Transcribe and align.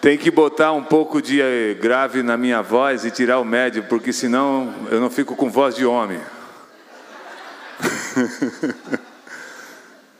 Tem 0.00 0.16
que 0.18 0.30
botar 0.30 0.72
um 0.72 0.84
pouco 0.84 1.20
de 1.20 1.40
eh, 1.40 1.74
grave 1.74 2.22
na 2.22 2.36
minha 2.36 2.62
voz 2.62 3.04
e 3.04 3.10
tirar 3.10 3.38
o 3.40 3.44
médio, 3.44 3.84
porque 3.84 4.12
senão 4.12 4.72
eu 4.90 5.00
não 5.00 5.10
fico 5.10 5.34
com 5.34 5.50
voz 5.50 5.74
de 5.74 5.84
homem. 5.86 6.20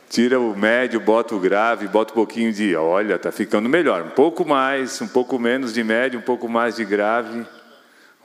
Tira 0.09 0.39
o 0.39 0.55
médio, 0.55 0.99
bota 0.99 1.35
o 1.35 1.39
grave, 1.39 1.87
bota 1.87 2.11
um 2.13 2.15
pouquinho 2.15 2.51
de. 2.51 2.75
Olha, 2.75 3.19
tá 3.19 3.31
ficando 3.31 3.67
melhor. 3.67 4.03
Um 4.03 4.09
pouco 4.09 4.47
mais, 4.47 5.01
um 5.01 5.07
pouco 5.07 5.37
menos 5.37 5.73
de 5.73 5.83
médio, 5.83 6.19
um 6.19 6.23
pouco 6.23 6.47
mais 6.47 6.77
de 6.77 6.85
grave, 6.85 7.45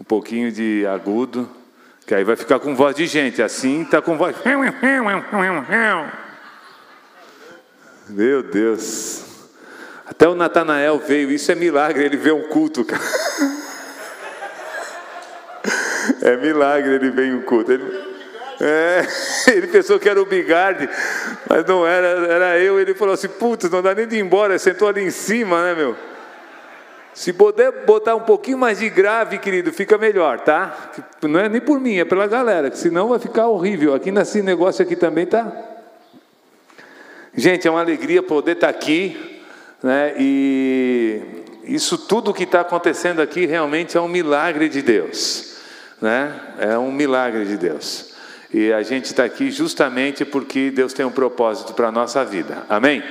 um 0.00 0.04
pouquinho 0.04 0.50
de 0.52 0.86
agudo, 0.86 1.50
que 2.06 2.14
aí 2.14 2.24
vai 2.24 2.36
ficar 2.36 2.60
com 2.60 2.74
voz 2.74 2.94
de 2.96 3.06
gente. 3.06 3.42
Assim 3.42 3.84
tá 3.84 4.00
com 4.00 4.16
voz. 4.16 4.36
Meu 8.08 8.42
Deus. 8.42 9.31
Até 10.12 10.28
o 10.28 10.34
Natanael 10.34 10.98
veio, 10.98 11.30
isso 11.30 11.50
é 11.50 11.54
milagre, 11.54 12.04
ele 12.04 12.18
vê 12.18 12.30
um 12.30 12.42
culto, 12.42 12.84
cara. 12.84 13.02
É 16.20 16.36
milagre 16.36 16.94
ele 16.94 17.10
vem 17.10 17.32
um 17.32 17.42
culto. 17.42 17.72
Ele, 17.72 17.84
é, 18.60 19.06
ele 19.50 19.68
pensou 19.68 19.98
que 19.98 20.08
era 20.08 20.20
o 20.20 20.26
Bigarde, 20.26 20.88
mas 21.48 21.64
não 21.64 21.86
era, 21.86 22.26
era 22.26 22.58
eu. 22.58 22.78
Ele 22.78 22.94
falou 22.94 23.14
assim: 23.14 23.28
putz, 23.28 23.70
não 23.70 23.80
dá 23.80 23.94
nem 23.94 24.06
de 24.06 24.16
ir 24.16 24.20
embora, 24.20 24.58
sentou 24.58 24.88
ali 24.88 25.02
em 25.02 25.10
cima, 25.10 25.62
né, 25.62 25.74
meu? 25.74 25.96
Se 27.14 27.32
puder 27.32 27.84
botar 27.84 28.14
um 28.14 28.20
pouquinho 28.20 28.58
mais 28.58 28.78
de 28.80 28.88
grave, 28.90 29.38
querido, 29.38 29.72
fica 29.72 29.96
melhor, 29.96 30.40
tá? 30.40 30.90
Não 31.22 31.40
é 31.40 31.48
nem 31.48 31.60
por 31.60 31.80
mim, 31.80 31.98
é 31.98 32.04
pela 32.04 32.26
galera, 32.26 32.74
senão 32.74 33.08
vai 33.08 33.18
ficar 33.18 33.46
horrível. 33.46 33.94
Aqui 33.94 34.10
nesse 34.10 34.42
negócio 34.42 34.82
aqui 34.82 34.96
também 34.96 35.26
tá. 35.26 35.52
Gente, 37.34 37.66
é 37.66 37.70
uma 37.70 37.80
alegria 37.80 38.22
poder 38.22 38.52
estar 38.52 38.68
aqui. 38.68 39.31
Né? 39.82 40.14
E 40.18 41.20
isso 41.64 41.98
tudo 41.98 42.32
que 42.32 42.44
está 42.44 42.60
acontecendo 42.60 43.20
aqui 43.20 43.46
realmente 43.46 43.96
é 43.96 44.00
um 44.00 44.08
milagre 44.08 44.68
de 44.68 44.82
Deus. 44.82 45.56
Né? 46.00 46.32
É 46.58 46.78
um 46.78 46.92
milagre 46.92 47.44
de 47.44 47.56
Deus. 47.56 48.12
E 48.52 48.72
a 48.72 48.82
gente 48.82 49.06
está 49.06 49.24
aqui 49.24 49.50
justamente 49.50 50.24
porque 50.24 50.70
Deus 50.70 50.92
tem 50.92 51.06
um 51.06 51.10
propósito 51.10 51.72
para 51.72 51.88
a 51.88 51.92
nossa 51.92 52.24
vida. 52.24 52.64
Amém? 52.68 53.02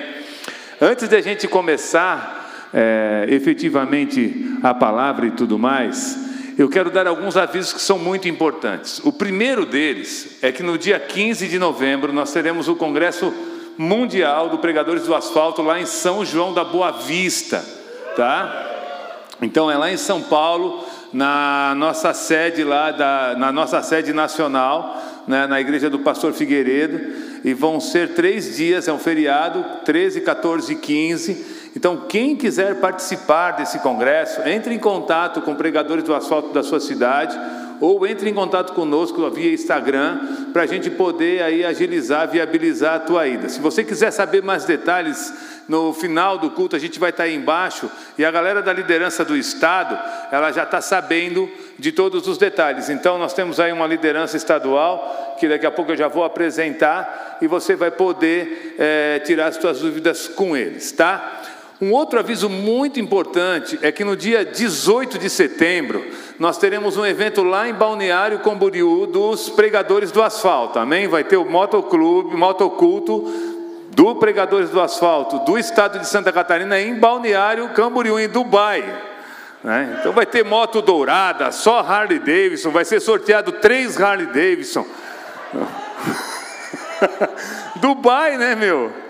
Antes 0.79 1.07
de 1.07 1.15
a 1.15 1.21
gente 1.21 1.47
começar 1.47 2.69
é, 2.73 3.25
efetivamente 3.29 4.57
a 4.61 4.73
palavra 4.73 5.25
e 5.25 5.31
tudo 5.31 5.57
mais, 5.57 6.17
eu 6.57 6.69
quero 6.69 6.91
dar 6.91 7.07
alguns 7.07 7.37
avisos 7.37 7.73
que 7.73 7.81
são 7.81 7.97
muito 7.97 8.27
importantes. 8.27 8.99
O 9.03 9.11
primeiro 9.11 9.65
deles 9.65 10.37
é 10.41 10.51
que 10.51 10.61
no 10.61 10.77
dia 10.77 10.99
15 10.99 11.47
de 11.47 11.57
novembro 11.57 12.13
nós 12.13 12.31
teremos 12.31 12.67
o 12.67 12.75
Congresso 12.75 13.33
Mundial 13.81 14.47
do 14.47 14.59
Pregadores 14.59 15.07
do 15.07 15.15
Asfalto 15.15 15.63
lá 15.63 15.79
em 15.79 15.87
São 15.87 16.23
João 16.23 16.53
da 16.53 16.63
Boa 16.63 16.91
Vista, 16.91 17.65
tá? 18.15 18.67
Então 19.41 19.71
é 19.71 19.75
lá 19.75 19.91
em 19.91 19.97
São 19.97 20.21
Paulo, 20.21 20.85
na 21.11 21.73
nossa 21.75 22.13
sede 22.13 22.63
lá, 22.63 22.91
da, 22.91 23.35
na 23.35 23.51
nossa 23.51 23.81
sede 23.81 24.13
nacional, 24.13 25.01
né, 25.27 25.47
na 25.47 25.59
igreja 25.59 25.89
do 25.89 25.97
Pastor 25.97 26.31
Figueiredo, 26.31 27.41
e 27.43 27.55
vão 27.55 27.79
ser 27.79 28.13
três 28.13 28.55
dias, 28.55 28.87
é 28.87 28.93
um 28.93 28.99
feriado, 28.99 29.65
13, 29.83 30.21
14 30.21 30.73
e 30.73 30.75
15. 30.75 31.71
Então, 31.75 32.05
quem 32.07 32.35
quiser 32.35 32.79
participar 32.79 33.53
desse 33.53 33.79
congresso, 33.79 34.47
entre 34.47 34.75
em 34.75 34.79
contato 34.79 35.41
com 35.41 35.55
pregadores 35.55 36.03
do 36.03 36.13
asfalto 36.13 36.53
da 36.53 36.61
sua 36.61 36.79
cidade 36.79 37.35
ou 37.81 38.05
entre 38.05 38.29
em 38.29 38.33
contato 38.33 38.73
conosco 38.73 39.27
via 39.31 39.51
Instagram 39.51 40.19
para 40.53 40.61
a 40.61 40.65
gente 40.67 40.91
poder 40.91 41.41
aí 41.41 41.65
agilizar, 41.65 42.29
viabilizar 42.29 42.95
a 42.95 42.99
tua 42.99 43.27
ida. 43.27 43.49
Se 43.49 43.59
você 43.59 43.83
quiser 43.83 44.11
saber 44.11 44.43
mais 44.43 44.65
detalhes, 44.65 45.33
no 45.67 45.91
final 45.91 46.37
do 46.37 46.51
culto 46.51 46.75
a 46.75 46.79
gente 46.79 46.99
vai 46.99 47.09
estar 47.09 47.23
aí 47.23 47.35
embaixo 47.35 47.89
e 48.17 48.23
a 48.23 48.29
galera 48.29 48.61
da 48.61 48.71
liderança 48.71 49.25
do 49.25 49.35
estado, 49.35 49.97
ela 50.31 50.51
já 50.51 50.63
está 50.63 50.79
sabendo 50.79 51.49
de 51.79 51.91
todos 51.91 52.27
os 52.27 52.37
detalhes. 52.37 52.87
Então 52.87 53.17
nós 53.17 53.33
temos 53.33 53.59
aí 53.59 53.71
uma 53.71 53.87
liderança 53.87 54.37
estadual 54.37 55.35
que 55.39 55.49
daqui 55.49 55.65
a 55.65 55.71
pouco 55.71 55.91
eu 55.91 55.97
já 55.97 56.07
vou 56.07 56.23
apresentar 56.23 57.39
e 57.41 57.47
você 57.47 57.75
vai 57.75 57.89
poder 57.89 58.75
é, 58.77 59.19
tirar 59.25 59.47
as 59.47 59.55
suas 59.55 59.79
dúvidas 59.79 60.27
com 60.27 60.55
eles, 60.55 60.91
tá? 60.91 61.41
Um 61.81 61.91
outro 61.93 62.19
aviso 62.19 62.47
muito 62.47 62.99
importante 62.99 63.79
é 63.81 63.91
que 63.91 64.03
no 64.03 64.15
dia 64.15 64.45
18 64.45 65.17
de 65.17 65.31
setembro 65.31 66.05
nós 66.37 66.59
teremos 66.59 66.95
um 66.95 67.03
evento 67.03 67.41
lá 67.41 67.67
em 67.67 67.73
Balneário 67.73 68.37
Camboriú 68.37 69.07
dos 69.07 69.49
pregadores 69.49 70.11
do 70.11 70.21
asfalto, 70.21 70.77
amém? 70.77 71.07
Vai 71.07 71.23
ter 71.23 71.37
o 71.37 71.45
motoclube, 71.45 72.37
motoculto 72.37 73.49
do 73.89 74.15
Pregadores 74.15 74.69
do 74.69 74.79
Asfalto 74.79 75.39
do 75.39 75.57
estado 75.57 75.97
de 75.97 76.07
Santa 76.07 76.31
Catarina 76.31 76.79
em 76.79 76.99
Balneário 76.99 77.67
Camboriú, 77.69 78.19
em 78.19 78.29
Dubai. 78.29 78.83
Né? 79.63 79.97
Então 79.99 80.13
vai 80.13 80.27
ter 80.27 80.45
moto 80.45 80.83
dourada, 80.83 81.51
só 81.51 81.79
Harley 81.79 82.19
Davidson, 82.19 82.69
vai 82.69 82.85
ser 82.85 82.99
sorteado 82.99 83.53
três 83.53 83.99
Harley 83.99 84.27
Davidson. 84.27 84.85
Dubai, 87.81 88.37
né, 88.37 88.53
meu? 88.55 89.00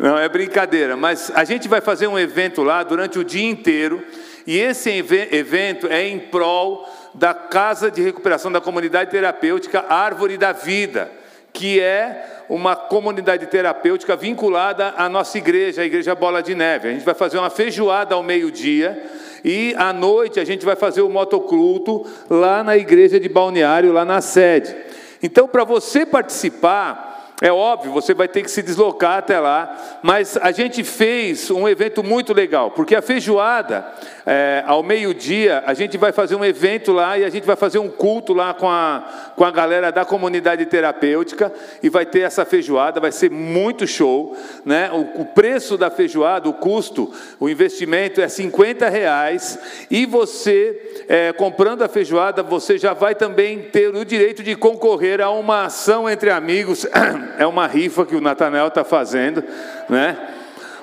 Não, 0.00 0.16
é 0.16 0.28
brincadeira, 0.28 0.96
mas 0.96 1.32
a 1.34 1.42
gente 1.42 1.66
vai 1.66 1.80
fazer 1.80 2.06
um 2.06 2.16
evento 2.16 2.62
lá 2.62 2.84
durante 2.84 3.18
o 3.18 3.24
dia 3.24 3.50
inteiro, 3.50 4.00
e 4.46 4.56
esse 4.56 4.88
evento 4.88 5.88
é 5.88 6.06
em 6.06 6.20
prol 6.20 6.88
da 7.12 7.34
Casa 7.34 7.90
de 7.90 8.00
Recuperação 8.00 8.52
da 8.52 8.60
Comunidade 8.60 9.10
Terapêutica 9.10 9.84
Árvore 9.88 10.38
da 10.38 10.52
Vida, 10.52 11.10
que 11.52 11.80
é 11.80 12.44
uma 12.48 12.76
comunidade 12.76 13.46
terapêutica 13.46 14.14
vinculada 14.14 14.94
à 14.96 15.08
nossa 15.08 15.36
igreja, 15.36 15.82
a 15.82 15.84
Igreja 15.84 16.14
Bola 16.14 16.44
de 16.44 16.54
Neve. 16.54 16.88
A 16.88 16.92
gente 16.92 17.04
vai 17.04 17.14
fazer 17.14 17.36
uma 17.36 17.50
feijoada 17.50 18.14
ao 18.14 18.22
meio-dia, 18.22 19.02
e 19.44 19.74
à 19.76 19.92
noite 19.92 20.38
a 20.38 20.44
gente 20.44 20.64
vai 20.64 20.76
fazer 20.76 21.02
o 21.02 21.10
motoclto 21.10 22.06
lá 22.30 22.62
na 22.62 22.76
igreja 22.76 23.18
de 23.18 23.28
Balneário, 23.28 23.92
lá 23.92 24.04
na 24.04 24.20
sede. 24.20 24.76
Então, 25.20 25.48
para 25.48 25.64
você 25.64 26.06
participar, 26.06 27.07
é 27.40 27.52
óbvio, 27.52 27.92
você 27.92 28.12
vai 28.12 28.26
ter 28.26 28.42
que 28.42 28.50
se 28.50 28.62
deslocar 28.62 29.18
até 29.18 29.38
lá, 29.38 30.00
mas 30.02 30.36
a 30.36 30.50
gente 30.50 30.82
fez 30.82 31.48
um 31.52 31.68
evento 31.68 32.02
muito 32.02 32.34
legal, 32.34 32.72
porque 32.72 32.96
a 32.96 33.02
feijoada, 33.02 33.86
é, 34.26 34.64
ao 34.66 34.82
meio-dia, 34.82 35.62
a 35.64 35.72
gente 35.72 35.96
vai 35.96 36.10
fazer 36.10 36.34
um 36.34 36.44
evento 36.44 36.92
lá 36.92 37.16
e 37.16 37.24
a 37.24 37.30
gente 37.30 37.46
vai 37.46 37.54
fazer 37.54 37.78
um 37.78 37.88
culto 37.88 38.34
lá 38.34 38.52
com 38.52 38.68
a, 38.68 39.32
com 39.36 39.44
a 39.44 39.52
galera 39.52 39.92
da 39.92 40.04
comunidade 40.04 40.66
terapêutica 40.66 41.52
e 41.80 41.88
vai 41.88 42.04
ter 42.04 42.22
essa 42.22 42.44
feijoada, 42.44 42.98
vai 42.98 43.12
ser 43.12 43.30
muito 43.30 43.86
show. 43.86 44.36
Né? 44.64 44.90
O, 44.92 45.22
o 45.22 45.24
preço 45.24 45.78
da 45.78 45.90
feijoada, 45.90 46.48
o 46.48 46.54
custo, 46.54 47.12
o 47.38 47.48
investimento 47.48 48.20
é 48.20 48.28
50 48.28 48.88
reais 48.88 49.58
e 49.88 50.04
você, 50.06 51.04
é, 51.08 51.32
comprando 51.32 51.82
a 51.82 51.88
feijoada, 51.88 52.42
você 52.42 52.76
já 52.76 52.94
vai 52.94 53.14
também 53.14 53.60
ter 53.60 53.94
o 53.94 54.04
direito 54.04 54.42
de 54.42 54.56
concorrer 54.56 55.20
a 55.20 55.30
uma 55.30 55.66
ação 55.66 56.10
entre 56.10 56.30
amigos. 56.30 56.84
é 57.38 57.46
uma 57.46 57.66
rifa 57.66 58.06
que 58.06 58.16
o 58.16 58.20
Natanael 58.20 58.68
está 58.68 58.84
fazendo, 58.84 59.44
né? 59.88 60.16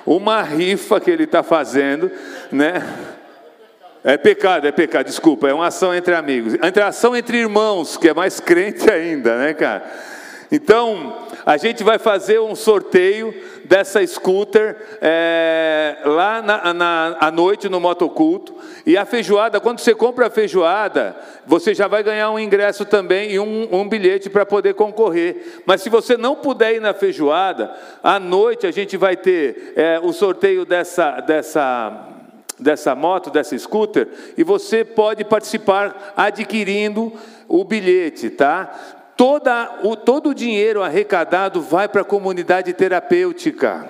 Uma 0.04 0.42
rifa 0.42 1.00
que 1.00 1.10
ele 1.10 1.24
está 1.24 1.42
fazendo, 1.42 2.10
né? 2.52 2.82
É 4.04 4.16
pecado, 4.16 4.66
é 4.68 4.70
pecado, 4.70 5.06
desculpa, 5.06 5.48
é 5.48 5.52
uma 5.52 5.66
ação 5.66 5.92
entre 5.92 6.14
amigos. 6.14 6.54
Entre 6.62 6.80
ação 6.80 7.16
entre 7.16 7.38
irmãos, 7.38 7.96
que 7.96 8.08
é 8.08 8.14
mais 8.14 8.38
crente 8.38 8.88
ainda, 8.92 9.36
né, 9.36 9.52
cara? 9.52 9.82
Então, 10.50 11.26
a 11.44 11.56
gente 11.56 11.82
vai 11.82 11.98
fazer 11.98 12.38
um 12.38 12.54
sorteio 12.54 13.34
dessa 13.66 14.04
scooter 14.06 14.76
é, 15.00 15.98
lá 16.04 16.40
na, 16.40 16.74
na, 16.74 17.16
à 17.20 17.30
noite 17.30 17.68
no 17.68 17.80
motoculto. 17.80 18.54
E 18.84 18.96
a 18.96 19.04
feijoada, 19.04 19.60
quando 19.60 19.80
você 19.80 19.94
compra 19.94 20.26
a 20.26 20.30
feijoada, 20.30 21.16
você 21.46 21.74
já 21.74 21.88
vai 21.88 22.02
ganhar 22.02 22.30
um 22.30 22.38
ingresso 22.38 22.84
também 22.84 23.32
e 23.32 23.38
um, 23.38 23.68
um 23.70 23.88
bilhete 23.88 24.30
para 24.30 24.46
poder 24.46 24.74
concorrer. 24.74 25.62
Mas 25.66 25.82
se 25.82 25.90
você 25.90 26.16
não 26.16 26.36
puder 26.36 26.74
ir 26.74 26.80
na 26.80 26.94
feijoada, 26.94 27.72
à 28.02 28.18
noite 28.18 28.66
a 28.66 28.70
gente 28.70 28.96
vai 28.96 29.16
ter 29.16 29.72
é, 29.76 30.00
o 30.02 30.12
sorteio 30.12 30.64
dessa, 30.64 31.20
dessa 31.20 32.12
dessa 32.58 32.94
moto, 32.94 33.30
dessa 33.30 33.56
scooter, 33.58 34.08
e 34.36 34.42
você 34.42 34.82
pode 34.82 35.24
participar 35.24 36.14
adquirindo 36.16 37.12
o 37.48 37.62
bilhete, 37.64 38.30
tá? 38.30 38.95
Toda, 39.16 39.78
o, 39.82 39.96
todo 39.96 40.30
o 40.30 40.34
dinheiro 40.34 40.82
arrecadado 40.82 41.62
vai 41.62 41.88
para 41.88 42.02
a 42.02 42.04
comunidade 42.04 42.72
terapêutica. 42.74 43.88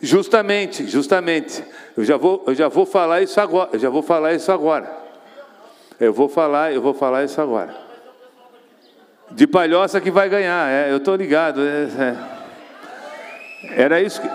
Justamente, 0.00 0.86
justamente. 0.86 1.64
Eu 1.96 2.04
já 2.04 2.16
vou, 2.16 2.42
eu 2.48 2.54
já 2.54 2.68
vou 2.68 2.84
falar 2.84 3.22
isso 3.22 3.40
agora. 3.40 3.70
Eu 3.72 3.78
já 3.78 3.88
vou 3.88 4.02
falar 4.02 4.34
isso 4.34 4.50
agora. 4.50 4.90
Eu 6.00 6.12
vou 6.12 6.28
falar, 6.28 6.72
eu 6.72 6.82
vou 6.82 6.92
falar 6.92 7.24
isso 7.24 7.40
agora. 7.40 7.74
De 9.30 9.46
palhoça 9.46 10.00
que 10.00 10.10
vai 10.10 10.28
ganhar. 10.28 10.68
É, 10.68 10.90
eu 10.90 10.96
estou 10.96 11.14
ligado. 11.14 11.60
É, 11.62 11.88
é. 12.02 13.82
Era 13.82 14.00
isso 14.00 14.20
que. 14.20 14.28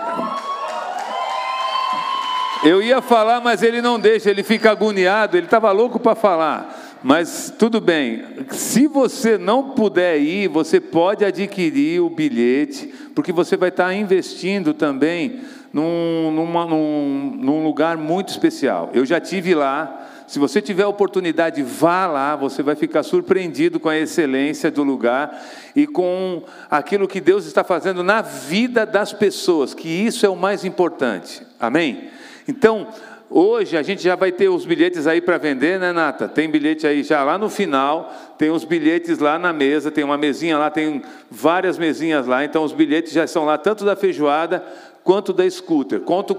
Eu 2.66 2.82
ia 2.82 3.02
falar, 3.02 3.40
mas 3.40 3.62
ele 3.62 3.82
não 3.82 4.00
deixa. 4.00 4.30
Ele 4.30 4.42
fica 4.42 4.70
agoniado. 4.70 5.36
Ele 5.36 5.46
estava 5.46 5.70
louco 5.72 6.00
para 6.00 6.14
falar. 6.14 6.79
Mas 7.02 7.52
tudo 7.58 7.80
bem, 7.80 8.24
se 8.50 8.86
você 8.86 9.38
não 9.38 9.70
puder 9.70 10.18
ir, 10.18 10.48
você 10.48 10.78
pode 10.78 11.24
adquirir 11.24 12.00
o 12.00 12.10
bilhete, 12.10 12.92
porque 13.14 13.32
você 13.32 13.56
vai 13.56 13.70
estar 13.70 13.94
investindo 13.94 14.74
também 14.74 15.40
num, 15.72 16.30
numa, 16.30 16.66
num, 16.66 17.32
num 17.38 17.64
lugar 17.64 17.96
muito 17.96 18.28
especial. 18.28 18.90
Eu 18.92 19.06
já 19.06 19.18
tive 19.18 19.54
lá. 19.54 20.08
Se 20.26 20.38
você 20.38 20.60
tiver 20.60 20.86
oportunidade, 20.86 21.60
vá 21.62 22.06
lá, 22.06 22.36
você 22.36 22.62
vai 22.62 22.76
ficar 22.76 23.02
surpreendido 23.02 23.80
com 23.80 23.88
a 23.88 23.98
excelência 23.98 24.70
do 24.70 24.84
lugar 24.84 25.42
e 25.74 25.88
com 25.88 26.44
aquilo 26.70 27.08
que 27.08 27.20
Deus 27.20 27.46
está 27.46 27.64
fazendo 27.64 28.04
na 28.04 28.22
vida 28.22 28.86
das 28.86 29.12
pessoas, 29.12 29.74
que 29.74 29.88
isso 29.88 30.24
é 30.24 30.28
o 30.28 30.36
mais 30.36 30.64
importante. 30.64 31.42
Amém? 31.58 32.10
Então, 32.46 32.88
Hoje 33.32 33.76
a 33.76 33.82
gente 33.82 34.02
já 34.02 34.16
vai 34.16 34.32
ter 34.32 34.48
os 34.48 34.66
bilhetes 34.66 35.06
aí 35.06 35.20
para 35.20 35.38
vender, 35.38 35.78
né, 35.78 35.92
Nata? 35.92 36.26
Tem 36.26 36.50
bilhete 36.50 36.84
aí 36.84 37.04
já 37.04 37.22
lá 37.22 37.38
no 37.38 37.48
final, 37.48 38.12
tem 38.36 38.50
os 38.50 38.64
bilhetes 38.64 39.20
lá 39.20 39.38
na 39.38 39.52
mesa, 39.52 39.88
tem 39.88 40.02
uma 40.02 40.18
mesinha 40.18 40.58
lá, 40.58 40.68
tem 40.68 41.00
várias 41.30 41.78
mesinhas 41.78 42.26
lá, 42.26 42.44
então 42.44 42.64
os 42.64 42.72
bilhetes 42.72 43.12
já 43.12 43.22
estão 43.22 43.44
lá, 43.44 43.56
tanto 43.56 43.84
da 43.84 43.94
feijoada 43.94 44.64
quanto 45.04 45.32
da 45.32 45.48
scooter. 45.48 46.00
Conto. 46.00 46.36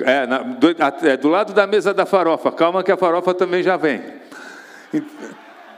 É, 0.00 0.26
na, 0.26 0.38
do, 0.38 0.66
é, 1.06 1.16
do 1.16 1.28
lado 1.28 1.52
da 1.52 1.68
mesa 1.68 1.94
da 1.94 2.04
farofa, 2.04 2.50
calma 2.50 2.82
que 2.82 2.90
a 2.90 2.96
farofa 2.96 3.32
também 3.32 3.62
já 3.62 3.76
vem. 3.76 4.02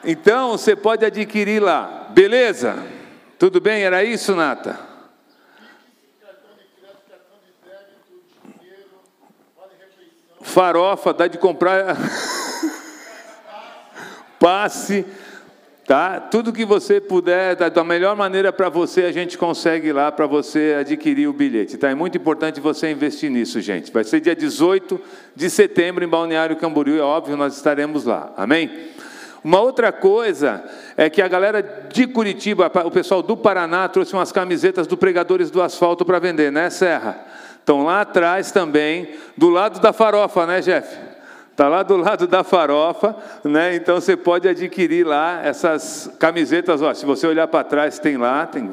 Então 0.02 0.52
você 0.52 0.74
pode 0.74 1.04
adquirir 1.04 1.62
lá, 1.62 2.08
beleza? 2.14 2.76
Tudo 3.38 3.60
bem? 3.60 3.82
Era 3.82 4.02
isso, 4.02 4.34
Nata? 4.34 4.91
Farofa, 10.52 11.12
dá 11.12 11.26
de 11.26 11.38
comprar 11.38 11.96
passe, 14.38 15.04
tá? 15.86 16.20
Tudo 16.20 16.52
que 16.52 16.64
você 16.64 17.00
puder, 17.00 17.54
da 17.54 17.84
melhor 17.84 18.16
maneira 18.16 18.52
para 18.52 18.68
você, 18.68 19.02
a 19.02 19.12
gente 19.12 19.38
consegue 19.38 19.92
lá 19.92 20.12
para 20.12 20.26
você 20.26 20.76
adquirir 20.78 21.28
o 21.28 21.32
bilhete, 21.32 21.76
tá? 21.76 21.88
É 21.88 21.94
muito 21.94 22.18
importante 22.18 22.60
você 22.60 22.90
investir 22.90 23.30
nisso, 23.30 23.60
gente. 23.60 23.92
Vai 23.92 24.04
ser 24.04 24.20
dia 24.20 24.36
18 24.36 25.00
de 25.34 25.48
setembro 25.48 26.04
em 26.04 26.08
Balneário 26.08 26.56
Camboriú, 26.56 26.98
é 26.98 27.02
óbvio, 27.02 27.36
nós 27.36 27.56
estaremos 27.56 28.04
lá. 28.04 28.32
Amém? 28.36 28.90
Uma 29.44 29.60
outra 29.60 29.90
coisa 29.90 30.62
é 30.96 31.10
que 31.10 31.20
a 31.20 31.26
galera 31.26 31.88
de 31.90 32.06
Curitiba, 32.06 32.70
o 32.84 32.90
pessoal 32.90 33.22
do 33.22 33.36
Paraná 33.36 33.88
trouxe 33.88 34.12
umas 34.12 34.30
camisetas 34.30 34.86
do 34.86 34.96
Pregadores 34.96 35.50
do 35.50 35.60
Asfalto 35.60 36.04
para 36.04 36.20
vender, 36.20 36.52
né, 36.52 36.70
Serra? 36.70 37.31
Estão 37.62 37.84
lá 37.84 38.00
atrás 38.00 38.50
também, 38.50 39.10
do 39.36 39.48
lado 39.48 39.78
da 39.78 39.92
farofa, 39.92 40.44
né, 40.46 40.60
Jeff? 40.60 40.98
Está 41.52 41.68
lá 41.68 41.84
do 41.84 41.96
lado 41.96 42.26
da 42.26 42.42
farofa, 42.42 43.14
né? 43.44 43.76
Então 43.76 44.00
você 44.00 44.16
pode 44.16 44.48
adquirir 44.48 45.06
lá 45.06 45.40
essas 45.44 46.10
camisetas. 46.18 46.82
Ó, 46.82 46.92
se 46.92 47.06
você 47.06 47.24
olhar 47.24 47.46
para 47.46 47.62
trás, 47.62 48.00
tem 48.00 48.16
lá, 48.16 48.46
tem, 48.46 48.68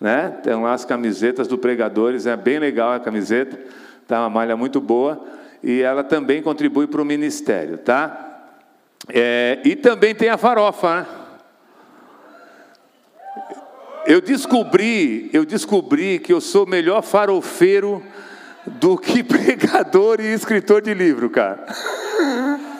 né? 0.00 0.34
Tem 0.42 0.60
lá 0.60 0.72
as 0.72 0.84
camisetas 0.84 1.46
do 1.46 1.56
Pregadores, 1.56 2.26
é 2.26 2.36
bem 2.36 2.58
legal 2.58 2.92
a 2.92 2.98
camiseta, 2.98 3.56
tá 4.08 4.20
uma 4.20 4.30
malha 4.30 4.56
muito 4.56 4.80
boa 4.80 5.24
e 5.62 5.80
ela 5.80 6.02
também 6.02 6.42
contribui 6.42 6.88
para 6.88 7.00
o 7.00 7.04
ministério, 7.04 7.78
tá? 7.78 8.40
É, 9.08 9.60
e 9.64 9.76
também 9.76 10.12
tem 10.12 10.28
a 10.28 10.36
farofa, 10.36 11.00
né? 11.02 11.06
Eu 14.08 14.22
descobri, 14.22 15.28
eu 15.34 15.44
descobri 15.44 16.18
que 16.18 16.32
eu 16.32 16.40
sou 16.40 16.64
melhor 16.64 17.02
farofeiro 17.02 18.02
do 18.66 18.96
que 18.96 19.20
pregador 19.22 20.18
e 20.18 20.32
escritor 20.32 20.80
de 20.80 20.94
livro, 20.94 21.28
cara. 21.28 21.66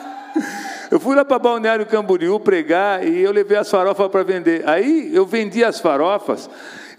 Eu 0.89 0.99
fui 0.99 1.15
lá 1.15 1.23
para 1.23 1.37
Balneário 1.37 1.85
Camboriú 1.85 2.39
pregar 2.39 3.07
e 3.07 3.21
eu 3.21 3.31
levei 3.31 3.55
as 3.55 3.69
farofas 3.69 4.07
para 4.07 4.23
vender. 4.23 4.67
Aí 4.67 5.11
eu 5.13 5.23
vendi 5.23 5.63
as 5.63 5.79
farofas 5.79 6.49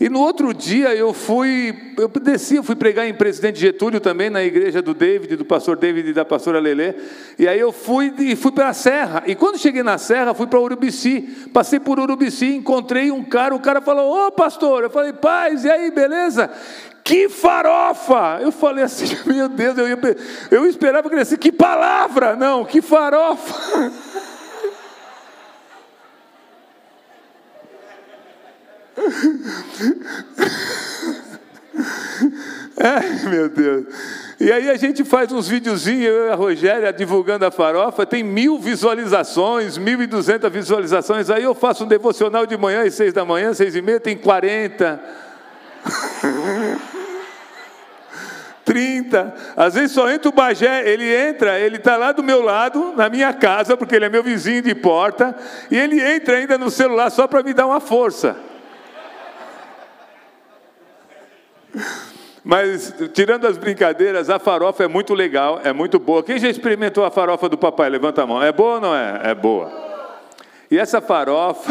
e 0.00 0.08
no 0.08 0.19
outro 0.19 0.55
dia 0.55 0.94
eu 0.94 1.12
fui, 1.12 1.93
eu 1.99 2.08
desci, 2.08 2.56
eu 2.56 2.62
fui 2.62 2.75
pregar 2.75 3.06
em 3.06 3.12
Presidente 3.12 3.61
Getúlio 3.61 4.00
também, 4.00 4.31
na 4.31 4.43
igreja 4.43 4.81
do 4.81 4.94
David, 4.94 5.37
do 5.37 5.44
pastor 5.44 5.76
David 5.76 6.08
e 6.08 6.12
da 6.14 6.25
pastora 6.25 6.58
Lelê. 6.58 6.94
E 7.38 7.47
aí 7.47 7.61
eu 7.61 7.70
fui 7.70 8.11
e 8.19 8.35
fui 8.35 8.50
para 8.50 8.70
a 8.70 8.73
Serra. 8.73 9.23
E 9.26 9.35
quando 9.35 9.58
cheguei 9.58 9.82
na 9.82 9.99
Serra, 9.99 10.32
fui 10.32 10.47
para 10.47 10.58
Urubici. 10.58 11.20
Passei 11.52 11.79
por 11.79 12.00
Urubici, 12.00 12.47
encontrei 12.47 13.11
um 13.11 13.23
cara, 13.23 13.55
o 13.55 13.61
cara 13.61 13.82
falou: 13.82 14.26
Ô 14.26 14.32
pastor, 14.32 14.85
eu 14.85 14.91
falei, 14.91 15.12
paz, 15.12 15.67
e 15.67 15.70
aí, 15.70 15.91
beleza? 15.91 16.50
Que 17.05 17.29
farofa! 17.29 18.38
Eu 18.41 18.53
falei 18.53 18.85
assim, 18.85 19.05
meu 19.29 19.50
Deus, 19.50 19.76
eu, 19.76 19.87
ia, 19.87 19.99
eu 20.50 20.67
esperava 20.67 21.08
que 21.08 21.14
ele 21.14 21.23
dissesse, 21.23 21.38
que 21.38 21.53
palavra! 21.53 22.37
Não, 22.37 22.64
que 22.64 22.81
farofa! 22.81 23.91
Ai, 32.79 33.29
meu 33.29 33.49
Deus. 33.49 33.87
E 34.38 34.50
aí 34.50 34.70
a 34.70 34.76
gente 34.76 35.05
faz 35.05 35.31
uns 35.32 35.49
videozinhos, 35.49 36.06
eu 36.06 36.26
e 36.26 36.31
a 36.31 36.35
Rogéria 36.35 36.93
divulgando 36.93 37.44
a 37.44 37.50
farofa, 37.50 38.06
tem 38.06 38.23
mil 38.23 38.58
visualizações, 38.58 39.76
mil 39.76 40.00
e 40.02 40.06
duzentas 40.06 40.52
visualizações. 40.52 41.29
Aí 41.29 41.44
eu 41.44 41.55
faço 41.55 41.85
um 41.85 41.88
devocional 41.88 42.47
de 42.47 42.56
manhã 42.56 42.85
às 42.85 42.94
seis 42.94 43.12
da 43.12 43.25
manhã, 43.25 43.52
seis 43.52 43.76
e 43.76 43.82
meia, 43.82 44.00
tem 44.00 44.17
quarenta. 44.17 45.00
trinta. 48.64 49.35
Às 49.56 49.75
vezes 49.75 49.91
só 49.91 50.08
entra 50.08 50.29
o 50.29 50.32
Bagé, 50.32 50.88
ele 50.88 51.12
entra, 51.12 51.58
ele 51.58 51.76
está 51.76 51.96
lá 51.96 52.12
do 52.12 52.23
meu 52.23 52.41
lado, 52.41 52.94
na 52.96 53.08
minha 53.08 53.32
casa, 53.32 53.76
porque 53.76 53.96
ele 53.96 54.05
é 54.05 54.08
meu 54.08 54.23
vizinho 54.23 54.62
de 54.62 54.75
porta, 54.76 55.35
e 55.70 55.76
ele 55.76 56.00
entra 56.00 56.37
ainda 56.37 56.56
no 56.56 56.70
celular 56.70 57.11
só 57.11 57.26
para 57.26 57.43
me 57.43 57.53
dar 57.53 57.67
uma 57.67 57.81
força. 57.81 58.37
Mas, 62.43 62.94
tirando 63.12 63.46
as 63.46 63.58
brincadeiras, 63.58 64.31
a 64.31 64.38
farofa 64.38 64.84
é 64.84 64.88
muito 64.88 65.12
legal, 65.14 65.61
é 65.62 65.72
muito 65.72 65.99
boa. 65.99 66.22
Quem 66.22 66.38
já 66.38 66.49
experimentou 66.49 67.05
a 67.05 67.11
farofa 67.11 67.49
do 67.49 67.58
papai? 67.58 67.90
Levanta 67.90 68.22
a 68.22 68.26
mão. 68.26 68.43
É 68.43 68.50
boa 68.50 68.75
ou 68.75 68.81
não 68.81 68.94
é? 68.94 69.20
É 69.25 69.34
boa. 69.34 69.70
E 70.70 70.78
essa 70.78 71.00
farofa, 71.00 71.70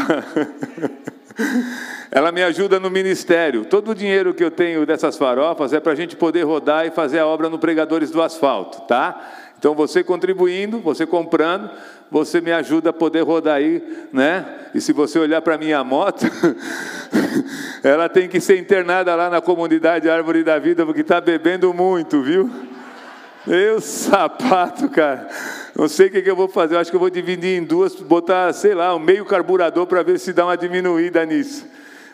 ela 2.12 2.32
me 2.32 2.44
ajuda 2.44 2.80
no 2.80 2.90
ministério. 2.90 3.66
Todo 3.66 3.92
o 3.92 3.96
dinheiro 3.96 4.34
que 4.34 4.44
eu 4.44 4.52
tenho 4.52 4.86
dessas 4.86 5.18
farofas 5.18 5.74
é 5.74 5.80
para 5.80 5.94
a 5.94 5.96
gente 5.96 6.16
poder 6.16 6.44
rodar 6.44 6.86
e 6.86 6.92
fazer 6.92 7.20
a 7.20 7.26
obra 7.26 7.50
no 7.50 7.58
Pregadores 7.58 8.12
do 8.12 8.22
Asfalto, 8.22 8.82
tá? 8.82 9.20
Então, 9.58 9.74
você 9.74 10.04
contribuindo, 10.04 10.80
você 10.80 11.06
comprando, 11.06 11.70
você 12.12 12.42
me 12.42 12.52
ajuda 12.52 12.90
a 12.90 12.94
poder 12.94 13.22
rodar 13.22 13.56
aí, 13.56 13.82
né? 14.12 14.46
E 14.74 14.82
se 14.82 14.94
você 14.94 15.20
olhar 15.20 15.42
para 15.42 15.58
minha 15.58 15.84
moto, 15.84 16.26
ela 17.84 18.10
tem 18.10 18.28
que 18.28 18.40
ser 18.40 18.58
internada 18.58 19.16
lá 19.16 19.30
na 19.30 19.42
comunidade 19.42 20.10
Árvore 20.10 20.44
da 20.44 20.58
Vida, 20.60 20.86
porque 20.86 21.02
está 21.02 21.22
bebendo 21.22 21.74
muito, 21.74 22.22
viu? 22.22 22.50
Eu 23.48 23.80
sapato, 23.80 24.90
cara. 24.90 25.28
Não 25.76 25.88
sei 25.88 26.08
o 26.08 26.12
que, 26.12 26.22
que 26.22 26.30
eu 26.30 26.36
vou 26.36 26.48
fazer. 26.48 26.76
Eu 26.76 26.80
acho 26.80 26.92
que 26.92 26.96
eu 26.96 27.00
vou 27.00 27.10
dividir 27.10 27.58
em 27.58 27.64
duas, 27.64 27.96
botar, 27.96 28.52
sei 28.54 28.74
lá, 28.74 28.96
um 28.96 29.00
meio 29.00 29.26
carburador 29.26 29.88
para 29.88 30.04
ver 30.04 30.20
se 30.20 30.34
dá 30.34 30.46
uma 30.46 30.58
diminuída 30.58 31.26
nisso. 31.26 31.66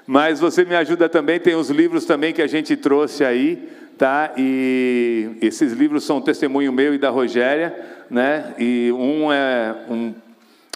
Mas 0.05 0.39
você 0.39 0.63
me 0.63 0.75
ajuda 0.75 1.09
também, 1.09 1.39
tem 1.39 1.55
os 1.55 1.69
livros 1.69 2.05
também 2.05 2.31
que 2.31 2.41
a 2.41 2.47
gente 2.47 2.75
trouxe 2.75 3.25
aí, 3.25 3.67
tá? 3.97 4.33
E 4.37 5.37
esses 5.41 5.73
livros 5.73 6.03
são 6.03 6.17
um 6.17 6.21
testemunho 6.21 6.71
meu 6.71 6.93
e 6.93 6.97
da 6.97 7.09
Rogéria, 7.09 7.75
né? 8.09 8.53
E 8.59 8.91
um 8.91 9.31
é 9.31 9.75
um, 9.89 10.13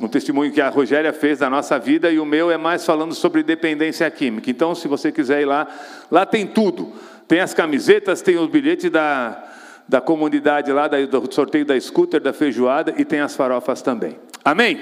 um 0.02 0.08
testemunho 0.08 0.52
que 0.52 0.62
a 0.62 0.70
Rogéria 0.70 1.12
fez 1.12 1.40
da 1.40 1.50
nossa 1.50 1.78
vida 1.78 2.10
e 2.10 2.20
o 2.20 2.26
meu 2.26 2.50
é 2.50 2.58
mais 2.58 2.86
falando 2.86 3.14
sobre 3.14 3.44
dependência 3.44 4.10
química. 4.10 4.50
Então, 4.50 4.74
se 4.74 4.88
você 4.88 5.12
quiser 5.12 5.42
ir 5.42 5.46
lá, 5.46 5.68
lá 6.10 6.26
tem 6.26 6.48
tudo. 6.48 6.94
Tem 7.28 7.42
as 7.42 7.54
camisetas, 7.54 8.22
tem 8.22 8.38
os 8.38 8.50
bilhetes 8.50 8.90
da, 8.90 9.44
da 9.88 10.02
comunidade 10.02 10.72
lá, 10.72 10.88
do 10.88 11.34
sorteio 11.34 11.66
da 11.66 11.80
scooter, 11.80 12.20
da 12.20 12.34
feijoada 12.34 12.94
e 12.98 13.06
tem 13.06 13.20
as 13.20 13.36
farofas 13.36 13.82
também. 13.82 14.18
Amém? 14.44 14.80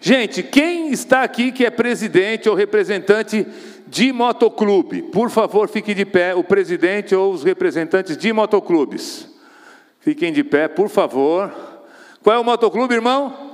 Gente, 0.00 0.42
quem 0.42 0.90
está 0.90 1.22
aqui 1.22 1.52
que 1.52 1.64
é 1.64 1.70
presidente 1.70 2.48
ou 2.48 2.54
representante 2.54 3.46
de 3.90 4.12
motoclube. 4.12 5.02
Por 5.02 5.28
favor, 5.30 5.68
fique 5.68 5.92
de 5.92 6.04
pé, 6.04 6.34
o 6.34 6.44
presidente 6.44 7.14
ou 7.14 7.32
os 7.32 7.42
representantes 7.42 8.16
de 8.16 8.32
motoclubes. 8.32 9.28
Fiquem 10.00 10.32
de 10.32 10.44
pé, 10.44 10.68
por 10.68 10.88
favor. 10.88 11.52
Qual 12.22 12.36
é 12.36 12.38
o 12.38 12.44
motoclube, 12.44 12.94
irmão? 12.94 13.50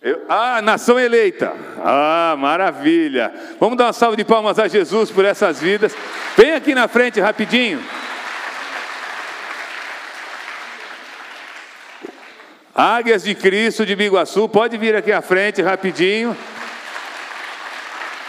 Eu, 0.00 0.22
ah, 0.28 0.62
nação 0.62 0.98
eleita. 0.98 1.52
Ah, 1.84 2.36
maravilha. 2.38 3.34
Vamos 3.58 3.76
dar 3.76 3.86
uma 3.86 3.92
salva 3.92 4.16
de 4.16 4.24
palmas 4.24 4.58
a 4.58 4.68
Jesus 4.68 5.10
por 5.10 5.24
essas 5.24 5.60
vidas. 5.60 5.94
Vem 6.36 6.52
aqui 6.52 6.74
na 6.74 6.86
frente 6.86 7.20
rapidinho. 7.20 7.82
Águias 12.72 13.24
de 13.24 13.34
Cristo 13.34 13.84
de 13.84 13.94
Biguaçu, 13.96 14.48
pode 14.48 14.78
vir 14.78 14.94
aqui 14.94 15.12
à 15.12 15.20
frente 15.20 15.60
rapidinho. 15.60 16.34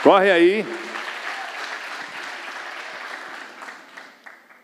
Corre 0.04 0.32
aí. 0.32 0.66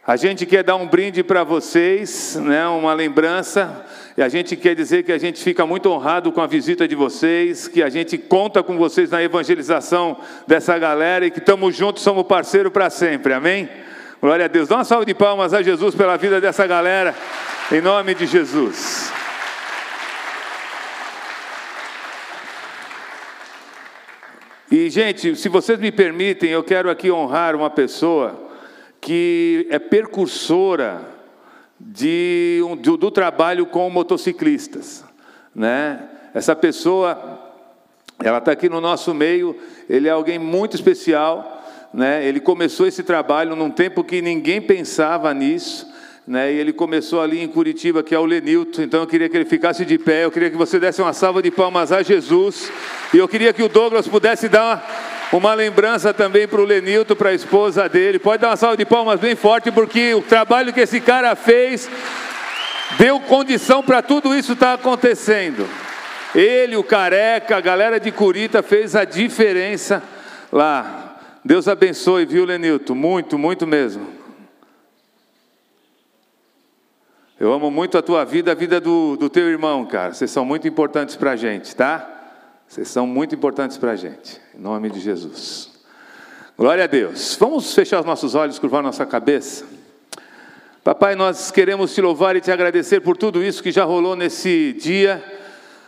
A 0.06 0.16
gente 0.16 0.48
quer 0.48 0.64
dar 0.64 0.78
um 0.78 0.88
brinde 0.88 1.22
para 1.22 1.44
vocês, 1.44 2.36
né, 2.42 2.66
uma 2.68 2.94
lembrança, 2.94 3.86
e 4.16 4.24
a 4.24 4.30
gente 4.30 4.56
quer 4.56 4.74
dizer 4.74 5.04
que 5.04 5.12
a 5.12 5.18
gente 5.20 5.44
fica 5.44 5.64
muito 5.64 5.92
honrado 5.92 6.32
com 6.32 6.42
a 6.42 6.48
visita 6.48 6.88
de 6.88 6.96
vocês, 6.96 7.68
que 7.68 7.84
a 7.84 7.90
gente 7.90 8.18
conta 8.18 8.64
com 8.64 8.78
vocês 8.78 9.12
na 9.12 9.22
evangelização 9.22 10.18
dessa 10.48 10.80
galera 10.80 11.28
e 11.28 11.30
que 11.30 11.40
estamos 11.40 11.76
juntos, 11.76 12.02
somos 12.02 12.26
parceiro 12.26 12.72
para 12.72 12.90
sempre, 12.90 13.34
amém? 13.34 13.70
Glória 14.20 14.46
a 14.46 14.48
Deus. 14.48 14.68
Dá 14.68 14.78
uma 14.78 14.86
salva 14.86 15.06
de 15.06 15.14
palmas 15.14 15.54
a 15.54 15.62
Jesus 15.62 15.94
pela 15.94 16.18
vida 16.18 16.42
dessa 16.42 16.66
galera, 16.66 17.14
em 17.72 17.82
nome 17.82 18.16
de 18.16 18.26
Jesus. 18.26 19.12
E, 24.70 24.90
gente, 24.90 25.34
se 25.38 25.48
vocês 25.48 25.80
me 25.80 25.94
permitem, 25.94 26.50
eu 26.50 26.62
quero 26.62 26.90
aqui 26.90 27.10
honrar 27.10 27.56
uma 27.56 27.70
pessoa 27.70 28.50
que 29.00 29.66
é 29.70 29.80
percursora 29.80 31.00
de, 31.80 32.60
do, 32.82 32.98
do 32.98 33.10
trabalho 33.10 33.66
com 33.66 33.90
motociclistas. 33.90 35.06
Né? 35.56 36.04
Essa 36.34 36.54
pessoa, 36.54 37.40
ela 38.22 38.40
está 38.40 38.52
aqui 38.52 38.68
no 38.68 38.82
nosso 38.82 39.14
meio, 39.14 39.56
ele 39.90 40.10
é 40.10 40.12
alguém 40.12 40.38
muito 40.38 40.76
especial. 40.76 41.64
Né? 41.94 42.26
Ele 42.26 42.42
começou 42.42 42.86
esse 42.86 43.04
trabalho 43.04 43.56
num 43.56 43.72
tempo 43.72 44.04
que 44.04 44.22
ninguém 44.22 44.62
pensava 44.62 45.34
nisso. 45.34 45.88
Né? 46.28 46.52
E 46.52 46.60
ele 46.60 46.74
começou 46.74 47.22
ali 47.22 47.42
em 47.42 47.48
Curitiba, 47.48 48.04
que 48.04 48.14
é 48.14 48.20
o 48.20 48.26
Lenilton. 48.26 48.82
Então 48.82 49.00
eu 49.00 49.08
queria 49.08 49.30
que 49.30 49.38
ele 49.38 49.46
ficasse 49.46 49.86
de 49.86 49.98
pé. 49.98 50.26
Eu 50.26 50.32
queria 50.32 50.50
que 50.50 50.58
você 50.58 50.78
desse 50.78 51.02
uma 51.02 51.14
salva 51.14 51.42
de 51.42 51.50
palmas 51.50 51.94
a 51.94 52.04
Jesus. 52.04 52.70
E 53.14 53.18
eu 53.18 53.30
queria 53.30 53.54
que 53.54 53.64
o 53.64 53.70
Douglas 53.70 54.10
pudesse 54.10 54.50
dar 54.50 55.30
uma 55.32 55.54
lembrança 55.54 56.14
também 56.14 56.46
para 56.46 56.60
o 56.60 56.66
Lenilton, 56.66 57.16
para 57.16 57.30
a 57.30 57.34
esposa 57.34 57.88
dele. 57.88 58.20
Pode 58.20 58.42
dar 58.42 58.50
uma 58.50 58.58
salva 58.58 58.76
de 58.76 58.84
palmas 58.84 59.22
bem 59.22 59.36
forte, 59.38 59.72
porque 59.72 60.14
o 60.14 60.22
trabalho 60.22 60.74
que 60.74 60.82
esse 60.82 61.00
cara 61.00 61.34
fez 61.34 61.90
deu 63.00 63.22
condição 63.22 63.82
para 63.82 64.02
tudo 64.02 64.36
isso 64.36 64.52
estar 64.52 64.68
tá 64.68 64.74
acontecendo. 64.74 65.66
Ele, 66.36 66.76
o 66.76 66.84
careca, 66.84 67.56
a 67.56 67.62
galera 67.62 68.02
de 68.02 68.12
Curita 68.12 68.62
fez 68.62 68.98
a 68.98 69.06
diferença 69.06 70.04
lá. 70.52 71.20
Deus 71.44 71.70
abençoe, 71.70 72.26
viu, 72.26 72.44
Lenilton? 72.44 72.96
Muito, 72.96 73.38
muito 73.38 73.66
mesmo. 73.66 74.17
Eu 77.40 77.54
amo 77.54 77.70
muito 77.70 78.00
a 78.00 78.02
tua 78.02 78.26
vida, 78.26 78.52
a 78.52 78.56
vida 78.56 78.82
do, 78.82 79.16
do 79.16 79.30
teu 79.30 79.48
irmão, 79.48 79.86
cara. 79.86 80.12
Vocês 80.12 80.32
são 80.32 80.44
muito 80.44 80.68
importantes 80.68 81.16
para 81.16 81.32
a 81.32 81.36
gente, 81.36 81.76
tá? 81.76 82.10
Vocês 82.68 82.88
são 82.88 83.06
muito 83.06 83.36
importantes 83.36 83.78
para 83.78 83.92
a 83.92 83.96
gente, 83.96 84.42
em 84.58 84.60
nome 84.60 84.90
de 84.90 85.00
Jesus. 85.00 85.72
Glória 86.58 86.86
a 86.86 86.88
Deus. 86.88 87.38
Vamos 87.40 87.76
fechar 87.76 88.00
os 88.00 88.06
nossos 88.08 88.34
olhos, 88.34 88.58
curvar 88.58 88.82
nossa 88.82 89.06
cabeça. 89.06 89.66
Papai, 90.84 91.14
nós 91.14 91.52
queremos 91.52 91.94
te 91.94 92.02
louvar 92.02 92.36
e 92.36 92.42
te 92.42 92.52
agradecer 92.52 93.02
por 93.02 93.16
tudo 93.16 93.44
isso 93.44 93.62
que 93.62 93.72
já 93.72 93.84
rolou 93.84 94.16
nesse 94.16 94.74
dia, 94.74 95.24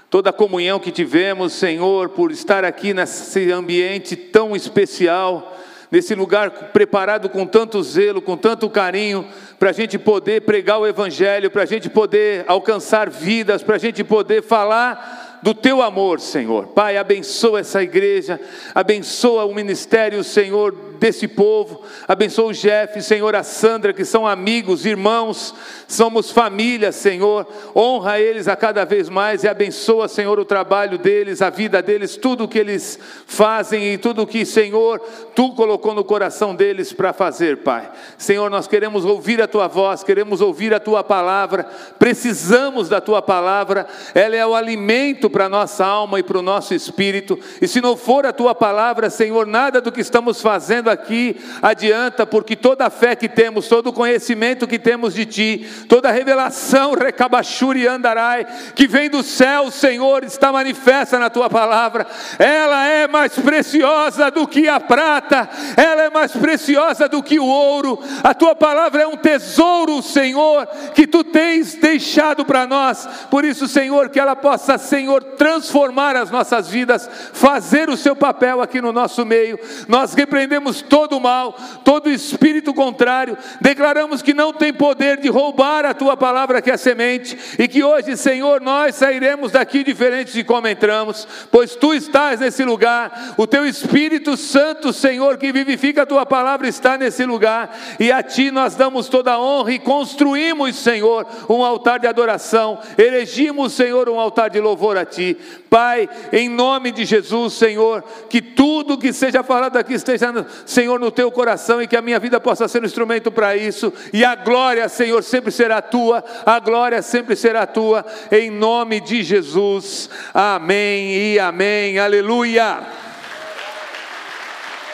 toda 0.08 0.29
a 0.29 0.34
comunhão 0.34 0.79
que 0.79 0.91
tivemos, 0.91 1.53
Senhor, 1.53 2.10
por 2.10 2.32
estar 2.32 2.63
aqui 2.63 2.94
nesse 2.94 3.51
ambiente 3.51 4.15
tão 4.15 4.56
especial, 4.56 5.59
nesse 5.91 6.13
lugar 6.13 6.51
preparado 6.72 7.29
com 7.29 7.46
tanto 7.46 7.81
zelo, 7.81 8.22
com 8.22 8.38
tanto 8.38 8.69
carinho, 8.69 9.27
para 9.58 9.69
a 9.69 9.74
gente 9.74 9.98
poder 9.98 10.41
pregar 10.41 10.79
o 10.79 10.88
Evangelho, 10.88 11.50
para 11.50 11.63
a 11.63 11.65
gente 11.65 11.89
poder 11.89 12.46
alcançar 12.48 13.10
vidas, 13.10 13.63
para 13.63 13.75
a 13.75 13.79
gente 13.79 14.03
poder 14.03 14.43
falar 14.43 15.39
do 15.41 15.53
teu 15.53 15.81
amor, 15.81 16.19
Senhor. 16.19 16.67
Pai, 16.67 16.98
abençoa 16.98 17.62
essa 17.62 17.81
igreja, 17.81 18.39
abençoa 18.75 19.46
o 19.46 19.53
ministério, 19.53 20.24
Senhor, 20.24 20.75
desse 21.00 21.27
povo. 21.27 21.82
Abençoa 22.08 22.50
o 22.50 22.53
Jeff, 22.53 23.01
Senhor, 23.01 23.36
a 23.36 23.44
Sandra, 23.44 23.94
que 23.94 24.03
são 24.03 24.27
amigos, 24.27 24.86
irmãos, 24.86 25.56
somos 25.88 26.29
família, 26.29 26.91
Senhor. 26.91 27.48
Honra 27.75 28.20
eles 28.20 28.48
a 28.48 28.56
cada 28.56 28.86
vez 28.86 29.10
mais 29.10 29.44
e 29.44 29.48
abençoa, 29.48 30.08
Senhor, 30.08 30.38
o 30.39 30.46
trabalho 30.46 30.98
deles, 30.98 31.41
a 31.41 31.50
vida 31.50 31.82
deles, 31.82 32.18
tudo 32.18 32.44
o 32.44 32.48
que 32.48 32.60
eles 32.60 33.00
fazem 33.25 33.94
e 33.94 33.98
tudo 33.98 34.24
o 34.24 34.27
que, 34.27 34.46
Senhor, 34.46 35.00
tu 35.34 35.53
colocou 35.53 35.94
no 35.94 36.03
coração 36.03 36.53
deles 36.53 36.91
para 36.91 37.13
fazer, 37.13 37.58
Pai. 37.58 37.89
Senhor, 38.18 38.50
nós 38.50 38.68
queremos 38.68 39.06
ouvir 39.06 39.41
a 39.41 39.48
tua 39.48 39.68
voz, 39.68 40.03
queremos 40.03 40.41
ouvir 40.41 40.74
a 40.74 40.79
tua 40.79 41.03
palavra, 41.03 41.65
precisamos 41.98 42.89
da 42.89 43.00
tua 43.00 43.22
palavra, 43.22 43.88
ela 44.13 44.36
é 44.36 44.46
o 44.46 44.56
alimento 44.56 45.29
para 45.29 45.46
a 45.46 45.50
nossa 45.50 45.86
alma 45.86 46.20
e 46.20 46.24
para 46.24 46.38
o 46.38 46.44
nosso 46.44 46.74
espírito. 46.74 47.39
E 47.62 47.68
se 47.68 47.79
não 47.79 47.96
for 47.96 48.25
a 48.25 48.34
tua 48.34 48.53
palavra, 48.53 49.10
Senhor, 49.10 49.48
nada 49.48 49.79
do 49.79 49.91
que 49.91 50.01
estamos 50.01 50.41
fazendo 50.41 50.88
aqui 50.89 51.39
adianta, 51.62 52.25
porque 52.25 52.55
toda 52.55 52.86
a 52.86 52.89
fé 52.89 53.15
que 53.15 53.29
temos, 53.29 53.67
todo 53.67 53.88
o 53.88 53.93
conhecimento 53.93 54.67
que 54.67 54.79
temos 54.79 55.13
de 55.13 55.25
Ti, 55.25 55.67
toda 55.88 56.10
a 56.10 56.12
revelação, 56.12 56.93
recabachuri 56.93 57.88
andarai, 57.88 58.46
que 58.75 58.88
vem 58.88 59.10
do 59.10 59.24
céu, 59.24 59.72
Senhor, 59.72 60.24
está 60.24 60.51
manifesta 60.51 61.19
na 61.19 61.29
Tua 61.29 61.50
palavra, 61.50 62.05
ela 62.38 62.88
é 62.88 63.08
mais 63.08 63.34
preciosa 63.34 64.31
do 64.31 64.48
que 64.48 64.67
a 64.67 64.79
prata, 64.79 65.50
ela 65.77 66.03
é 66.03 66.10
mais 66.10 66.31
preciosa 66.31 67.08
do 67.08 67.22
que 67.22 67.39
o 67.39 67.46
ouro, 67.46 68.00
a 68.24 68.34
Tua 68.34 68.55
palavra 68.55 69.03
é 69.03 69.08
um 69.08 69.17
tesouro, 69.17 70.01
Senhor, 70.01 70.67
que 70.93 71.08
Tu 71.08 71.24
tens 71.24 71.75
deixado 71.75 72.43
para 72.43 72.65
nós, 72.65 73.08
por 73.29 73.46
isso, 73.46 73.67
Senhor, 73.67 74.10
que 74.10 74.19
ela 74.19 74.36
possa, 74.36 74.77
Senhor, 74.77 75.24
transformar 75.24 76.15
as 76.15 76.31
nossas 76.31 76.67
vidas, 76.67 77.10
fazer 77.34 77.89
o 77.89 77.98
seu 77.98 78.15
papel 78.15 78.62
aqui 78.62 78.81
no 78.81 78.91
nosso 78.91 79.25
meio, 79.25 79.60
nós 79.88 80.13
repreendemos 80.13 80.79
todo 80.82 81.18
o 81.18 81.20
mal, 81.20 81.56
todo 81.84 82.10
espírito 82.10 82.74
contrário, 82.74 83.38
declaramos 83.62 84.22
que 84.22 84.34
não 84.34 84.54
tem 84.54 84.74
poder 84.74 85.18
de 85.18 85.30
roubar 85.30 85.86
a 85.86 85.94
tua 85.94 86.16
palavra 86.16 86.62
que 86.62 86.72
é 86.72 86.78
semente, 86.78 87.38
e 87.58 87.68
que 87.68 87.84
hoje, 87.84 88.16
Senhor, 88.18 88.62
nós 88.62 88.96
sairemos 88.96 89.52
daqui 89.52 89.84
diferentes 89.84 90.34
de 90.34 90.44
como 90.44 90.68
entramos, 90.68 91.28
pois 91.52 91.76
tu 91.76 91.94
estás 91.94 92.40
nesse 92.40 92.64
lugar, 92.64 93.36
o 93.38 93.48
teu 93.48 93.66
Espírito 93.66 94.38
Santo, 94.38 94.94
Senhor, 94.94 95.38
que 95.38 95.52
vivifica 95.52 96.04
a 96.04 96.06
tua 96.06 96.26
palavra, 96.26 96.68
está 96.68 96.98
nesse 96.98 97.26
lugar, 97.26 97.78
e 98.00 98.12
a 98.12 98.22
ti 98.24 98.52
nós 98.52 98.76
damos 98.76 99.08
toda 99.08 99.34
a 99.34 99.40
honra 99.40 99.74
e 99.74 99.80
construímos, 99.80 100.76
Senhor, 100.76 101.26
um 101.50 101.64
altar 101.64 102.00
de 102.00 102.08
adoração, 102.08 102.80
erigimos, 102.98 103.74
Senhor, 103.74 104.10
um 104.10 104.20
altar 104.20 104.50
de 104.50 104.60
louvor 104.60 104.98
a 104.98 105.06
ti. 105.06 105.38
Pai, 105.70 106.10
em 106.32 106.50
nome 106.50 106.92
de 106.92 107.06
Jesus, 107.06 107.54
Senhor, 107.54 108.04
que 108.30 108.42
tudo 108.42 108.98
que 108.98 109.14
seja 109.14 109.44
falado 109.44 109.78
aqui 109.78 109.94
esteja, 109.94 110.46
Senhor, 110.70 111.00
no 111.00 111.10
teu 111.10 111.32
coração 111.32 111.82
e 111.82 111.88
que 111.88 111.98
a 111.98 112.02
minha 112.02 112.20
vida 112.20 112.40
possa 112.40 112.68
ser 112.68 112.84
um 112.84 112.86
instrumento 112.86 113.32
para 113.32 113.58
isso. 113.58 113.92
E 114.14 114.24
a 114.24 114.36
glória, 114.36 114.88
Senhor, 114.88 115.24
sempre 115.24 115.52
será 115.52 115.82
tua, 115.82 116.24
a 116.46 116.60
glória 116.60 117.02
sempre 117.02 117.36
será 117.36 117.66
tua, 117.66 118.06
em 118.32 118.52
nome 118.52 119.02
de 119.02 119.24
Jesus. 119.24 120.12
Amém 120.32 121.34
e 121.34 121.40
amém. 121.40 121.98
Aleluia. 121.98 122.82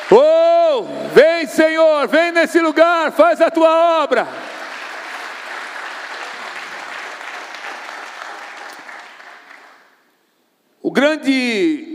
Oh, 0.10 0.86
vem, 1.14 1.46
Senhor, 1.46 2.08
vem 2.08 2.32
nesse 2.32 2.62
lugar, 2.62 3.12
faz 3.12 3.42
a 3.42 3.52
tua 3.52 4.02
obra. 4.02 4.26
O 10.82 10.90
grande, 10.90 11.95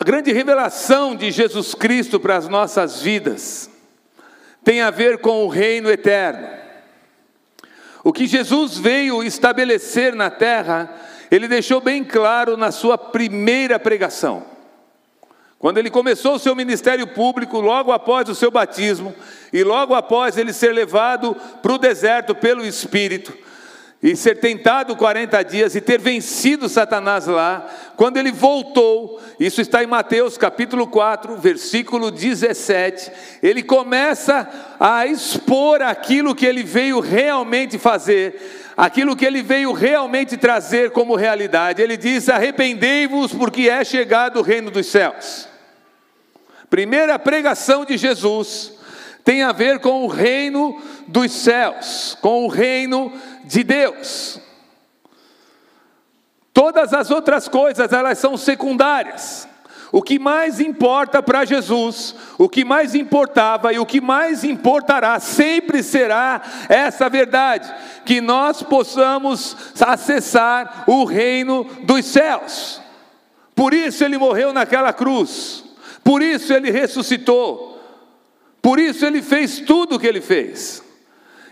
a 0.00 0.04
grande 0.04 0.32
revelação 0.32 1.14
de 1.14 1.30
Jesus 1.30 1.74
Cristo 1.74 2.18
para 2.18 2.34
as 2.34 2.48
nossas 2.48 3.02
vidas 3.02 3.70
tem 4.64 4.80
a 4.80 4.90
ver 4.90 5.18
com 5.18 5.44
o 5.44 5.48
reino 5.48 5.90
eterno. 5.90 6.48
O 8.02 8.10
que 8.10 8.26
Jesus 8.26 8.78
veio 8.78 9.22
estabelecer 9.22 10.14
na 10.14 10.30
terra, 10.30 10.90
ele 11.30 11.46
deixou 11.46 11.82
bem 11.82 12.02
claro 12.02 12.56
na 12.56 12.72
sua 12.72 12.96
primeira 12.96 13.78
pregação. 13.78 14.42
Quando 15.58 15.76
ele 15.76 15.90
começou 15.90 16.36
o 16.36 16.38
seu 16.38 16.56
ministério 16.56 17.06
público, 17.08 17.60
logo 17.60 17.92
após 17.92 18.26
o 18.30 18.34
seu 18.34 18.50
batismo, 18.50 19.14
e 19.52 19.62
logo 19.62 19.94
após 19.94 20.38
ele 20.38 20.54
ser 20.54 20.72
levado 20.72 21.36
para 21.60 21.74
o 21.74 21.78
deserto 21.78 22.34
pelo 22.34 22.64
Espírito, 22.64 23.36
e 24.02 24.16
ser 24.16 24.36
tentado 24.40 24.96
40 24.96 25.42
dias 25.42 25.74
e 25.74 25.80
ter 25.80 26.00
vencido 26.00 26.70
Satanás 26.70 27.26
lá, 27.26 27.68
quando 27.96 28.16
ele 28.16 28.32
voltou, 28.32 29.20
isso 29.38 29.60
está 29.60 29.84
em 29.84 29.86
Mateus 29.86 30.38
capítulo 30.38 30.86
4, 30.86 31.36
versículo 31.36 32.10
17, 32.10 33.12
ele 33.42 33.62
começa 33.62 34.48
a 34.80 35.06
expor 35.06 35.82
aquilo 35.82 36.34
que 36.34 36.46
ele 36.46 36.62
veio 36.62 36.98
realmente 37.00 37.78
fazer, 37.78 38.72
aquilo 38.74 39.14
que 39.14 39.26
ele 39.26 39.42
veio 39.42 39.72
realmente 39.72 40.38
trazer 40.38 40.92
como 40.92 41.14
realidade. 41.14 41.82
Ele 41.82 41.98
diz: 41.98 42.30
Arrependei-vos, 42.30 43.34
porque 43.34 43.68
é 43.68 43.84
chegado 43.84 44.38
o 44.38 44.42
reino 44.42 44.70
dos 44.70 44.86
céus. 44.86 45.46
Primeira 46.70 47.18
pregação 47.18 47.84
de 47.84 47.98
Jesus 47.98 48.72
tem 49.24 49.42
a 49.42 49.52
ver 49.52 49.80
com 49.80 50.04
o 50.04 50.06
reino 50.06 50.80
dos 51.06 51.30
céus, 51.32 52.16
com 52.22 52.44
o 52.44 52.48
reino 52.48 53.12
de 53.50 53.64
Deus. 53.64 54.40
Todas 56.54 56.94
as 56.94 57.10
outras 57.10 57.48
coisas, 57.48 57.92
elas 57.92 58.18
são 58.18 58.36
secundárias. 58.36 59.48
o 59.92 60.00
que 60.02 60.18
mais 60.18 60.60
importa 60.60 61.22
para 61.22 61.44
Jesus, 61.44 62.14
o 62.38 62.48
que 62.48 62.64
mais 62.64 62.94
importava 62.94 63.72
e 63.72 63.78
o 63.78 63.86
que 63.86 64.00
mais 64.00 64.44
importará 64.44 65.18
sempre 65.18 65.82
será 65.82 66.40
essa 66.68 67.08
verdade, 67.08 67.72
que 68.04 68.20
nós 68.20 68.62
possamos 68.62 69.56
acessar 69.80 70.84
o 70.86 71.04
reino 71.04 71.64
dos 71.82 72.06
céus. 72.06 72.80
Por 73.54 73.74
isso 73.74 74.04
ele 74.04 74.16
morreu 74.16 74.52
naquela 74.52 74.92
cruz, 74.92 75.64
por 76.04 76.22
isso 76.22 76.52
ele 76.52 76.70
ressuscitou, 76.70 77.78
por 78.62 78.78
isso 78.78 79.04
ele 79.04 79.22
fez 79.22 79.58
tudo 79.60 79.96
o 79.96 79.98
que 79.98 80.06
ele 80.06 80.20
fez. 80.20 80.84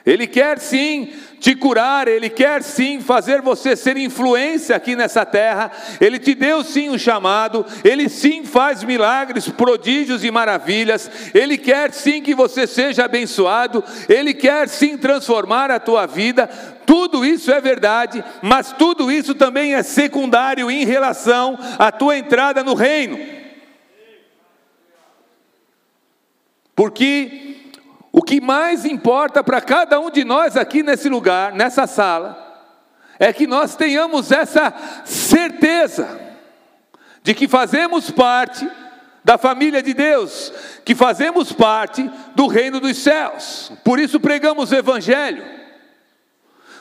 Ele 0.06 0.26
quer 0.26 0.58
sim 0.58 1.12
te 1.40 1.54
curar, 1.54 2.08
Ele 2.08 2.28
quer 2.28 2.62
sim 2.62 3.00
fazer 3.00 3.40
você 3.40 3.76
ser 3.76 3.96
influência 3.96 4.74
aqui 4.74 4.96
nessa 4.96 5.24
terra, 5.24 5.70
Ele 6.00 6.18
te 6.18 6.34
deu 6.34 6.64
sim 6.64 6.90
um 6.90 6.98
chamado, 6.98 7.64
Ele 7.84 8.08
sim 8.08 8.44
faz 8.44 8.82
milagres, 8.82 9.48
prodígios 9.48 10.24
e 10.24 10.30
maravilhas, 10.30 11.10
Ele 11.34 11.56
quer 11.56 11.92
sim 11.92 12.20
que 12.20 12.34
você 12.34 12.66
seja 12.66 13.04
abençoado, 13.04 13.82
Ele 14.08 14.34
quer 14.34 14.68
sim 14.68 14.96
transformar 14.96 15.70
a 15.70 15.80
tua 15.80 16.06
vida, 16.06 16.46
tudo 16.84 17.24
isso 17.24 17.52
é 17.52 17.60
verdade, 17.60 18.24
mas 18.42 18.72
tudo 18.72 19.12
isso 19.12 19.34
também 19.34 19.74
é 19.74 19.82
secundário 19.82 20.70
em 20.70 20.84
relação 20.84 21.58
à 21.78 21.92
tua 21.92 22.16
entrada 22.16 22.64
no 22.64 22.74
reino. 22.74 23.18
Porque 26.74 27.57
o 28.18 28.22
que 28.22 28.40
mais 28.40 28.84
importa 28.84 29.44
para 29.44 29.60
cada 29.60 30.00
um 30.00 30.10
de 30.10 30.24
nós 30.24 30.56
aqui 30.56 30.82
nesse 30.82 31.08
lugar, 31.08 31.52
nessa 31.52 31.86
sala, 31.86 32.36
é 33.16 33.32
que 33.32 33.46
nós 33.46 33.76
tenhamos 33.76 34.32
essa 34.32 34.74
certeza 35.04 36.18
de 37.22 37.32
que 37.32 37.46
fazemos 37.46 38.10
parte 38.10 38.68
da 39.22 39.38
família 39.38 39.80
de 39.80 39.94
Deus, 39.94 40.52
que 40.84 40.96
fazemos 40.96 41.52
parte 41.52 42.10
do 42.34 42.48
reino 42.48 42.80
dos 42.80 42.98
céus. 42.98 43.70
Por 43.84 44.00
isso 44.00 44.18
pregamos 44.18 44.72
o 44.72 44.74
Evangelho, 44.74 45.44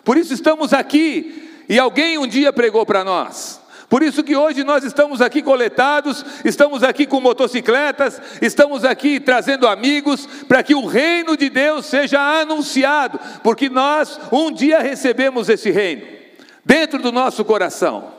por 0.03 0.17
isso 0.17 0.33
estamos 0.33 0.73
aqui, 0.73 1.63
e 1.69 1.77
alguém 1.77 2.17
um 2.17 2.25
dia 2.25 2.51
pregou 2.51 2.83
para 2.83 3.03
nós. 3.03 3.61
Por 3.89 4.03
isso 4.03 4.21
que 4.21 4.35
hoje 4.35 4.65
nós 4.65 4.83
estamos 4.83 5.21
aqui 5.21 5.41
coletados, 5.41 6.25
estamos 6.43 6.83
aqui 6.83 7.05
com 7.05 7.21
motocicletas, 7.21 8.21
estamos 8.41 8.83
aqui 8.83 9.17
trazendo 9.17 9.65
amigos 9.65 10.27
para 10.47 10.61
que 10.61 10.75
o 10.75 10.85
reino 10.85 11.37
de 11.37 11.49
Deus 11.49 11.85
seja 11.85 12.19
anunciado, 12.19 13.17
porque 13.41 13.69
nós 13.69 14.19
um 14.29 14.51
dia 14.51 14.79
recebemos 14.79 15.47
esse 15.47 15.71
reino 15.71 16.05
dentro 16.65 17.01
do 17.01 17.13
nosso 17.13 17.45
coração. 17.45 18.11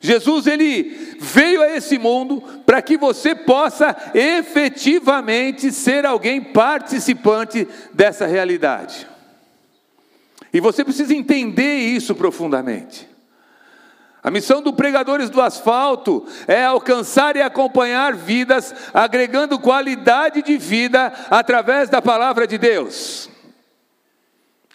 Jesus 0.00 0.46
ele 0.46 1.16
veio 1.18 1.60
a 1.60 1.76
esse 1.76 1.98
mundo 1.98 2.40
para 2.64 2.80
que 2.80 2.96
você 2.96 3.34
possa 3.34 3.96
efetivamente 4.14 5.72
ser 5.72 6.06
alguém 6.06 6.40
participante 6.40 7.66
dessa 7.92 8.24
realidade. 8.24 9.08
E 10.52 10.60
você 10.60 10.84
precisa 10.84 11.12
entender 11.12 11.78
isso 11.78 12.14
profundamente. 12.14 13.17
A 14.28 14.30
missão 14.30 14.60
do 14.60 14.74
Pregadores 14.74 15.30
do 15.30 15.40
Asfalto 15.40 16.26
é 16.46 16.62
alcançar 16.62 17.34
e 17.34 17.40
acompanhar 17.40 18.14
vidas, 18.14 18.74
agregando 18.92 19.58
qualidade 19.58 20.42
de 20.42 20.58
vida 20.58 21.10
através 21.30 21.88
da 21.88 22.02
palavra 22.02 22.46
de 22.46 22.58
Deus. 22.58 23.30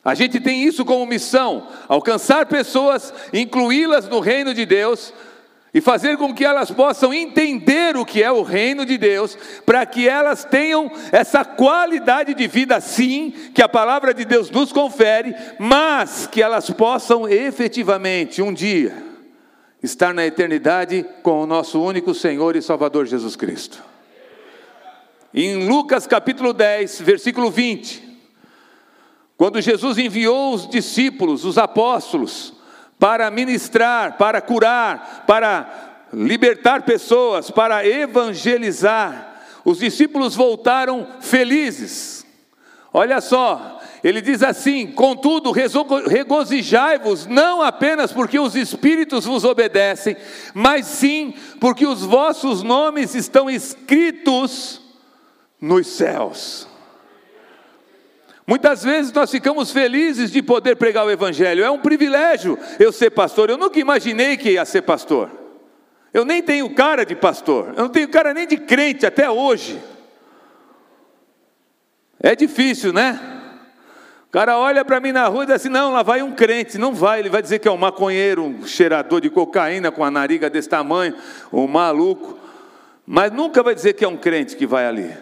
A 0.04 0.16
gente 0.16 0.40
tem 0.40 0.64
isso 0.64 0.84
como 0.84 1.06
missão: 1.06 1.68
alcançar 1.88 2.48
pessoas, 2.48 3.14
incluí-las 3.32 4.10
no 4.10 4.20
reino 4.20 4.56
de 4.56 4.66
Deus 4.66 5.14
e 5.72 5.80
fazer 5.80 6.18
com 6.18 6.34
que 6.34 6.44
elas 6.44 6.72
possam 6.72 7.14
entender 7.14 7.96
o 7.96 8.04
que 8.04 8.24
é 8.24 8.32
o 8.32 8.42
reino 8.42 8.84
de 8.88 8.98
Deus, 8.98 9.38
para 9.68 9.86
que 9.86 10.10
elas 10.10 10.44
tenham 10.44 10.92
essa 11.12 11.46
qualidade 11.46 12.34
de 12.34 12.48
vida, 12.48 12.82
sim, 12.82 13.32
que 13.54 13.62
a 13.62 13.70
palavra 13.70 14.16
de 14.16 14.26
Deus 14.26 14.50
nos 14.50 14.72
confere, 14.72 15.36
mas 15.60 16.26
que 16.26 16.42
elas 16.42 16.72
possam 16.72 17.30
efetivamente 17.30 18.42
um 18.42 18.52
dia 18.52 19.13
estar 19.84 20.14
na 20.14 20.26
eternidade 20.26 21.06
com 21.22 21.44
o 21.44 21.46
nosso 21.46 21.84
único 21.84 22.14
Senhor 22.16 22.56
e 22.56 22.62
Salvador 22.62 23.06
Jesus 23.06 23.36
Cristo. 23.36 23.84
Em 25.34 25.68
Lucas 25.68 26.08
capítulo 26.08 26.54
10, 26.54 27.02
versículo 27.02 27.52
20, 27.52 28.02
quando 29.36 29.60
Jesus 29.60 29.98
enviou 29.98 30.54
os 30.54 30.70
discípulos, 30.70 31.44
os 31.44 31.58
apóstolos, 31.58 32.54
para 32.98 33.30
ministrar, 33.30 34.18
para 34.18 34.40
curar, 34.40 35.26
para 35.28 36.06
libertar 36.14 36.84
pessoas, 36.84 37.52
para 37.52 37.86
evangelizar, 37.86 39.42
os 39.66 39.80
discípulos 39.80 40.36
voltaram 40.36 41.06
felizes. 41.20 42.26
Olha 42.94 43.20
só, 43.20 43.82
ele 44.04 44.20
diz 44.20 44.44
assim: 44.44 44.88
Contudo, 44.88 45.52
regozijai-vos, 45.52 47.26
não 47.26 47.62
apenas 47.62 48.12
porque 48.12 48.38
os 48.38 48.56
espíritos 48.56 49.26
vos 49.26 49.46
obedecem, 49.46 50.18
mas 50.54 50.86
sim 50.86 51.34
porque 51.60 51.88
os 51.88 52.04
vossos 52.04 52.62
nomes 52.62 53.16
estão 53.16 53.50
escritos 53.50 54.82
nos 55.62 55.88
céus. 55.88 56.68
Muitas 58.46 58.84
vezes 58.84 59.14
nós 59.14 59.32
ficamos 59.32 59.72
felizes 59.72 60.30
de 60.30 60.42
poder 60.42 60.76
pregar 60.76 61.06
o 61.06 61.12
Evangelho, 61.12 61.64
é 61.64 61.72
um 61.72 61.80
privilégio 61.80 62.60
eu 62.78 62.92
ser 62.92 63.12
pastor. 63.12 63.50
Eu 63.50 63.58
nunca 63.58 63.80
imaginei 63.80 64.36
que 64.36 64.52
ia 64.52 64.66
ser 64.66 64.82
pastor, 64.82 65.32
eu 66.14 66.26
nem 66.26 66.44
tenho 66.44 66.70
cara 66.76 67.06
de 67.06 67.16
pastor, 67.16 67.70
eu 67.78 67.84
não 67.84 67.90
tenho 67.90 68.10
cara 68.10 68.34
nem 68.34 68.46
de 68.46 68.58
crente 68.58 69.06
até 69.06 69.32
hoje. 69.32 69.82
É 72.20 72.36
difícil, 72.36 72.92
né? 72.92 73.43
Cara 74.34 74.58
olha 74.58 74.84
para 74.84 75.00
mim 75.00 75.12
na 75.12 75.28
rua 75.28 75.44
e 75.44 75.46
diz 75.46 75.56
assim: 75.56 75.70
não, 75.70 75.94
lá 75.94 76.02
vai 76.02 76.24
um 76.24 76.32
crente. 76.32 76.80
Não 76.80 76.92
vai, 76.92 77.20
ele 77.20 77.30
vai 77.30 77.42
dizer 77.42 77.60
que 77.60 77.68
é 77.68 77.72
um 77.72 77.78
maconheiro, 77.78 78.44
um 78.44 78.66
cheirador 78.66 79.22
de 79.22 79.30
cocaína 79.30 79.92
com 79.92 80.04
a 80.04 80.10
nariga 80.10 80.50
desse 80.50 80.68
tamanho, 80.68 81.16
um 81.52 81.68
maluco. 81.68 82.40
Mas 83.06 83.32
nunca 83.32 83.62
vai 83.62 83.76
dizer 83.76 83.94
que 83.94 84.04
é 84.04 84.08
um 84.08 84.18
crente 84.18 84.56
que 84.56 84.66
vai 84.66 84.88
ali. 84.88 85.16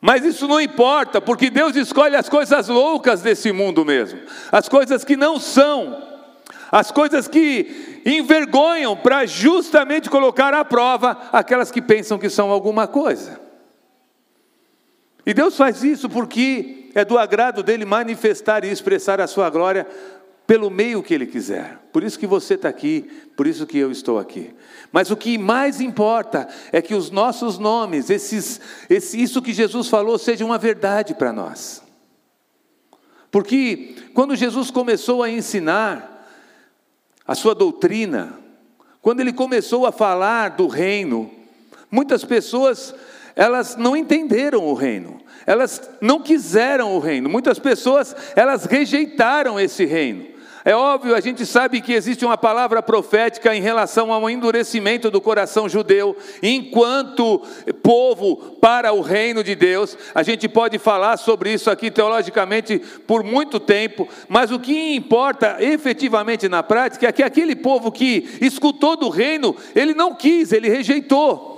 Mas 0.00 0.24
isso 0.24 0.48
não 0.48 0.60
importa, 0.60 1.20
porque 1.20 1.50
Deus 1.50 1.76
escolhe 1.76 2.16
as 2.16 2.28
coisas 2.28 2.68
loucas 2.68 3.20
desse 3.20 3.52
mundo 3.52 3.84
mesmo, 3.84 4.18
as 4.50 4.68
coisas 4.68 5.04
que 5.04 5.16
não 5.16 5.38
são, 5.38 6.02
as 6.72 6.90
coisas 6.90 7.28
que 7.28 8.00
envergonham, 8.04 8.96
para 8.96 9.26
justamente 9.26 10.10
colocar 10.10 10.54
à 10.54 10.64
prova 10.64 11.16
aquelas 11.32 11.70
que 11.70 11.82
pensam 11.82 12.18
que 12.18 12.30
são 12.30 12.50
alguma 12.50 12.88
coisa. 12.88 13.40
E 15.24 15.32
Deus 15.32 15.56
faz 15.56 15.84
isso 15.84 16.08
porque 16.08 16.90
é 16.94 17.04
do 17.04 17.16
agrado 17.16 17.62
dele 17.62 17.84
manifestar 17.84 18.64
e 18.64 18.70
expressar 18.70 19.20
a 19.20 19.26
sua 19.26 19.48
glória 19.48 19.86
pelo 20.46 20.68
meio 20.68 21.02
que 21.02 21.14
ele 21.14 21.26
quiser. 21.26 21.78
Por 21.92 22.02
isso 22.02 22.18
que 22.18 22.26
você 22.26 22.54
está 22.54 22.68
aqui, 22.68 23.08
por 23.36 23.46
isso 23.46 23.66
que 23.66 23.78
eu 23.78 23.90
estou 23.90 24.18
aqui. 24.18 24.52
Mas 24.90 25.10
o 25.10 25.16
que 25.16 25.38
mais 25.38 25.80
importa 25.80 26.48
é 26.72 26.82
que 26.82 26.94
os 26.94 27.10
nossos 27.10 27.58
nomes, 27.58 28.10
esses, 28.10 28.60
esse, 28.90 29.22
isso 29.22 29.40
que 29.40 29.52
Jesus 29.52 29.88
falou, 29.88 30.18
seja 30.18 30.44
uma 30.44 30.58
verdade 30.58 31.14
para 31.14 31.32
nós. 31.32 31.82
Porque 33.30 33.94
quando 34.12 34.36
Jesus 34.36 34.70
começou 34.70 35.22
a 35.22 35.30
ensinar 35.30 36.28
a 37.26 37.34
sua 37.34 37.54
doutrina, 37.54 38.38
quando 39.00 39.20
ele 39.20 39.32
começou 39.32 39.86
a 39.86 39.92
falar 39.92 40.50
do 40.50 40.66
reino, 40.66 41.30
muitas 41.90 42.24
pessoas 42.24 42.94
elas 43.34 43.76
não 43.76 43.96
entenderam 43.96 44.64
o 44.64 44.74
reino. 44.74 45.20
Elas 45.46 45.90
não 46.00 46.20
quiseram 46.20 46.94
o 46.94 46.98
reino. 46.98 47.28
Muitas 47.28 47.58
pessoas, 47.58 48.14
elas 48.36 48.64
rejeitaram 48.64 49.58
esse 49.58 49.84
reino. 49.84 50.32
É 50.64 50.76
óbvio, 50.76 51.16
a 51.16 51.20
gente 51.20 51.44
sabe 51.44 51.80
que 51.80 51.92
existe 51.92 52.24
uma 52.24 52.38
palavra 52.38 52.80
profética 52.80 53.54
em 53.54 53.60
relação 53.60 54.12
ao 54.12 54.30
endurecimento 54.30 55.10
do 55.10 55.20
coração 55.20 55.68
judeu, 55.68 56.16
enquanto 56.40 57.42
povo 57.82 58.36
para 58.60 58.92
o 58.92 59.00
reino 59.00 59.42
de 59.42 59.56
Deus. 59.56 59.98
A 60.14 60.22
gente 60.22 60.48
pode 60.48 60.78
falar 60.78 61.16
sobre 61.16 61.52
isso 61.52 61.68
aqui 61.68 61.90
teologicamente 61.90 62.78
por 63.08 63.24
muito 63.24 63.58
tempo, 63.58 64.08
mas 64.28 64.52
o 64.52 64.60
que 64.60 64.94
importa 64.94 65.56
efetivamente 65.58 66.48
na 66.48 66.62
prática 66.62 67.08
é 67.08 67.12
que 67.12 67.24
aquele 67.24 67.56
povo 67.56 67.90
que 67.90 68.38
escutou 68.40 68.96
do 68.96 69.08
reino, 69.08 69.56
ele 69.74 69.94
não 69.94 70.14
quis, 70.14 70.52
ele 70.52 70.68
rejeitou. 70.68 71.51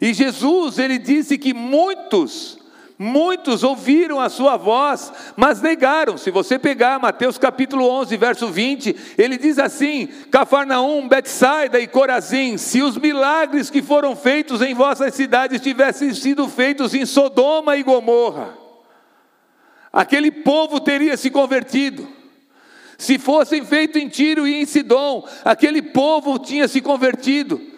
E 0.00 0.12
Jesus, 0.12 0.78
ele 0.78 0.98
disse 0.98 1.38
que 1.38 1.54
muitos, 1.54 2.58
muitos 2.98 3.62
ouviram 3.62 4.20
a 4.20 4.28
sua 4.28 4.56
voz, 4.56 5.12
mas 5.36 5.60
negaram. 5.62 6.18
Se 6.18 6.30
você 6.30 6.58
pegar 6.58 6.98
Mateus 6.98 7.38
capítulo 7.38 7.88
11, 7.88 8.16
verso 8.16 8.48
20, 8.48 8.96
ele 9.16 9.38
diz 9.38 9.58
assim: 9.58 10.06
Cafarnaum, 10.30 11.08
Betsaida 11.08 11.80
e 11.80 11.86
Corazim, 11.86 12.56
se 12.58 12.82
os 12.82 12.96
milagres 12.96 13.70
que 13.70 13.82
foram 13.82 14.14
feitos 14.14 14.60
em 14.60 14.74
vossas 14.74 15.14
cidades 15.14 15.60
tivessem 15.60 16.12
sido 16.12 16.48
feitos 16.48 16.94
em 16.94 17.06
Sodoma 17.06 17.76
e 17.76 17.82
Gomorra, 17.82 18.56
aquele 19.92 20.30
povo 20.30 20.80
teria 20.80 21.16
se 21.16 21.30
convertido. 21.30 22.16
Se 22.98 23.18
fossem 23.18 23.62
feitos 23.64 24.00
em 24.00 24.08
Tiro 24.08 24.48
e 24.48 24.54
em 24.54 24.64
Sidom, 24.64 25.26
aquele 25.44 25.82
povo 25.82 26.38
tinha 26.38 26.66
se 26.66 26.80
convertido. 26.80 27.75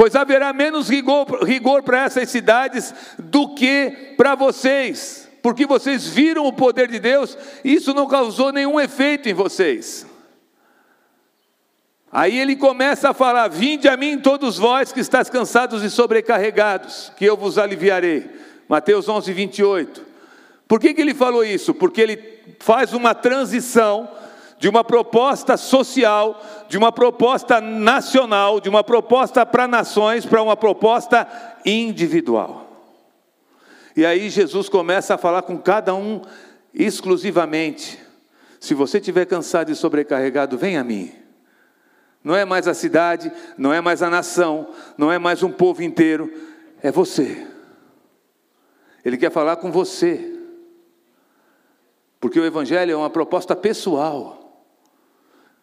Pois 0.00 0.16
haverá 0.16 0.50
menos 0.54 0.88
rigor, 0.88 1.44
rigor 1.44 1.82
para 1.82 2.04
essas 2.04 2.30
cidades 2.30 2.94
do 3.18 3.54
que 3.54 4.14
para 4.16 4.34
vocês, 4.34 5.28
porque 5.42 5.66
vocês 5.66 6.06
viram 6.06 6.46
o 6.46 6.54
poder 6.54 6.88
de 6.88 6.98
Deus, 6.98 7.36
e 7.62 7.74
isso 7.74 7.92
não 7.92 8.08
causou 8.08 8.50
nenhum 8.50 8.80
efeito 8.80 9.28
em 9.28 9.34
vocês. 9.34 10.06
Aí 12.10 12.38
ele 12.38 12.56
começa 12.56 13.10
a 13.10 13.12
falar: 13.12 13.48
Vinde 13.48 13.90
a 13.90 13.96
mim, 13.98 14.18
todos 14.18 14.56
vós 14.56 14.90
que 14.90 15.00
estáis 15.00 15.28
cansados 15.28 15.82
e 15.82 15.90
sobrecarregados, 15.90 17.12
que 17.14 17.26
eu 17.26 17.36
vos 17.36 17.58
aliviarei. 17.58 18.30
Mateus 18.70 19.06
11, 19.06 19.30
28. 19.34 20.06
Por 20.66 20.80
que, 20.80 20.94
que 20.94 21.02
ele 21.02 21.12
falou 21.12 21.44
isso? 21.44 21.74
Porque 21.74 22.00
ele 22.00 22.40
faz 22.58 22.94
uma 22.94 23.14
transição 23.14 24.08
de 24.60 24.68
uma 24.68 24.84
proposta 24.84 25.56
social, 25.56 26.38
de 26.68 26.76
uma 26.76 26.92
proposta 26.92 27.62
nacional, 27.62 28.60
de 28.60 28.68
uma 28.68 28.84
proposta 28.84 29.46
para 29.46 29.66
nações, 29.66 30.26
para 30.26 30.42
uma 30.42 30.54
proposta 30.54 31.26
individual. 31.64 32.68
E 33.96 34.04
aí 34.04 34.28
Jesus 34.28 34.68
começa 34.68 35.14
a 35.14 35.18
falar 35.18 35.42
com 35.42 35.56
cada 35.56 35.94
um 35.94 36.20
exclusivamente. 36.74 37.98
Se 38.60 38.74
você 38.74 38.98
estiver 38.98 39.24
cansado 39.24 39.72
e 39.72 39.74
sobrecarregado, 39.74 40.58
vem 40.58 40.76
a 40.76 40.84
mim. 40.84 41.10
Não 42.22 42.36
é 42.36 42.44
mais 42.44 42.68
a 42.68 42.74
cidade, 42.74 43.32
não 43.56 43.72
é 43.72 43.80
mais 43.80 44.02
a 44.02 44.10
nação, 44.10 44.68
não 44.98 45.10
é 45.10 45.18
mais 45.18 45.42
um 45.42 45.50
povo 45.50 45.82
inteiro, 45.82 46.30
é 46.82 46.92
você. 46.92 47.46
Ele 49.02 49.16
quer 49.16 49.32
falar 49.32 49.56
com 49.56 49.72
você. 49.72 50.38
Porque 52.20 52.38
o 52.38 52.44
Evangelho 52.44 52.92
é 52.92 52.96
uma 52.96 53.08
proposta 53.08 53.56
pessoal. 53.56 54.39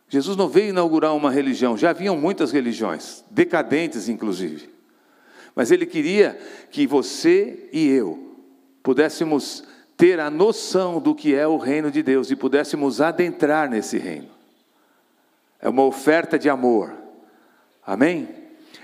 Jesus 0.10 0.38
não 0.38 0.48
veio 0.48 0.70
inaugurar 0.70 1.14
uma 1.16 1.30
religião, 1.30 1.78
já 1.78 1.90
haviam 1.90 2.16
muitas 2.16 2.52
religiões, 2.52 3.24
decadentes 3.30 4.08
inclusive. 4.08 4.70
Mas 5.54 5.72
ele 5.72 5.86
queria 5.86 6.40
que 6.72 6.88
você 6.88 7.68
e 7.74 7.88
eu 7.88 8.36
pudéssemos 8.82 9.64
ter 9.98 10.20
a 10.20 10.30
noção 10.30 11.02
do 11.02 11.14
que 11.14 11.36
é 11.36 11.48
o 11.48 11.58
reino 11.58 11.92
de 11.92 12.02
Deus 12.02 12.32
e 12.32 12.36
pudéssemos 12.36 13.02
adentrar 13.02 13.70
nesse 13.70 13.98
reino. 13.98 14.30
É 15.60 15.68
uma 15.68 15.84
oferta 15.84 16.38
de 16.38 16.50
amor. 16.50 16.94
Amém? 17.86 18.30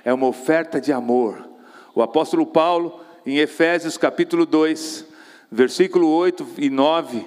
É 0.03 0.13
uma 0.13 0.27
oferta 0.27 0.81
de 0.81 0.91
amor. 0.91 1.47
O 1.95 2.01
apóstolo 2.01 2.45
Paulo, 2.45 2.99
em 3.25 3.37
Efésios 3.37 3.95
capítulo 3.97 4.45
2, 4.45 5.05
versículo 5.51 6.09
8 6.09 6.47
e 6.57 6.69
9, 6.69 7.25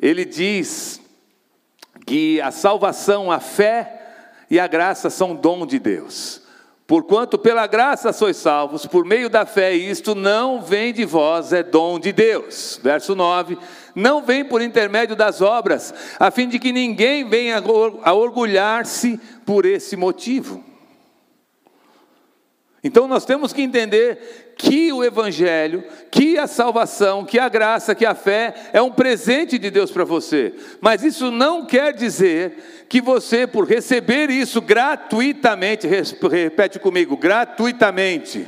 ele 0.00 0.24
diz 0.24 1.00
que 2.12 2.42
a 2.42 2.50
salvação, 2.50 3.32
a 3.32 3.40
fé 3.40 4.02
e 4.50 4.60
a 4.60 4.66
graça 4.66 5.08
são 5.08 5.34
dom 5.34 5.64
de 5.64 5.78
Deus. 5.78 6.42
Porquanto 6.86 7.38
pela 7.38 7.66
graça 7.66 8.12
sois 8.12 8.36
salvos, 8.36 8.84
por 8.84 9.06
meio 9.06 9.30
da 9.30 9.46
fé, 9.46 9.72
isto 9.72 10.14
não 10.14 10.60
vem 10.60 10.92
de 10.92 11.06
vós, 11.06 11.54
é 11.54 11.62
dom 11.62 11.98
de 11.98 12.12
Deus. 12.12 12.78
Verso 12.82 13.14
9: 13.14 13.56
Não 13.94 14.20
vem 14.20 14.44
por 14.44 14.60
intermédio 14.60 15.16
das 15.16 15.40
obras, 15.40 15.94
a 16.20 16.30
fim 16.30 16.46
de 16.48 16.58
que 16.58 16.70
ninguém 16.70 17.26
venha 17.26 17.62
a 18.04 18.12
orgulhar-se 18.12 19.18
por 19.46 19.64
esse 19.64 19.96
motivo. 19.96 20.62
Então 22.84 23.08
nós 23.08 23.24
temos 23.24 23.54
que 23.54 23.62
entender 23.62 24.51
que 24.62 24.92
o 24.92 25.02
Evangelho, 25.02 25.82
que 26.08 26.38
a 26.38 26.46
salvação, 26.46 27.24
que 27.24 27.36
a 27.36 27.48
graça, 27.48 27.96
que 27.96 28.06
a 28.06 28.14
fé 28.14 28.54
é 28.72 28.80
um 28.80 28.92
presente 28.92 29.58
de 29.58 29.68
Deus 29.70 29.90
para 29.90 30.04
você. 30.04 30.54
Mas 30.80 31.02
isso 31.02 31.32
não 31.32 31.66
quer 31.66 31.92
dizer 31.92 32.84
que 32.88 33.00
você, 33.00 33.44
por 33.44 33.66
receber 33.66 34.30
isso 34.30 34.60
gratuitamente, 34.60 35.88
repete 35.88 36.78
comigo, 36.78 37.16
gratuitamente 37.16 38.46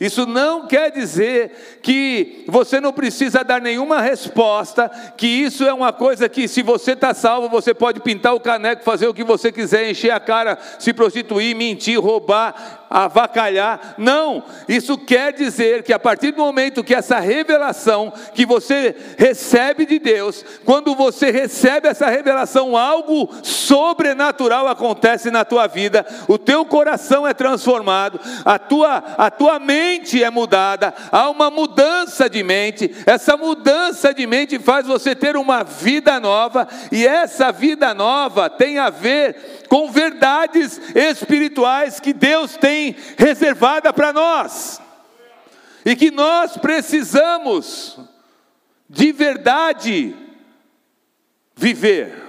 isso 0.00 0.26
não 0.26 0.66
quer 0.66 0.90
dizer 0.90 1.78
que 1.82 2.44
você 2.46 2.80
não 2.80 2.92
precisa 2.92 3.42
dar 3.42 3.60
nenhuma 3.60 4.00
resposta, 4.00 4.90
que 5.16 5.26
isso 5.26 5.64
é 5.64 5.72
uma 5.72 5.92
coisa 5.92 6.28
que, 6.28 6.46
se 6.46 6.62
você 6.62 6.92
está 6.92 7.14
salvo, 7.14 7.48
você 7.48 7.72
pode 7.72 8.00
pintar 8.00 8.34
o 8.34 8.40
caneco, 8.40 8.84
fazer 8.84 9.08
o 9.08 9.14
que 9.14 9.24
você 9.24 9.50
quiser, 9.50 9.90
encher 9.90 10.10
a 10.10 10.20
cara, 10.20 10.58
se 10.78 10.92
prostituir, 10.92 11.56
mentir, 11.56 11.98
roubar, 11.98 12.86
avacalhar. 12.90 13.94
Não, 13.96 14.44
isso 14.68 14.98
quer 14.98 15.32
dizer 15.32 15.82
que 15.82 15.92
a 15.92 15.98
partir 15.98 16.32
do 16.32 16.38
momento 16.38 16.84
que 16.84 16.94
essa 16.94 17.18
revelação 17.18 18.12
que 18.34 18.44
você 18.44 18.94
recebe 19.16 19.86
de 19.86 19.98
Deus, 19.98 20.44
quando 20.64 20.94
você 20.94 21.30
recebe 21.30 21.88
essa 21.88 22.08
revelação, 22.08 22.76
algo 22.76 23.30
sobrenatural 23.42 24.68
acontece 24.68 25.30
na 25.30 25.44
tua 25.44 25.66
vida, 25.66 26.04
o 26.28 26.36
teu 26.36 26.66
coração 26.66 27.26
é 27.26 27.32
transformado, 27.32 28.20
a 28.44 28.58
tua, 28.58 28.96
a 29.16 29.30
tua 29.30 29.58
mente 29.58 29.85
mente 29.86 30.22
é 30.22 30.30
mudada, 30.30 30.92
há 31.12 31.30
uma 31.30 31.50
mudança 31.50 32.28
de 32.28 32.42
mente, 32.42 32.90
essa 33.06 33.36
mudança 33.36 34.12
de 34.12 34.26
mente 34.26 34.58
faz 34.58 34.86
você 34.86 35.14
ter 35.14 35.36
uma 35.36 35.62
vida 35.62 36.18
nova, 36.18 36.66
e 36.90 37.06
essa 37.06 37.52
vida 37.52 37.94
nova 37.94 38.50
tem 38.50 38.78
a 38.78 38.90
ver 38.90 39.66
com 39.68 39.90
verdades 39.90 40.80
espirituais 40.94 42.00
que 42.00 42.12
Deus 42.12 42.56
tem 42.56 42.96
reservada 43.16 43.92
para 43.92 44.12
nós, 44.12 44.80
e 45.84 45.94
que 45.94 46.10
nós 46.10 46.56
precisamos 46.56 47.98
de 48.90 49.12
verdade 49.12 50.16
viver. 51.54 52.24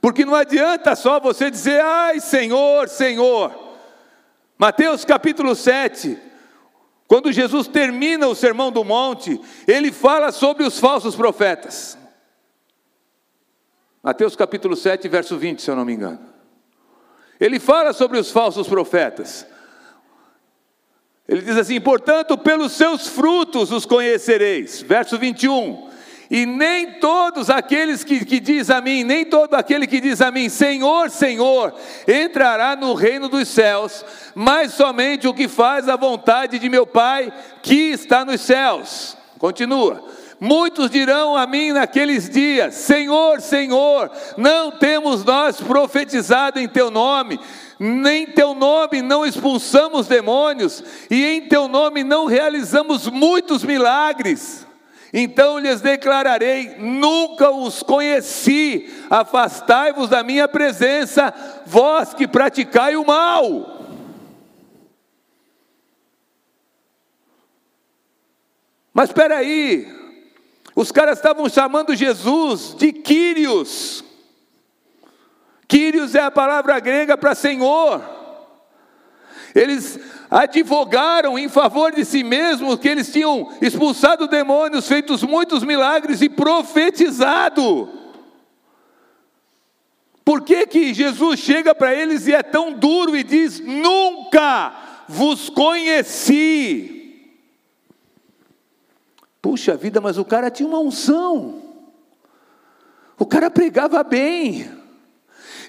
Porque 0.00 0.24
não 0.24 0.34
adianta 0.34 0.94
só 0.94 1.20
você 1.20 1.50
dizer, 1.50 1.80
ai 1.80 2.20
Senhor, 2.20 2.88
Senhor. 2.88 3.68
Mateus 4.58 5.06
capítulo 5.06 5.54
7, 5.54 6.29
quando 7.10 7.32
Jesus 7.32 7.66
termina 7.66 8.28
o 8.28 8.36
sermão 8.36 8.70
do 8.70 8.84
monte, 8.84 9.40
ele 9.66 9.90
fala 9.90 10.30
sobre 10.30 10.62
os 10.62 10.78
falsos 10.78 11.16
profetas. 11.16 11.98
Mateus 14.00 14.36
capítulo 14.36 14.76
7, 14.76 15.08
verso 15.08 15.36
20, 15.36 15.60
se 15.60 15.68
eu 15.68 15.74
não 15.74 15.84
me 15.84 15.92
engano. 15.92 16.20
Ele 17.40 17.58
fala 17.58 17.92
sobre 17.92 18.16
os 18.16 18.30
falsos 18.30 18.68
profetas. 18.68 19.44
Ele 21.26 21.42
diz 21.42 21.56
assim: 21.56 21.80
portanto, 21.80 22.38
pelos 22.38 22.74
seus 22.74 23.08
frutos 23.08 23.72
os 23.72 23.84
conhecereis. 23.84 24.80
Verso 24.80 25.18
21. 25.18 25.89
E 26.30 26.46
nem 26.46 26.92
todos 26.92 27.50
aqueles 27.50 28.04
que, 28.04 28.24
que 28.24 28.38
diz 28.38 28.70
a 28.70 28.80
mim, 28.80 29.02
nem 29.02 29.24
todo 29.24 29.54
aquele 29.54 29.84
que 29.84 30.00
diz 30.00 30.20
a 30.20 30.30
mim, 30.30 30.48
Senhor, 30.48 31.10
Senhor, 31.10 31.74
entrará 32.06 32.76
no 32.76 32.94
reino 32.94 33.28
dos 33.28 33.48
céus, 33.48 34.04
mas 34.32 34.72
somente 34.72 35.26
o 35.26 35.34
que 35.34 35.48
faz 35.48 35.88
a 35.88 35.96
vontade 35.96 36.60
de 36.60 36.68
meu 36.68 36.86
Pai 36.86 37.32
que 37.60 37.90
está 37.90 38.24
nos 38.24 38.42
céus. 38.42 39.16
Continua. 39.40 40.04
Muitos 40.38 40.88
dirão 40.88 41.36
a 41.36 41.48
mim 41.48 41.72
naqueles 41.72 42.30
dias: 42.30 42.76
Senhor, 42.76 43.40
Senhor, 43.40 44.08
não 44.36 44.70
temos 44.70 45.24
nós 45.24 45.60
profetizado 45.60 46.60
em 46.60 46.68
teu 46.68 46.92
nome, 46.92 47.40
nem 47.76 48.24
teu 48.24 48.54
nome 48.54 49.02
não 49.02 49.26
expulsamos 49.26 50.06
demônios, 50.06 50.82
e 51.10 51.24
em 51.24 51.40
teu 51.42 51.66
nome 51.66 52.04
não 52.04 52.26
realizamos 52.26 53.08
muitos 53.08 53.64
milagres. 53.64 54.69
Então 55.12 55.58
lhes 55.58 55.80
declararei: 55.80 56.76
nunca 56.78 57.50
os 57.50 57.82
conheci, 57.82 58.88
afastai-vos 59.08 60.08
da 60.08 60.22
minha 60.22 60.46
presença, 60.46 61.34
vós 61.66 62.14
que 62.14 62.28
praticai 62.28 62.96
o 62.96 63.06
mal. 63.06 63.78
Mas 68.92 69.08
espera 69.08 69.38
aí, 69.38 69.86
os 70.74 70.92
caras 70.92 71.18
estavam 71.18 71.48
chamando 71.48 71.94
Jesus 71.94 72.74
de 72.78 72.92
Quírios. 72.92 74.04
Quírios 75.66 76.14
é 76.14 76.20
a 76.20 76.30
palavra 76.30 76.78
grega 76.80 77.16
para 77.16 77.34
Senhor. 77.34 78.02
Eles 79.54 79.98
advogaram 80.30 81.36
em 81.38 81.48
favor 81.48 81.92
de 81.92 82.04
si 82.04 82.22
mesmos 82.22 82.78
que 82.78 82.88
eles 82.88 83.12
tinham 83.12 83.52
expulsado 83.60 84.28
demônios, 84.28 84.86
feitos 84.86 85.24
muitos 85.24 85.64
milagres 85.64 86.22
e 86.22 86.28
profetizado. 86.28 87.88
Por 90.24 90.42
que, 90.42 90.66
que 90.68 90.94
Jesus 90.94 91.40
chega 91.40 91.74
para 91.74 91.92
eles 91.92 92.28
e 92.28 92.32
é 92.32 92.42
tão 92.42 92.72
duro 92.72 93.16
e 93.16 93.24
diz: 93.24 93.58
Nunca 93.58 95.04
vos 95.08 95.50
conheci? 95.50 96.96
Puxa 99.42 99.76
vida, 99.76 100.00
mas 100.00 100.18
o 100.18 100.24
cara 100.24 100.50
tinha 100.50 100.68
uma 100.68 100.78
unção, 100.78 101.60
o 103.18 103.26
cara 103.26 103.50
pregava 103.50 104.04
bem. 104.04 104.79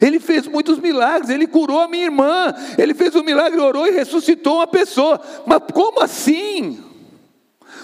Ele 0.01 0.19
fez 0.19 0.47
muitos 0.47 0.79
milagres, 0.79 1.29
ele 1.29 1.45
curou 1.45 1.79
a 1.79 1.87
minha 1.87 2.05
irmã, 2.05 2.53
ele 2.77 2.95
fez 2.95 3.15
um 3.15 3.23
milagre, 3.23 3.59
orou 3.59 3.87
e 3.87 3.91
ressuscitou 3.91 4.55
uma 4.55 4.67
pessoa. 4.67 5.21
Mas 5.45 5.61
como 5.71 6.01
assim? 6.01 6.83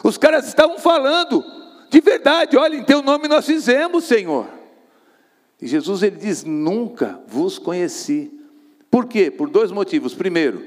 Os 0.04 0.18
caras 0.18 0.48
estavam 0.48 0.80
falando 0.80 1.46
de 1.90 2.02
verdade, 2.02 2.58
olha, 2.58 2.76
em 2.76 2.84
teu 2.84 3.02
nome 3.02 3.28
nós 3.28 3.46
fizemos, 3.46 4.04
Senhor. 4.06 4.48
E 5.62 5.68
Jesus 5.68 6.04
ele 6.04 6.18
diz: 6.18 6.44
Nunca 6.44 7.20
vos 7.28 7.58
conheci. 7.58 8.32
Por 8.90 9.06
quê? 9.06 9.32
Por 9.32 9.50
dois 9.50 9.72
motivos. 9.72 10.14
Primeiro, 10.14 10.66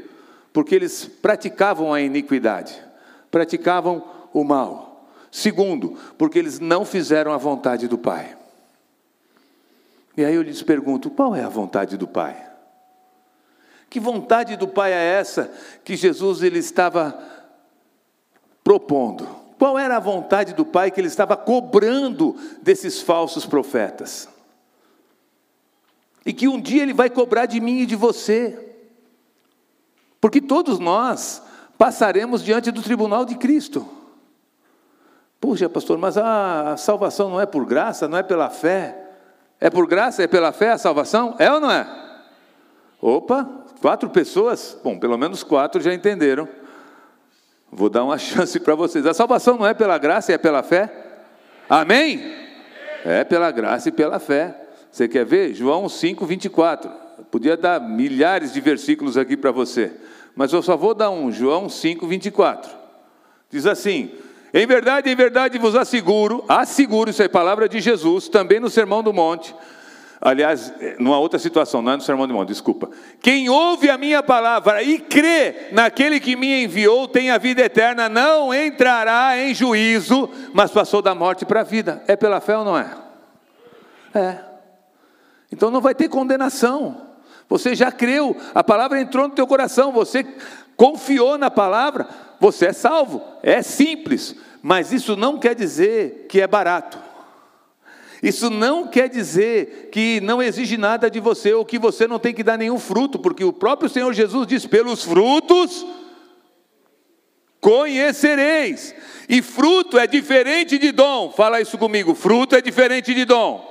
porque 0.52 0.74
eles 0.74 1.04
praticavam 1.04 1.92
a 1.92 2.00
iniquidade, 2.00 2.74
praticavam 3.30 4.02
o 4.32 4.44
mal. 4.44 5.08
Segundo, 5.30 5.96
porque 6.18 6.38
eles 6.38 6.58
não 6.58 6.84
fizeram 6.84 7.32
a 7.32 7.36
vontade 7.36 7.86
do 7.86 7.96
Pai. 7.96 8.36
E 10.16 10.24
aí 10.24 10.34
eu 10.34 10.42
lhes 10.42 10.62
pergunto: 10.62 11.10
qual 11.10 11.34
é 11.34 11.42
a 11.42 11.48
vontade 11.48 11.96
do 11.96 12.06
Pai? 12.06 12.50
Que 13.88 13.98
vontade 13.98 14.56
do 14.56 14.68
Pai 14.68 14.92
é 14.92 15.18
essa 15.18 15.52
que 15.84 15.96
Jesus 15.96 16.42
ele 16.42 16.60
estava 16.60 17.18
propondo? 18.62 19.26
Qual 19.58 19.78
era 19.78 19.96
a 19.96 20.00
vontade 20.00 20.54
do 20.54 20.64
Pai 20.64 20.90
que 20.90 21.00
ele 21.00 21.08
estava 21.08 21.36
cobrando 21.36 22.36
desses 22.62 23.02
falsos 23.02 23.44
profetas? 23.44 24.28
E 26.24 26.32
que 26.32 26.46
um 26.46 26.60
dia 26.60 26.82
ele 26.82 26.94
vai 26.94 27.10
cobrar 27.10 27.46
de 27.46 27.60
mim 27.60 27.80
e 27.80 27.86
de 27.86 27.96
você. 27.96 28.74
Porque 30.20 30.40
todos 30.40 30.78
nós 30.78 31.42
passaremos 31.76 32.44
diante 32.44 32.70
do 32.70 32.82
tribunal 32.82 33.24
de 33.24 33.34
Cristo. 33.36 33.88
Puxa, 35.40 35.68
pastor, 35.68 35.98
mas 35.98 36.16
a 36.18 36.76
salvação 36.76 37.30
não 37.30 37.40
é 37.40 37.46
por 37.46 37.64
graça, 37.64 38.06
não 38.06 38.18
é 38.18 38.22
pela 38.22 38.50
fé. 38.50 39.09
É 39.60 39.68
por 39.68 39.86
graça, 39.86 40.22
é 40.22 40.26
pela 40.26 40.52
fé 40.52 40.70
a 40.70 40.78
salvação? 40.78 41.36
É 41.38 41.52
ou 41.52 41.60
não 41.60 41.70
é? 41.70 41.86
Opa, 43.00 43.48
quatro 43.80 44.08
pessoas, 44.10 44.76
bom, 44.82 44.98
pelo 44.98 45.18
menos 45.18 45.42
quatro 45.42 45.80
já 45.80 45.92
entenderam. 45.92 46.48
Vou 47.70 47.88
dar 47.88 48.04
uma 48.04 48.16
chance 48.18 48.58
para 48.58 48.74
vocês. 48.74 49.04
A 49.06 49.14
salvação 49.14 49.56
não 49.56 49.66
é 49.66 49.74
pela 49.74 49.98
graça, 49.98 50.32
é 50.32 50.38
pela 50.38 50.62
fé? 50.62 50.90
Amém? 51.68 52.20
É 53.04 53.24
pela 53.24 53.50
graça 53.50 53.88
e 53.88 53.92
pela 53.92 54.18
fé. 54.18 54.56
Você 54.90 55.06
quer 55.06 55.24
ver? 55.24 55.54
João 55.54 55.88
5, 55.88 56.24
24. 56.26 56.90
Podia 57.30 57.56
dar 57.56 57.80
milhares 57.80 58.52
de 58.52 58.60
versículos 58.60 59.16
aqui 59.16 59.36
para 59.36 59.52
você 59.52 59.94
mas 60.34 60.52
eu 60.52 60.62
só 60.62 60.76
vou 60.76 60.94
dar 60.94 61.10
um, 61.10 61.30
João 61.30 61.68
5, 61.68 62.06
24. 62.06 62.70
Diz 63.50 63.66
assim: 63.66 64.10
Em 64.52 64.66
verdade, 64.66 65.10
em 65.10 65.14
verdade 65.14 65.58
vos 65.58 65.76
asseguro, 65.76 66.44
asseguro, 66.48 67.10
isso 67.10 67.22
é 67.22 67.28
palavra 67.28 67.68
de 67.68 67.80
Jesus, 67.80 68.28
também 68.28 68.58
no 68.58 68.68
Sermão 68.68 69.02
do 69.02 69.12
Monte. 69.12 69.54
Aliás, 70.20 70.72
numa 70.98 71.18
outra 71.18 71.38
situação, 71.38 71.80
não 71.80 71.92
é 71.92 71.96
no 71.96 72.02
Sermão 72.02 72.28
do 72.28 72.34
Monte, 72.34 72.48
desculpa. 72.48 72.90
Quem 73.22 73.48
ouve 73.48 73.88
a 73.88 73.96
minha 73.96 74.22
palavra 74.22 74.82
e 74.82 74.98
crê 74.98 75.68
naquele 75.72 76.20
que 76.20 76.36
me 76.36 76.64
enviou 76.64 77.08
tem 77.08 77.30
a 77.30 77.38
vida 77.38 77.62
eterna, 77.62 78.08
não 78.08 78.52
entrará 78.52 79.38
em 79.38 79.54
juízo, 79.54 80.28
mas 80.52 80.70
passou 80.70 81.00
da 81.00 81.14
morte 81.14 81.46
para 81.46 81.60
a 81.60 81.64
vida. 81.64 82.02
É 82.06 82.16
pela 82.16 82.40
fé 82.40 82.58
ou 82.58 82.64
não 82.64 82.76
é? 82.76 82.90
É. 84.14 84.38
Então 85.50 85.70
não 85.70 85.80
vai 85.80 85.94
ter 85.94 86.08
condenação. 86.08 87.08
Você 87.48 87.74
já 87.74 87.90
creu, 87.90 88.36
a 88.54 88.62
palavra 88.62 89.00
entrou 89.00 89.26
no 89.26 89.34
teu 89.34 89.46
coração, 89.46 89.90
você 89.90 90.24
confiou 90.76 91.38
na 91.38 91.50
palavra, 91.50 92.06
você 92.40 92.66
é 92.66 92.72
salvo. 92.72 93.22
É 93.42 93.60
simples, 93.60 94.34
mas 94.62 94.92
isso 94.92 95.14
não 95.14 95.38
quer 95.38 95.54
dizer 95.54 96.26
que 96.28 96.40
é 96.40 96.46
barato. 96.46 96.98
Isso 98.22 98.50
não 98.50 98.86
quer 98.86 99.08
dizer 99.08 99.88
que 99.92 100.20
não 100.20 100.42
exige 100.42 100.76
nada 100.76 101.10
de 101.10 101.20
você 101.20 101.54
ou 101.54 101.64
que 101.64 101.78
você 101.78 102.06
não 102.06 102.18
tem 102.18 102.34
que 102.34 102.42
dar 102.42 102.58
nenhum 102.58 102.78
fruto, 102.78 103.18
porque 103.18 103.44
o 103.44 103.52
próprio 103.52 103.88
Senhor 103.88 104.12
Jesus 104.12 104.46
diz: 104.46 104.66
pelos 104.66 105.04
frutos 105.04 105.86
conhecereis. 107.60 108.94
E 109.28 109.42
fruto 109.42 109.98
é 109.98 110.06
diferente 110.06 110.76
de 110.76 110.92
dom. 110.92 111.30
Fala 111.30 111.60
isso 111.60 111.78
comigo: 111.78 112.14
fruto 112.14 112.56
é 112.56 112.60
diferente 112.60 113.14
de 113.14 113.24
dom. 113.24 113.68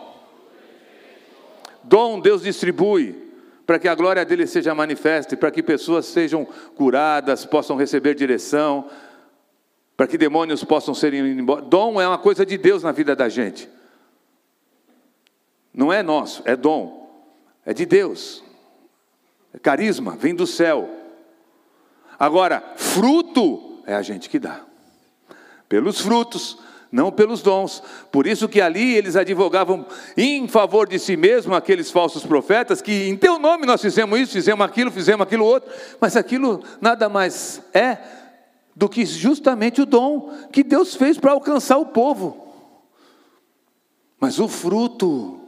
Dom 1.83 2.19
Deus 2.19 2.43
distribui 2.43 3.28
para 3.69 3.77
que 3.77 3.87
a 3.87 3.93
glória 3.93 4.25
dele 4.25 4.47
seja 4.47 4.73
manifesta, 4.73 5.37
para 5.37 5.51
que 5.51 5.61
pessoas 5.61 6.07
sejam 6.07 6.43
curadas, 6.75 7.45
possam 7.45 7.77
receber 7.77 8.15
direção, 8.15 8.89
para 9.95 10.07
que 10.07 10.17
demônios 10.17 10.63
possam 10.63 10.95
ser 10.95 11.13
embora. 11.13 11.61
Dom 11.61 12.01
é 12.01 12.07
uma 12.07 12.17
coisa 12.17 12.43
de 12.43 12.57
Deus 12.57 12.81
na 12.81 12.91
vida 12.91 13.15
da 13.15 13.29
gente. 13.29 13.69
Não 15.71 15.93
é 15.93 16.01
nosso, 16.01 16.41
é 16.45 16.55
dom. 16.55 17.13
É 17.63 17.71
de 17.71 17.85
Deus. 17.85 18.43
É 19.53 19.59
carisma, 19.59 20.15
vem 20.15 20.33
do 20.33 20.47
céu. 20.47 20.89
Agora, 22.17 22.73
fruto 22.75 23.83
é 23.85 23.93
a 23.93 24.01
gente 24.01 24.31
que 24.31 24.39
dá. 24.39 24.61
Pelos 25.67 26.01
frutos 26.01 26.57
não 26.91 27.11
pelos 27.11 27.41
dons. 27.41 27.83
Por 28.11 28.25
isso 28.25 28.47
que 28.47 28.61
ali 28.61 28.95
eles 28.95 29.15
advogavam 29.15 29.85
em 30.17 30.47
favor 30.47 30.87
de 30.87 30.97
si 30.97 31.15
mesmos, 31.15 31.55
aqueles 31.55 31.91
falsos 31.91 32.25
profetas, 32.25 32.81
que 32.81 33.07
em 33.07 33.15
teu 33.15 33.37
nome 33.37 33.65
nós 33.65 33.81
fizemos 33.81 34.19
isso, 34.19 34.33
fizemos 34.33 34.65
aquilo, 34.65 34.91
fizemos 34.91 35.25
aquilo 35.25 35.45
outro, 35.45 35.71
mas 35.99 36.15
aquilo 36.15 36.63
nada 36.81 37.07
mais 37.07 37.61
é 37.73 37.97
do 38.75 38.87
que 38.87 39.05
justamente 39.05 39.81
o 39.81 39.85
dom 39.85 40.33
que 40.51 40.63
Deus 40.63 40.95
fez 40.95 41.17
para 41.17 41.31
alcançar 41.31 41.77
o 41.77 41.87
povo. 41.87 42.47
Mas 44.19 44.39
o 44.39 44.47
fruto, 44.47 45.39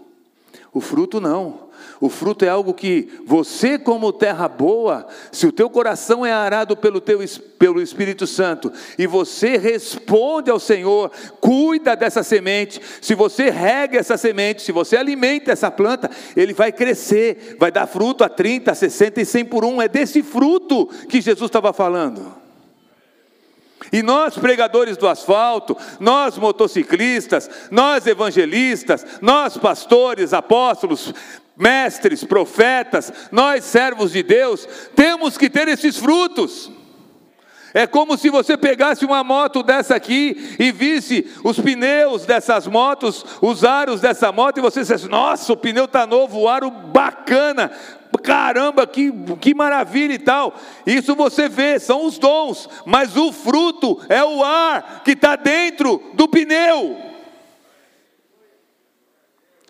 o 0.74 0.80
fruto 0.80 1.20
não. 1.20 1.71
O 2.00 2.10
fruto 2.10 2.46
é 2.46 2.50
algo 2.50 2.74
que 2.74 3.10
você, 3.26 3.78
como 3.78 4.12
terra 4.12 4.48
boa, 4.48 5.08
se 5.32 5.46
o 5.46 5.52
teu 5.52 5.70
coração 5.70 6.26
é 6.26 6.32
arado 6.32 6.76
pelo, 6.76 7.00
teu, 7.00 7.20
pelo 7.58 7.82
Espírito 7.82 8.26
Santo 8.26 8.72
e 8.98 9.08
você 9.08 9.58
responde 9.58 10.50
ao 10.50 10.60
Senhor, 10.60 11.12
cuida 11.40 11.96
dessa 11.96 12.24
semente, 12.24 12.82
se 13.02 13.16
você 13.16 13.50
rega 13.50 14.00
essa 14.00 14.18
semente, 14.18 14.62
se 14.62 14.72
você 14.72 14.98
alimenta 14.98 15.52
essa 15.52 15.70
planta, 15.70 16.10
ele 16.36 16.54
vai 16.54 16.72
crescer, 16.72 17.56
vai 17.60 17.72
dar 17.72 17.88
fruto 17.88 18.24
a 18.24 18.30
30, 18.30 18.72
a 18.72 18.76
60 18.76 19.22
e 19.22 19.26
100 19.26 19.46
por 19.46 19.66
um. 19.66 19.82
É 19.82 19.88
desse 19.88 20.24
fruto 20.24 20.88
que 21.08 21.22
Jesus 21.22 21.50
estava 21.50 21.74
falando. 21.74 22.42
E 23.92 24.02
nós, 24.02 24.38
pregadores 24.38 24.96
do 24.96 25.08
asfalto, 25.08 25.76
nós 26.00 26.38
motociclistas, 26.38 27.50
nós 27.70 28.08
evangelistas, 28.08 29.06
nós 29.22 29.58
pastores, 29.58 30.34
apóstolos, 30.34 31.14
mestres, 31.56 32.24
profetas, 32.24 33.12
nós 33.32 33.64
servos 33.64 34.12
de 34.12 34.24
Deus, 34.24 34.68
temos 34.96 35.38
que 35.38 35.50
ter 35.50 35.68
esses 35.68 35.98
frutos. 35.98 36.72
É 37.74 37.88
como 37.88 38.18
se 38.18 38.30
você 38.30 38.58
pegasse 38.58 39.06
uma 39.06 39.24
moto 39.24 39.64
dessa 39.64 39.96
aqui 39.96 40.56
e 40.60 40.72
visse 40.72 41.26
os 41.44 41.58
pneus 41.58 42.26
dessas 42.26 42.68
motos, 42.68 43.26
os 43.42 43.64
aros 43.64 44.02
dessa 44.02 44.32
moto, 44.32 44.58
e 44.58 44.62
você 44.62 44.82
dissesse: 44.82 45.08
Nossa, 45.08 45.54
o 45.54 45.58
pneu 45.58 45.86
está 45.86 46.06
novo, 46.06 46.40
o 46.40 46.50
aro 46.50 46.70
bacana, 46.70 47.72
caramba, 48.22 48.86
que, 48.86 49.12
que 49.40 49.54
maravilha 49.54 50.14
e 50.14 50.20
tal. 50.20 50.54
Isso 50.86 51.16
você 51.16 51.48
vê, 51.48 51.80
são 51.80 52.06
os 52.06 52.18
dons, 52.18 52.68
mas 52.86 53.16
o 53.16 53.32
fruto 53.32 54.02
é 54.10 54.24
o 54.24 54.44
ar 54.44 55.02
que 55.06 55.12
está 55.12 55.38
dentro 55.38 56.02
do 56.14 56.28
pneu. 56.28 57.11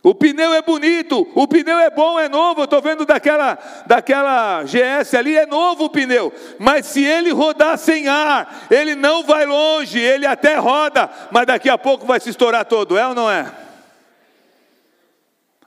O 0.04 0.16
pneu 0.16 0.52
é 0.54 0.64
bonito, 0.64 1.28
o 1.36 1.48
pneu 1.48 1.78
é 1.78 1.92
bom, 1.92 2.20
é 2.20 2.28
novo. 2.28 2.62
Eu 2.62 2.66
estou 2.66 2.82
vendo 2.82 3.06
daquela, 3.06 3.58
daquela 3.86 4.64
GS 4.64 5.14
ali, 5.14 5.38
é 5.38 5.46
novo 5.46 5.86
o 5.86 5.90
pneu. 5.90 6.34
Mas 6.58 6.88
se 6.88 7.04
ele 7.04 7.32
rodar 7.32 7.78
sem 7.78 8.08
ar, 8.08 8.66
ele 8.72 8.96
não 8.96 9.24
vai 9.24 9.46
longe, 9.46 10.00
ele 10.00 10.26
até 10.26 10.56
roda, 10.56 11.08
mas 11.30 11.46
daqui 11.46 11.70
a 11.70 11.78
pouco 11.78 12.08
vai 12.08 12.20
se 12.20 12.32
estourar 12.32 12.66
todo, 12.66 12.98
é 12.98 13.08
ou 13.08 13.14
não 13.14 13.30
é? 13.30 13.52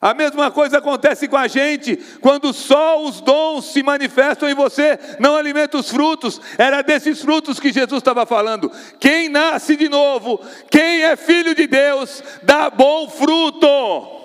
A 0.01 0.13
mesma 0.13 0.51
coisa 0.51 0.79
acontece 0.79 1.29
com 1.29 1.37
a 1.37 1.47
gente, 1.47 1.97
quando 2.21 2.53
só 2.53 3.01
os 3.03 3.23
dons 3.23 3.73
se 3.73 3.83
manifestam 3.83 4.51
em 4.51 4.55
você, 4.55 4.99
não 5.19 5.35
alimenta 5.35 5.79
os 5.79 5.89
frutos. 5.91 6.39
Era 6.59 6.83
desses 6.83 7.23
frutos 7.23 7.59
que 7.59 7.73
Jesus 7.73 8.01
estava 8.01 8.27
falando. 8.27 8.71
Quem 9.01 9.31
nasce 9.31 9.77
de 9.77 9.89
novo, 9.89 10.39
quem 10.71 11.05
é 11.05 11.17
filho 11.17 11.55
de 11.55 11.67
Deus, 11.67 12.23
dá 12.43 12.69
bom 12.69 13.09
fruto. 13.09 14.24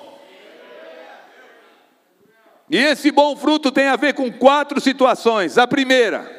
E 2.70 2.78
esse 2.78 3.12
bom 3.12 3.36
fruto 3.36 3.72
tem 3.72 3.88
a 3.88 3.96
ver 3.96 4.14
com 4.14 4.32
quatro 4.32 4.80
situações. 4.80 5.58
A 5.58 5.66
primeira 5.66 6.30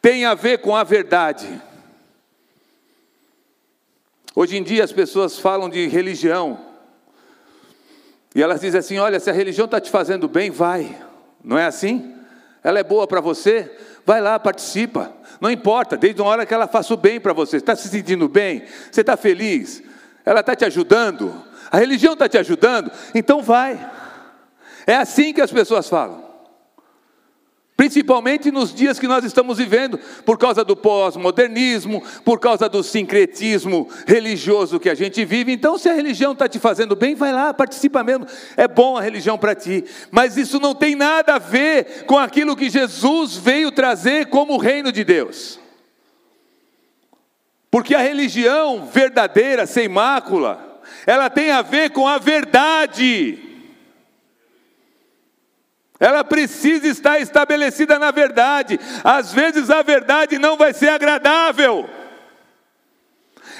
tem 0.00 0.24
a 0.24 0.34
ver 0.34 0.58
com 0.58 0.74
a 0.74 0.82
verdade. 0.82 1.60
Hoje 4.34 4.56
em 4.56 4.62
dia 4.62 4.84
as 4.84 4.92
pessoas 4.92 5.38
falam 5.38 5.68
de 5.68 5.86
religião. 5.86 6.58
E 8.34 8.42
elas 8.42 8.60
dizem 8.60 8.78
assim: 8.78 8.98
olha, 8.98 9.20
se 9.20 9.28
a 9.28 9.32
religião 9.32 9.66
está 9.66 9.80
te 9.80 9.90
fazendo 9.90 10.28
bem, 10.28 10.50
vai. 10.50 10.96
Não 11.44 11.58
é 11.58 11.66
assim? 11.66 12.14
Ela 12.62 12.78
é 12.78 12.84
boa 12.84 13.06
para 13.06 13.20
você? 13.20 13.70
Vai 14.06 14.20
lá, 14.20 14.38
participa. 14.38 15.12
Não 15.40 15.50
importa, 15.50 15.96
desde 15.96 16.20
uma 16.20 16.30
hora 16.30 16.46
que 16.46 16.54
ela 16.54 16.66
faça 16.66 16.94
o 16.94 16.96
bem 16.96 17.20
para 17.20 17.32
você. 17.32 17.58
Está 17.58 17.76
se 17.76 17.88
sentindo 17.88 18.28
bem? 18.28 18.64
Você 18.90 19.02
está 19.02 19.16
feliz? 19.16 19.82
Ela 20.24 20.40
está 20.40 20.56
te 20.56 20.64
ajudando? 20.64 21.34
A 21.70 21.78
religião 21.78 22.14
está 22.14 22.28
te 22.28 22.38
ajudando? 22.38 22.90
Então 23.14 23.42
vai. 23.42 23.78
É 24.88 24.96
assim 24.96 25.34
que 25.34 25.42
as 25.42 25.52
pessoas 25.52 25.86
falam. 25.86 26.26
Principalmente 27.76 28.50
nos 28.50 28.74
dias 28.74 28.98
que 28.98 29.06
nós 29.06 29.22
estamos 29.22 29.58
vivendo, 29.58 30.00
por 30.24 30.38
causa 30.38 30.64
do 30.64 30.74
pós-modernismo, 30.74 32.02
por 32.24 32.40
causa 32.40 32.70
do 32.70 32.82
sincretismo 32.82 33.86
religioso 34.06 34.80
que 34.80 34.88
a 34.88 34.94
gente 34.94 35.26
vive. 35.26 35.52
Então, 35.52 35.76
se 35.76 35.90
a 35.90 35.92
religião 35.92 36.32
está 36.32 36.48
te 36.48 36.58
fazendo 36.58 36.96
bem, 36.96 37.14
vai 37.14 37.32
lá, 37.32 37.52
participa 37.52 38.02
mesmo. 38.02 38.26
É 38.56 38.66
bom 38.66 38.96
a 38.96 39.02
religião 39.02 39.36
para 39.36 39.54
ti. 39.54 39.84
Mas 40.10 40.38
isso 40.38 40.58
não 40.58 40.74
tem 40.74 40.96
nada 40.96 41.34
a 41.34 41.38
ver 41.38 42.06
com 42.06 42.16
aquilo 42.16 42.56
que 42.56 42.70
Jesus 42.70 43.36
veio 43.36 43.70
trazer 43.70 44.28
como 44.28 44.54
o 44.54 44.58
reino 44.58 44.90
de 44.90 45.04
Deus. 45.04 45.60
Porque 47.70 47.94
a 47.94 48.00
religião 48.00 48.86
verdadeira, 48.86 49.66
sem 49.66 49.86
mácula, 49.86 50.80
ela 51.06 51.28
tem 51.28 51.50
a 51.50 51.60
ver 51.60 51.90
com 51.90 52.08
a 52.08 52.16
verdade. 52.16 53.47
Ela 56.00 56.22
precisa 56.22 56.86
estar 56.86 57.18
estabelecida 57.20 57.98
na 57.98 58.10
verdade. 58.10 58.78
Às 59.02 59.32
vezes 59.32 59.70
a 59.70 59.82
verdade 59.82 60.38
não 60.38 60.56
vai 60.56 60.72
ser 60.72 60.90
agradável. 60.90 61.88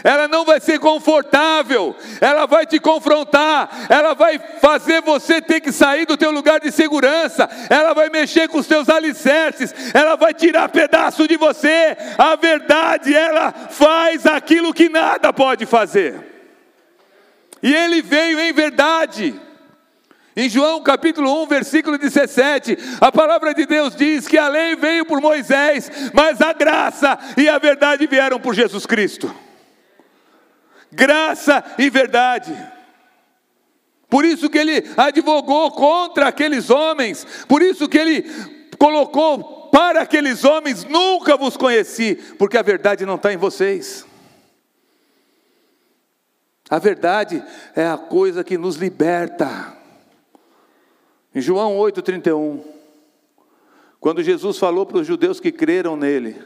Ela 0.04 0.28
não 0.28 0.44
vai 0.44 0.60
ser 0.60 0.78
confortável, 0.78 1.96
ela 2.20 2.46
vai 2.46 2.64
te 2.64 2.78
confrontar, 2.78 3.68
ela 3.88 4.14
vai 4.14 4.38
fazer 4.60 5.02
você 5.02 5.40
ter 5.40 5.60
que 5.60 5.72
sair 5.72 6.06
do 6.06 6.16
teu 6.16 6.30
lugar 6.30 6.60
de 6.60 6.70
segurança, 6.70 7.48
ela 7.68 7.92
vai 7.94 8.08
mexer 8.08 8.48
com 8.48 8.58
os 8.58 8.66
teus 8.68 8.88
alicerces, 8.88 9.74
ela 9.92 10.14
vai 10.14 10.32
tirar 10.32 10.68
pedaço 10.68 11.26
de 11.26 11.36
você. 11.36 11.96
A 12.16 12.36
verdade, 12.36 13.12
ela 13.14 13.50
faz 13.50 14.24
aquilo 14.24 14.72
que 14.72 14.88
nada 14.88 15.32
pode 15.32 15.66
fazer. 15.66 16.14
E 17.60 17.74
ele 17.74 18.00
veio 18.00 18.38
em 18.38 18.52
verdade. 18.52 19.47
Em 20.38 20.48
João 20.48 20.80
capítulo 20.80 21.42
1, 21.42 21.46
versículo 21.48 21.98
17, 21.98 22.78
a 23.00 23.10
palavra 23.10 23.52
de 23.52 23.66
Deus 23.66 23.96
diz 23.96 24.28
que 24.28 24.38
a 24.38 24.46
lei 24.46 24.76
veio 24.76 25.04
por 25.04 25.20
Moisés, 25.20 25.90
mas 26.14 26.40
a 26.40 26.52
graça 26.52 27.18
e 27.36 27.48
a 27.48 27.58
verdade 27.58 28.06
vieram 28.06 28.38
por 28.38 28.54
Jesus 28.54 28.86
Cristo. 28.86 29.34
Graça 30.92 31.64
e 31.76 31.90
verdade. 31.90 32.56
Por 34.08 34.24
isso 34.24 34.48
que 34.48 34.58
ele 34.58 34.88
advogou 34.96 35.72
contra 35.72 36.28
aqueles 36.28 36.70
homens, 36.70 37.26
por 37.48 37.60
isso 37.60 37.88
que 37.88 37.98
ele 37.98 38.22
colocou 38.78 39.68
para 39.72 40.02
aqueles 40.02 40.44
homens: 40.44 40.84
nunca 40.84 41.36
vos 41.36 41.56
conheci, 41.56 42.14
porque 42.38 42.56
a 42.56 42.62
verdade 42.62 43.04
não 43.04 43.16
está 43.16 43.32
em 43.32 43.36
vocês. 43.36 44.06
A 46.70 46.78
verdade 46.78 47.42
é 47.74 47.88
a 47.88 47.98
coisa 47.98 48.44
que 48.44 48.56
nos 48.56 48.76
liberta. 48.76 49.77
Em 51.34 51.40
João 51.40 51.76
8,31, 51.76 52.60
quando 54.00 54.22
Jesus 54.22 54.58
falou 54.58 54.86
para 54.86 54.98
os 54.98 55.06
judeus 55.06 55.40
que 55.40 55.52
creram 55.52 55.96
nele, 55.96 56.36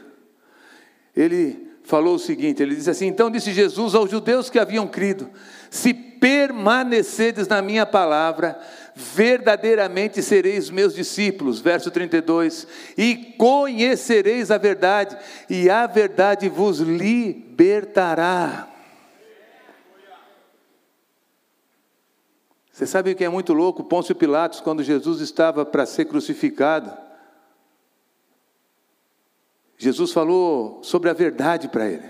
ele 1.15 1.67
falou 1.83 2.15
o 2.15 2.19
seguinte: 2.19 2.61
ele 2.61 2.75
disse 2.75 2.89
assim: 2.89 3.07
Então 3.07 3.29
disse 3.29 3.53
Jesus 3.53 3.93
aos 3.95 4.09
judeus 4.09 4.49
que 4.49 4.59
haviam 4.59 4.87
crido: 4.87 5.29
Se 5.69 5.93
permanecedes 5.93 7.47
na 7.47 7.61
minha 7.61 7.85
palavra, 7.85 8.59
verdadeiramente 8.95 10.21
sereis 10.21 10.69
meus 10.69 10.95
discípulos. 10.95 11.59
Verso 11.59 11.91
32: 11.91 12.67
E 12.97 13.15
conhecereis 13.37 14.49
a 14.51 14.57
verdade, 14.57 15.17
e 15.49 15.69
a 15.69 15.85
verdade 15.85 16.49
vos 16.49 16.79
libertará. 16.79 18.72
Você 22.83 22.87
sabe 22.87 23.11
o 23.11 23.15
que 23.15 23.23
é 23.23 23.29
muito 23.29 23.53
louco? 23.53 23.81
Pôncio 23.81 24.13
Pilatos, 24.13 24.59
quando 24.59 24.83
Jesus 24.83 25.21
estava 25.21 25.65
para 25.65 25.85
ser 25.85 26.03
crucificado, 26.03 26.91
Jesus 29.77 30.11
falou 30.11 30.83
sobre 30.83 31.09
a 31.09 31.13
verdade 31.13 31.69
para 31.69 31.87
ele. 31.87 32.05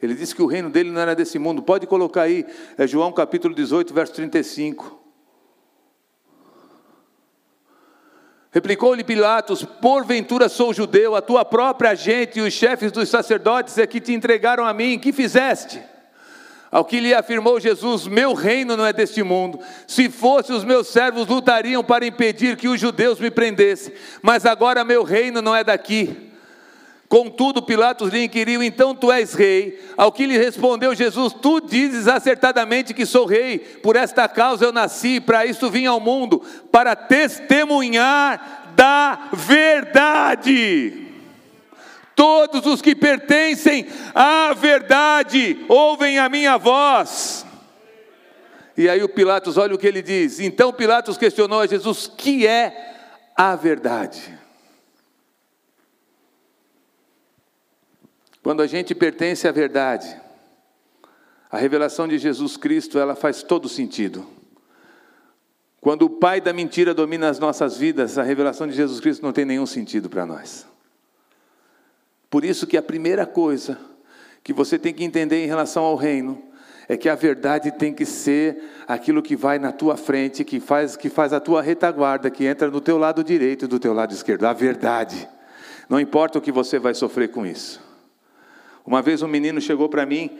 Ele 0.00 0.14
disse 0.14 0.32
que 0.32 0.42
o 0.42 0.46
reino 0.46 0.70
dele 0.70 0.92
não 0.92 1.00
era 1.00 1.12
desse 1.12 1.40
mundo. 1.40 1.60
Pode 1.60 1.88
colocar 1.88 2.22
aí, 2.22 2.46
é 2.78 2.86
João 2.86 3.10
capítulo 3.10 3.52
18, 3.52 3.92
verso 3.92 4.12
35. 4.14 4.96
Replicou-lhe 8.52 9.02
Pilatos: 9.02 9.64
Porventura 9.64 10.48
sou 10.48 10.72
judeu, 10.72 11.16
a 11.16 11.20
tua 11.20 11.44
própria 11.44 11.96
gente 11.96 12.38
e 12.38 12.42
os 12.42 12.54
chefes 12.54 12.92
dos 12.92 13.08
sacerdotes 13.08 13.76
é 13.76 13.88
que 13.88 14.00
te 14.00 14.12
entregaram 14.12 14.64
a 14.64 14.72
mim, 14.72 15.00
que 15.00 15.12
fizeste? 15.12 15.82
Ao 16.70 16.84
que 16.84 17.00
lhe 17.00 17.14
afirmou 17.14 17.60
Jesus: 17.60 18.06
Meu 18.06 18.34
reino 18.34 18.76
não 18.76 18.84
é 18.84 18.92
deste 18.92 19.22
mundo. 19.22 19.60
Se 19.86 20.10
fosse, 20.10 20.52
os 20.52 20.64
meus 20.64 20.88
servos 20.88 21.26
lutariam 21.26 21.82
para 21.82 22.06
impedir 22.06 22.56
que 22.56 22.68
os 22.68 22.80
judeus 22.80 23.20
me 23.20 23.30
prendessem, 23.30 23.94
mas 24.20 24.44
agora 24.44 24.84
meu 24.84 25.02
reino 25.02 25.40
não 25.40 25.54
é 25.54 25.62
daqui. 25.62 26.26
Contudo, 27.08 27.62
Pilatos 27.62 28.12
lhe 28.12 28.24
inquiriu: 28.24 28.62
Então 28.62 28.94
tu 28.94 29.12
és 29.12 29.32
rei? 29.32 29.80
Ao 29.96 30.10
que 30.10 30.26
lhe 30.26 30.36
respondeu 30.36 30.94
Jesus: 30.94 31.32
Tu 31.32 31.60
dizes 31.60 32.08
acertadamente 32.08 32.92
que 32.92 33.06
sou 33.06 33.26
rei, 33.26 33.58
por 33.58 33.94
esta 33.94 34.28
causa 34.28 34.64
eu 34.64 34.72
nasci, 34.72 35.20
para 35.20 35.46
isso 35.46 35.70
vim 35.70 35.86
ao 35.86 36.00
mundo, 36.00 36.42
para 36.72 36.96
testemunhar 36.96 38.72
da 38.74 39.28
verdade. 39.32 41.05
Todos 42.16 42.64
os 42.64 42.80
que 42.80 42.96
pertencem 42.96 43.86
à 44.14 44.54
verdade 44.54 45.64
ouvem 45.68 46.18
a 46.18 46.30
minha 46.30 46.56
voz. 46.56 47.44
E 48.74 48.88
aí 48.88 49.02
o 49.02 49.08
Pilatos, 49.08 49.58
olha 49.58 49.74
o 49.74 49.78
que 49.78 49.86
ele 49.86 50.00
diz. 50.00 50.40
Então 50.40 50.72
Pilatos 50.72 51.18
questionou 51.18 51.60
a 51.60 51.66
Jesus: 51.66 52.10
que 52.16 52.46
é 52.46 52.94
a 53.36 53.54
verdade? 53.54 54.36
Quando 58.42 58.62
a 58.62 58.66
gente 58.66 58.94
pertence 58.94 59.46
à 59.46 59.52
verdade, 59.52 60.18
a 61.50 61.58
revelação 61.58 62.08
de 62.08 62.16
Jesus 62.16 62.56
Cristo, 62.56 62.98
ela 62.98 63.14
faz 63.14 63.42
todo 63.42 63.68
sentido. 63.68 64.26
Quando 65.82 66.02
o 66.02 66.10
pai 66.10 66.40
da 66.40 66.52
mentira 66.54 66.94
domina 66.94 67.28
as 67.28 67.38
nossas 67.38 67.76
vidas, 67.76 68.16
a 68.16 68.22
revelação 68.22 68.66
de 68.66 68.74
Jesus 68.74 69.00
Cristo 69.00 69.22
não 69.22 69.34
tem 69.34 69.44
nenhum 69.44 69.66
sentido 69.66 70.08
para 70.08 70.24
nós. 70.24 70.66
Por 72.36 72.44
isso 72.44 72.66
que 72.66 72.76
a 72.76 72.82
primeira 72.82 73.24
coisa 73.24 73.78
que 74.44 74.52
você 74.52 74.78
tem 74.78 74.92
que 74.92 75.02
entender 75.02 75.42
em 75.42 75.46
relação 75.46 75.82
ao 75.82 75.96
reino 75.96 76.42
é 76.86 76.94
que 76.94 77.08
a 77.08 77.14
verdade 77.14 77.70
tem 77.70 77.94
que 77.94 78.04
ser 78.04 78.62
aquilo 78.86 79.22
que 79.22 79.34
vai 79.34 79.58
na 79.58 79.72
tua 79.72 79.96
frente, 79.96 80.44
que 80.44 80.60
faz, 80.60 80.96
que 80.96 81.08
faz 81.08 81.32
a 81.32 81.40
tua 81.40 81.62
retaguarda, 81.62 82.28
que 82.28 82.44
entra 82.44 82.70
no 82.70 82.78
teu 82.78 82.98
lado 82.98 83.24
direito 83.24 83.64
e 83.64 83.68
do 83.68 83.78
teu 83.78 83.94
lado 83.94 84.12
esquerdo. 84.12 84.44
A 84.44 84.52
verdade. 84.52 85.26
Não 85.88 85.98
importa 85.98 86.38
o 86.38 86.42
que 86.42 86.52
você 86.52 86.78
vai 86.78 86.92
sofrer 86.92 87.30
com 87.30 87.46
isso. 87.46 87.80
Uma 88.84 89.00
vez 89.00 89.22
um 89.22 89.28
menino 89.28 89.58
chegou 89.58 89.88
para 89.88 90.04
mim, 90.04 90.38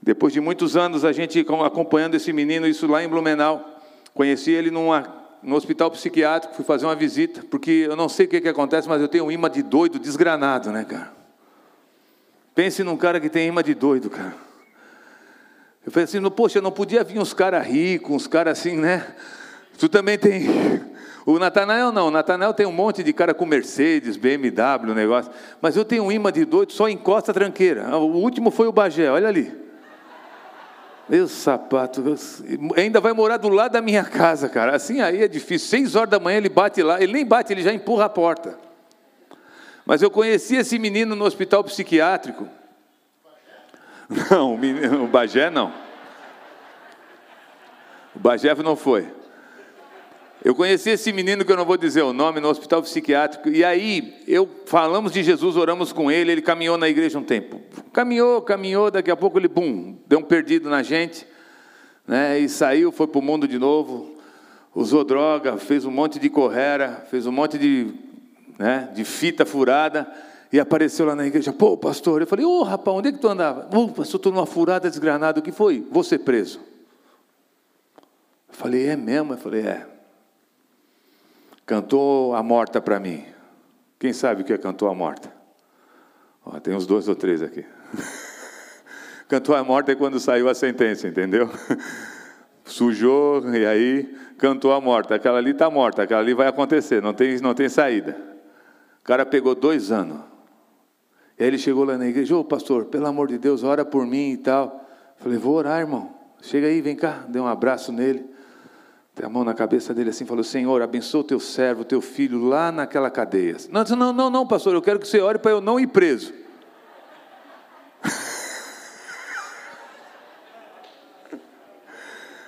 depois 0.00 0.32
de 0.32 0.40
muitos 0.40 0.76
anos 0.76 1.04
a 1.04 1.10
gente 1.10 1.44
acompanhando 1.66 2.14
esse 2.14 2.32
menino, 2.32 2.64
isso 2.64 2.86
lá 2.86 3.02
em 3.02 3.08
Blumenau. 3.08 3.82
Conheci 4.14 4.52
ele 4.52 4.70
numa 4.70 5.17
no 5.42 5.56
hospital 5.56 5.90
psiquiátrico, 5.90 6.54
fui 6.54 6.64
fazer 6.64 6.86
uma 6.86 6.94
visita, 6.94 7.42
porque 7.50 7.86
eu 7.88 7.96
não 7.96 8.08
sei 8.08 8.26
o 8.26 8.28
que, 8.28 8.40
que 8.40 8.48
acontece, 8.48 8.88
mas 8.88 9.00
eu 9.00 9.08
tenho 9.08 9.24
um 9.24 9.30
imã 9.30 9.48
de 9.48 9.62
doido 9.62 9.98
desgranado, 9.98 10.70
né, 10.70 10.84
cara? 10.84 11.12
Pense 12.54 12.82
num 12.82 12.96
cara 12.96 13.20
que 13.20 13.28
tem 13.28 13.48
imã 13.48 13.62
de 13.62 13.74
doido, 13.74 14.10
cara. 14.10 14.34
Eu 15.86 15.92
falei 15.92 16.04
assim, 16.04 16.20
poxa, 16.30 16.60
não 16.60 16.72
podia 16.72 17.04
vir 17.04 17.18
uns 17.18 17.32
caras 17.32 17.66
ricos, 17.66 18.10
uns 18.10 18.26
caras 18.26 18.58
assim, 18.58 18.76
né? 18.76 19.06
Tu 19.78 19.88
também 19.88 20.18
tem. 20.18 20.46
O 21.26 21.38
Natanael 21.38 21.92
não, 21.92 22.08
o 22.08 22.10
Natanael 22.10 22.54
tem 22.54 22.64
um 22.64 22.72
monte 22.72 23.02
de 23.02 23.12
cara 23.12 23.34
com 23.34 23.44
Mercedes, 23.44 24.16
BMW, 24.16 24.94
negócio. 24.94 25.30
Mas 25.60 25.76
eu 25.76 25.84
tenho 25.84 26.04
um 26.04 26.10
imã 26.10 26.32
de 26.32 26.46
doido, 26.46 26.72
só 26.72 26.88
encosta 26.88 27.34
tranqueira. 27.34 27.94
O 27.98 28.16
último 28.16 28.50
foi 28.50 28.66
o 28.66 28.72
Bagé, 28.72 29.10
olha 29.10 29.28
ali. 29.28 29.67
Meu 31.08 31.26
sapato, 31.26 32.04
ainda 32.76 33.00
vai 33.00 33.14
morar 33.14 33.38
do 33.38 33.48
lado 33.48 33.72
da 33.72 33.80
minha 33.80 34.04
casa, 34.04 34.48
cara. 34.48 34.76
Assim 34.76 35.00
aí 35.00 35.22
é 35.22 35.28
difícil. 35.28 35.68
Seis 35.68 35.94
horas 35.94 36.10
da 36.10 36.20
manhã 36.20 36.36
ele 36.36 36.50
bate 36.50 36.82
lá, 36.82 37.00
ele 37.02 37.12
nem 37.12 37.24
bate, 37.24 37.52
ele 37.52 37.62
já 37.62 37.72
empurra 37.72 38.04
a 38.04 38.08
porta. 38.10 38.58
Mas 39.86 40.02
eu 40.02 40.10
conheci 40.10 40.56
esse 40.56 40.78
menino 40.78 41.16
no 41.16 41.24
hospital 41.24 41.64
psiquiátrico. 41.64 42.46
Não, 44.30 44.54
o, 44.54 44.58
menino, 44.58 45.04
o 45.04 45.06
Bagé 45.06 45.48
não. 45.48 45.72
O 48.14 48.18
Bagé 48.18 48.54
não 48.54 48.76
foi. 48.76 49.17
Eu 50.44 50.54
conheci 50.54 50.90
esse 50.90 51.12
menino 51.12 51.44
que 51.44 51.50
eu 51.50 51.56
não 51.56 51.64
vou 51.64 51.76
dizer 51.76 52.02
o 52.02 52.12
nome 52.12 52.40
no 52.40 52.48
hospital 52.48 52.80
psiquiátrico 52.82 53.48
e 53.48 53.64
aí 53.64 54.22
eu 54.26 54.48
falamos 54.66 55.10
de 55.10 55.22
Jesus, 55.22 55.56
oramos 55.56 55.92
com 55.92 56.10
ele, 56.10 56.30
ele 56.30 56.42
caminhou 56.42 56.78
na 56.78 56.88
igreja 56.88 57.18
um 57.18 57.24
tempo. 57.24 57.60
Caminhou, 57.92 58.40
caminhou, 58.40 58.88
daqui 58.88 59.10
a 59.10 59.16
pouco 59.16 59.38
ele 59.38 59.48
bum, 59.48 59.96
deu 60.06 60.20
um 60.20 60.22
perdido 60.22 60.70
na 60.70 60.80
gente, 60.82 61.26
né? 62.06 62.38
E 62.38 62.48
saiu, 62.48 62.92
foi 62.92 63.08
para 63.08 63.18
o 63.18 63.22
mundo 63.22 63.48
de 63.48 63.58
novo, 63.58 64.16
usou 64.72 65.02
droga, 65.02 65.56
fez 65.56 65.84
um 65.84 65.90
monte 65.90 66.20
de 66.20 66.30
correra, 66.30 67.04
fez 67.10 67.26
um 67.26 67.32
monte 67.32 67.58
de, 67.58 67.92
né, 68.56 68.88
de 68.94 69.04
fita 69.04 69.44
furada 69.44 70.06
e 70.52 70.60
apareceu 70.60 71.04
lá 71.04 71.16
na 71.16 71.26
igreja. 71.26 71.52
Pô, 71.52 71.76
pastor, 71.76 72.20
eu 72.20 72.28
falei: 72.28 72.44
"Ô, 72.44 72.60
oh, 72.60 72.62
rapaz, 72.62 72.96
onde 72.96 73.08
é 73.08 73.12
que 73.12 73.18
tu 73.18 73.26
andava?" 73.26 73.68
"Ô, 73.76 73.82
oh, 73.82 73.88
pastor, 73.88 74.18
estou 74.18 74.32
numa 74.32 74.46
furada 74.46 74.88
desgranada. 74.88 75.40
O 75.40 75.42
que 75.42 75.50
foi?" 75.50 75.84
"Vou 75.90 76.04
ser 76.04 76.20
preso." 76.20 76.60
Eu 78.48 78.54
falei: 78.54 78.86
"É 78.86 78.94
mesmo?" 78.94 79.32
Eu 79.32 79.38
falei: 79.38 79.62
"É." 79.62 79.97
Cantou 81.68 82.34
a 82.34 82.42
morta 82.42 82.80
para 82.80 82.98
mim. 82.98 83.26
Quem 83.98 84.10
sabe 84.14 84.40
o 84.40 84.44
que 84.46 84.54
é 84.54 84.56
cantou 84.56 84.88
a 84.88 84.94
morta? 84.94 85.30
Ó, 86.42 86.58
tem 86.58 86.74
uns 86.74 86.86
dois 86.86 87.06
ou 87.08 87.14
três 87.14 87.42
aqui. 87.42 87.62
cantou 89.28 89.54
a 89.54 89.62
morta 89.62 89.92
é 89.92 89.94
quando 89.94 90.18
saiu 90.18 90.48
a 90.48 90.54
sentença, 90.54 91.06
entendeu? 91.06 91.50
Sujou 92.64 93.46
e 93.54 93.66
aí 93.66 94.16
cantou 94.38 94.72
a 94.72 94.80
morta. 94.80 95.14
Aquela 95.14 95.36
ali 95.36 95.50
está 95.50 95.68
morta, 95.68 96.04
aquela 96.04 96.22
ali 96.22 96.32
vai 96.32 96.46
acontecer, 96.46 97.02
não 97.02 97.12
tem, 97.12 97.38
não 97.38 97.52
tem 97.52 97.68
saída. 97.68 98.16
O 99.02 99.04
cara 99.04 99.26
pegou 99.26 99.54
dois 99.54 99.92
anos. 99.92 100.20
E 101.38 101.42
aí 101.42 101.48
ele 101.48 101.58
chegou 101.58 101.84
lá 101.84 101.98
na 101.98 102.06
igreja, 102.06 102.34
ô 102.34 102.42
pastor, 102.42 102.86
pelo 102.86 103.06
amor 103.06 103.28
de 103.28 103.36
Deus, 103.36 103.62
ora 103.62 103.84
por 103.84 104.06
mim 104.06 104.30
e 104.32 104.38
tal. 104.38 104.88
Falei, 105.18 105.36
vou 105.36 105.54
orar, 105.54 105.80
irmão. 105.80 106.14
Chega 106.40 106.66
aí, 106.66 106.80
vem 106.80 106.96
cá. 106.96 107.26
Dei 107.28 107.42
um 107.42 107.46
abraço 107.46 107.92
nele. 107.92 108.37
A 109.22 109.28
mão 109.28 109.44
na 109.44 109.54
cabeça 109.54 109.92
dele 109.92 110.10
assim, 110.10 110.24
falou: 110.24 110.44
Senhor, 110.44 110.80
abençoa 110.82 111.20
o 111.22 111.24
teu 111.24 111.40
servo, 111.40 111.82
o 111.82 111.84
teu 111.84 112.00
filho 112.00 112.44
lá 112.44 112.70
naquela 112.70 113.10
cadeia. 113.10 113.56
Não, 113.70 113.82
não, 113.84 114.12
não, 114.12 114.30
não, 114.30 114.46
pastor, 114.46 114.74
eu 114.74 114.82
quero 114.82 114.98
que 114.98 115.08
você 115.08 115.20
ore 115.20 115.38
para 115.38 115.50
eu 115.50 115.60
não 115.60 115.80
ir 115.80 115.86
preso. 115.88 116.32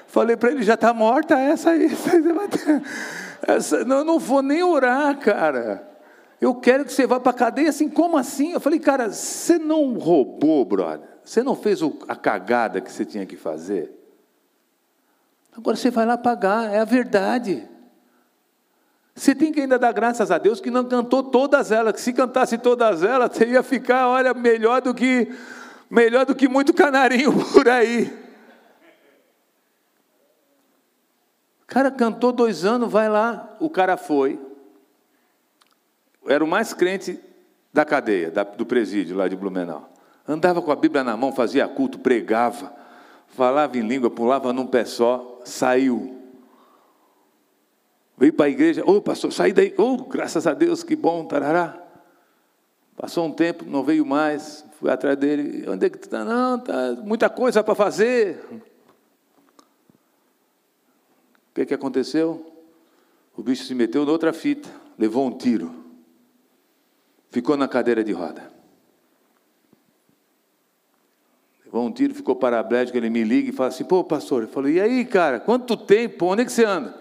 Falei 0.07 0.37
para 0.37 0.51
ele: 0.53 0.63
já 0.63 0.75
está 0.75 0.95
morta 0.95 1.39
essa 1.39 1.71
aí. 1.71 1.89
Essa, 3.43 3.87
não, 3.87 3.99
eu 3.99 4.05
não 4.05 4.19
vou 4.19 4.43
nem 4.43 4.63
orar, 4.63 5.19
cara. 5.19 5.89
Eu 6.41 6.55
quero 6.55 6.85
que 6.85 6.93
você 6.93 7.07
vá 7.07 7.19
para 7.19 7.31
a 7.31 7.35
cadeia 7.35 7.71
assim, 7.71 7.89
como 7.89 8.19
assim? 8.19 8.53
Eu 8.53 8.61
falei, 8.61 8.79
cara, 8.79 9.11
você 9.11 9.59
não 9.59 9.95
roubou, 9.95 10.63
brother. 10.65 11.09
Você 11.25 11.43
não 11.43 11.55
fez 11.55 11.81
a 12.09 12.17
cagada 12.17 12.81
que 12.81 12.91
você 12.91 13.05
tinha 13.05 13.25
que 13.25 13.37
fazer. 13.37 14.00
Agora 15.57 15.77
você 15.77 15.91
vai 15.91 16.07
lá 16.07 16.17
pagar, 16.17 16.73
é 16.73 16.79
a 16.79 16.85
verdade. 16.85 17.69
Você 19.15 19.35
tem 19.35 19.53
que 19.53 19.61
ainda 19.61 19.79
dar 19.79 19.93
graças 19.93 20.31
a 20.31 20.39
Deus 20.39 20.61
que 20.61 20.71
não 20.71 20.85
cantou 20.85 21.23
todas 21.23 21.71
elas, 21.71 21.93
que 21.93 22.01
se 22.01 22.13
cantasse 22.13 22.57
todas 22.57 23.03
elas, 23.03 23.37
você 23.37 23.47
ia 23.47 23.63
ficar, 23.63 24.09
olha, 24.09 24.33
melhor 24.33 24.81
do 24.81 24.95
que 24.95 25.31
melhor 25.91 26.25
do 26.25 26.35
que 26.35 26.49
muito 26.49 26.73
canarinho 26.73 27.33
por 27.53 27.69
aí. 27.69 28.07
O 31.63 31.67
cara 31.67 31.91
cantou 31.91 32.33
dois 32.33 32.65
anos, 32.65 32.91
vai 32.91 33.09
lá, 33.09 33.57
o 33.61 33.69
cara 33.69 33.97
foi, 33.97 34.41
era 36.27 36.43
o 36.43 36.49
mais 36.49 36.73
crente 36.73 37.21
da 37.73 37.85
cadeia, 37.85 38.31
da, 38.31 38.43
do 38.43 38.67
presídio 38.67 39.17
lá 39.17 39.29
de 39.29 39.37
Blumenau. 39.37 39.89
Andava 40.27 40.63
com 40.63 40.73
a 40.73 40.77
Bíblia 40.77 41.05
na 41.05 41.17
mão, 41.17 41.33
fazia 41.33 41.69
culto, 41.69 41.99
pregava, 41.99 42.73
falava 43.29 43.77
em 43.77 43.87
língua, 43.87 44.11
pulava 44.11 44.53
num 44.53 44.67
pé 44.67 44.85
só, 44.85 45.30
saiu. 45.45 46.19
Veio 48.17 48.33
para 48.33 48.47
a 48.47 48.51
igreja, 48.51 48.85
ô 48.85 48.97
oh, 48.97 49.03
pastor, 49.03 49.33
saí 49.33 49.53
daí, 49.53 49.75
oh, 49.79 49.97
graças 50.05 50.47
a 50.47 50.53
Deus, 50.53 50.83
que 50.83 50.95
bom, 50.95 51.25
tarará. 51.25 51.83
Passou 52.97 53.27
um 53.27 53.33
tempo, 53.33 53.65
não 53.65 53.83
veio 53.83 54.05
mais, 54.05 54.65
fui 54.79 54.91
atrás 54.91 55.17
dele, 55.17 55.69
onde 55.69 55.87
é 55.87 55.91
que 55.91 55.97
está? 55.97 56.25
Não, 56.25 56.59
tá 56.59 56.93
muita 57.03 57.31
coisa 57.31 57.65
para 57.65 57.75
fazer. 57.75 58.45
O 61.51 61.55
que, 61.55 61.67
que 61.67 61.75
aconteceu? 61.75 62.47
O 63.37 63.43
bicho 63.43 63.65
se 63.65 63.75
meteu 63.75 64.05
noutra 64.05 64.33
fita, 64.33 64.69
levou 64.99 65.27
um 65.27 65.33
tiro 65.37 65.81
ficou 67.31 67.57
na 67.57 67.69
cadeira 67.69 68.03
de 68.05 68.13
roda. 68.13 68.51
Levou 71.60 71.60
um 71.73 71.93
tiro, 71.93 72.15
ficou 72.15 72.35
paraplégico, 72.35 72.99
ele 72.99 73.09
me 73.09 73.23
liga 73.23 73.51
e 73.51 73.53
fala 73.53 73.69
assim, 73.69 73.85
pô 73.85 74.03
pastor, 74.03 74.43
eu 74.43 74.49
falei, 74.49 74.75
e 74.75 74.81
aí 74.81 75.05
cara, 75.05 75.39
quanto 75.39 75.77
tempo, 75.77 76.27
onde 76.27 76.43
é 76.43 76.45
que 76.45 76.53
você 76.53 76.65
anda? 76.65 76.95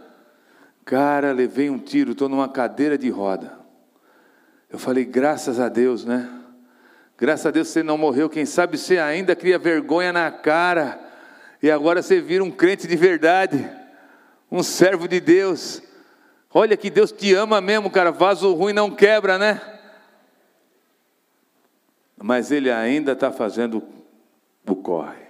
Cara, 0.86 1.32
levei 1.32 1.70
um 1.70 1.78
tiro, 1.78 2.12
estou 2.12 2.30
numa 2.30 2.48
cadeira 2.48 2.98
de 2.98 3.10
roda. 3.10 3.58
Eu 4.70 4.78
falei, 4.78 5.06
graças 5.06 5.60
a 5.60 5.70
Deus, 5.70 6.06
né? 6.06 6.30
Graças 7.18 7.46
a 7.48 7.52
Deus 7.52 7.68
você 7.68 7.82
não 7.84 7.98
morreu, 7.98 8.30
quem 8.30 8.46
sabe 8.46 8.78
você 8.78 8.98
ainda 8.98 9.36
cria 9.36 9.58
vergonha 9.58 10.14
na 10.14 10.32
cara, 10.32 11.00
e 11.62 11.70
agora 11.70 12.02
você 12.02 12.22
vira 12.22 12.44
um 12.44 12.52
crente 12.52 12.88
de 12.88 12.96
verdade, 12.96 13.70
um 14.52 14.64
servo 14.64 15.08
de 15.08 15.20
Deus. 15.20 15.82
Olha 16.54 16.78
que 16.78 16.90
Deus 16.90 17.12
te 17.12 17.34
ama 17.34 17.60
mesmo, 17.60 17.90
cara, 17.90 18.12
vaso 18.12 18.54
ruim 18.54 18.74
não 18.74 18.90
quebra, 18.92 19.38
né? 19.38 19.62
mas 22.22 22.52
ele 22.52 22.70
ainda 22.70 23.14
está 23.14 23.32
fazendo 23.32 23.82
corre. 24.76 25.30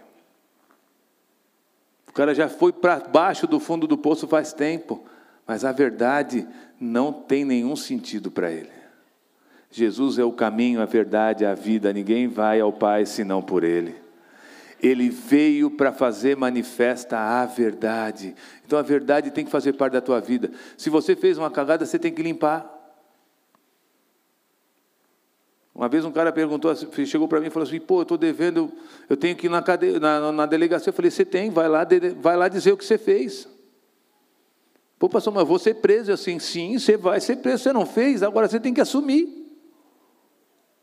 O 2.07 2.13
cara 2.13 2.33
já 2.33 2.49
foi 2.49 2.73
para 2.73 2.99
baixo 2.99 3.47
do 3.47 3.59
fundo 3.59 3.87
do 3.87 3.97
poço 3.97 4.27
faz 4.27 4.51
tempo, 4.51 5.03
mas 5.45 5.63
a 5.63 5.71
verdade 5.71 6.47
não 6.79 7.13
tem 7.13 7.45
nenhum 7.45 7.75
sentido 7.75 8.31
para 8.31 8.51
ele. 8.51 8.79
Jesus 9.71 10.17
é 10.17 10.23
o 10.23 10.31
caminho, 10.31 10.81
a 10.81 10.85
verdade, 10.85 11.45
a 11.45 11.53
vida, 11.53 11.93
ninguém 11.93 12.27
vai 12.27 12.59
ao 12.59 12.73
Pai 12.73 13.05
senão 13.05 13.41
por 13.41 13.63
Ele. 13.63 13.95
Ele 14.81 15.09
veio 15.09 15.69
para 15.69 15.91
fazer 15.91 16.35
manifesta 16.37 17.17
a 17.17 17.45
verdade. 17.45 18.33
Então 18.65 18.79
a 18.79 18.81
verdade 18.81 19.29
tem 19.29 19.45
que 19.45 19.51
fazer 19.51 19.73
parte 19.73 19.93
da 19.93 20.01
tua 20.01 20.19
vida. 20.19 20.49
Se 20.77 20.89
você 20.89 21.15
fez 21.15 21.37
uma 21.37 21.51
cagada, 21.51 21.85
você 21.85 21.99
tem 21.99 22.13
que 22.13 22.23
limpar. 22.23 22.78
Uma 25.79 25.87
vez 25.87 26.03
um 26.03 26.11
cara 26.11 26.29
perguntou, 26.29 26.69
assim, 26.69 27.05
chegou 27.05 27.25
para 27.25 27.39
mim 27.39 27.47
e 27.47 27.49
falou 27.49 27.65
assim: 27.65 27.79
pô, 27.79 27.99
eu 27.99 28.01
estou 28.01 28.17
devendo, 28.17 28.69
eu 29.07 29.15
tenho 29.15 29.33
que 29.33 29.45
ir 29.45 29.49
na, 29.49 29.61
cadeia, 29.61 29.97
na, 29.97 30.29
na, 30.29 30.45
delegacia. 30.45 30.89
Eu 30.89 30.93
falei: 30.93 31.09
você 31.09 31.23
tem, 31.23 31.49
vai 31.49 31.69
lá, 31.69 31.87
vai 32.17 32.35
lá 32.35 32.49
dizer 32.49 32.73
o 32.73 32.77
que 32.77 32.83
você 32.83 32.97
fez. 32.97 33.47
Pô, 34.99 35.07
pastor, 35.07 35.33
mas 35.33 35.47
vou 35.47 35.57
ser 35.57 35.75
preso. 35.75 36.11
assim, 36.11 36.37
sim, 36.37 36.77
você 36.77 36.97
vai 36.97 37.21
ser 37.21 37.37
preso. 37.37 37.63
Você 37.63 37.71
não 37.71 37.85
fez, 37.85 38.21
agora 38.21 38.49
você 38.49 38.59
tem 38.59 38.73
que 38.73 38.81
assumir. 38.81 39.29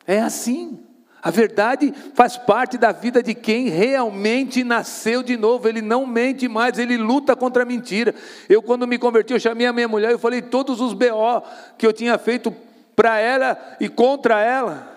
É 0.06 0.18
assim. 0.18 0.80
A 1.22 1.30
verdade 1.30 1.92
faz 2.14 2.38
parte 2.38 2.78
da 2.78 2.90
vida 2.90 3.22
de 3.22 3.34
quem 3.34 3.68
realmente 3.68 4.64
nasceu 4.64 5.22
de 5.22 5.36
novo. 5.36 5.68
Ele 5.68 5.82
não 5.82 6.06
mente 6.06 6.48
mais, 6.48 6.78
ele 6.78 6.96
luta 6.96 7.36
contra 7.36 7.64
a 7.64 7.66
mentira. 7.66 8.14
Eu, 8.48 8.62
quando 8.62 8.86
me 8.86 8.96
converti, 8.96 9.34
eu 9.34 9.40
chamei 9.40 9.66
a 9.66 9.74
minha 9.74 9.88
mulher 9.88 10.12
e 10.12 10.18
falei 10.18 10.40
todos 10.40 10.80
os 10.80 10.94
BO 10.94 11.42
que 11.76 11.86
eu 11.86 11.92
tinha 11.92 12.16
feito 12.16 12.50
para 12.96 13.20
ela 13.20 13.76
e 13.78 13.88
contra 13.88 14.40
ela. 14.40 14.92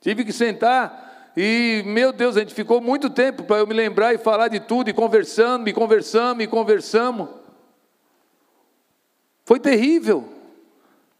Tive 0.00 0.24
que 0.24 0.32
sentar 0.32 1.06
e, 1.36 1.82
meu 1.84 2.12
Deus, 2.14 2.34
a 2.36 2.40
gente 2.40 2.54
ficou 2.54 2.80
muito 2.80 3.10
tempo 3.10 3.44
para 3.44 3.58
eu 3.58 3.66
me 3.66 3.74
lembrar 3.74 4.14
e 4.14 4.18
falar 4.18 4.48
de 4.48 4.58
tudo, 4.58 4.88
e 4.88 4.94
conversando, 4.94 5.68
e 5.68 5.72
conversamos, 5.72 6.42
e 6.42 6.46
conversamos. 6.46 7.28
Foi 9.44 9.60
terrível. 9.60 10.24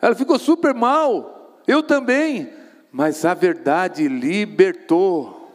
Ela 0.00 0.14
ficou 0.14 0.38
super 0.38 0.72
mal, 0.72 1.60
eu 1.66 1.82
também, 1.82 2.50
mas 2.90 3.26
a 3.26 3.34
verdade 3.34 4.08
libertou. 4.08 5.52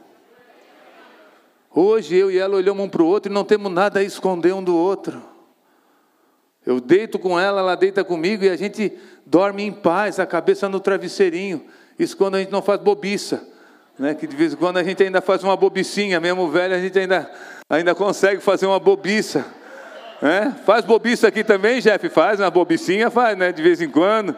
Hoje 1.73 2.15
eu 2.15 2.29
e 2.29 2.37
ela 2.37 2.55
olhamos 2.55 2.85
um 2.85 2.89
para 2.89 3.01
o 3.01 3.07
outro 3.07 3.31
e 3.31 3.33
não 3.33 3.43
temos 3.43 3.71
nada 3.71 3.99
a 3.99 4.03
esconder 4.03 4.53
um 4.53 4.63
do 4.63 4.75
outro. 4.75 5.30
Eu 6.65 6.79
deito 6.79 7.17
com 7.17 7.39
ela, 7.39 7.61
ela 7.61 7.75
deita 7.75 8.03
comigo 8.03 8.43
e 8.43 8.49
a 8.49 8.55
gente 8.55 8.93
dorme 9.25 9.63
em 9.63 9.71
paz, 9.71 10.19
a 10.19 10.25
cabeça 10.25 10.69
no 10.69 10.79
travesseirinho. 10.79 11.65
Isso 11.97 12.15
quando 12.15 12.35
a 12.35 12.39
gente 12.39 12.51
não 12.51 12.61
faz 12.61 12.79
bobiça. 12.79 13.47
Né? 13.97 14.13
Que 14.13 14.27
de 14.27 14.35
vez 14.35 14.53
em 14.53 14.55
quando 14.55 14.77
a 14.77 14.83
gente 14.83 15.01
ainda 15.01 15.21
faz 15.21 15.43
uma 15.43 15.57
bobicinha, 15.57 16.19
mesmo 16.19 16.49
velho, 16.49 16.75
a 16.75 16.79
gente 16.79 16.97
ainda, 16.97 17.29
ainda 17.69 17.95
consegue 17.95 18.41
fazer 18.41 18.67
uma 18.67 18.79
bobiça. 18.79 19.45
Né? 20.21 20.55
Faz 20.65 20.85
bobiça 20.85 21.27
aqui 21.27 21.43
também, 21.43 21.81
Jeff? 21.81 22.09
Faz 22.09 22.39
uma 22.39 22.51
bobicinha, 22.51 23.09
faz, 23.09 23.37
né? 23.37 23.51
De 23.51 23.61
vez 23.61 23.81
em 23.81 23.89
quando. 23.89 24.35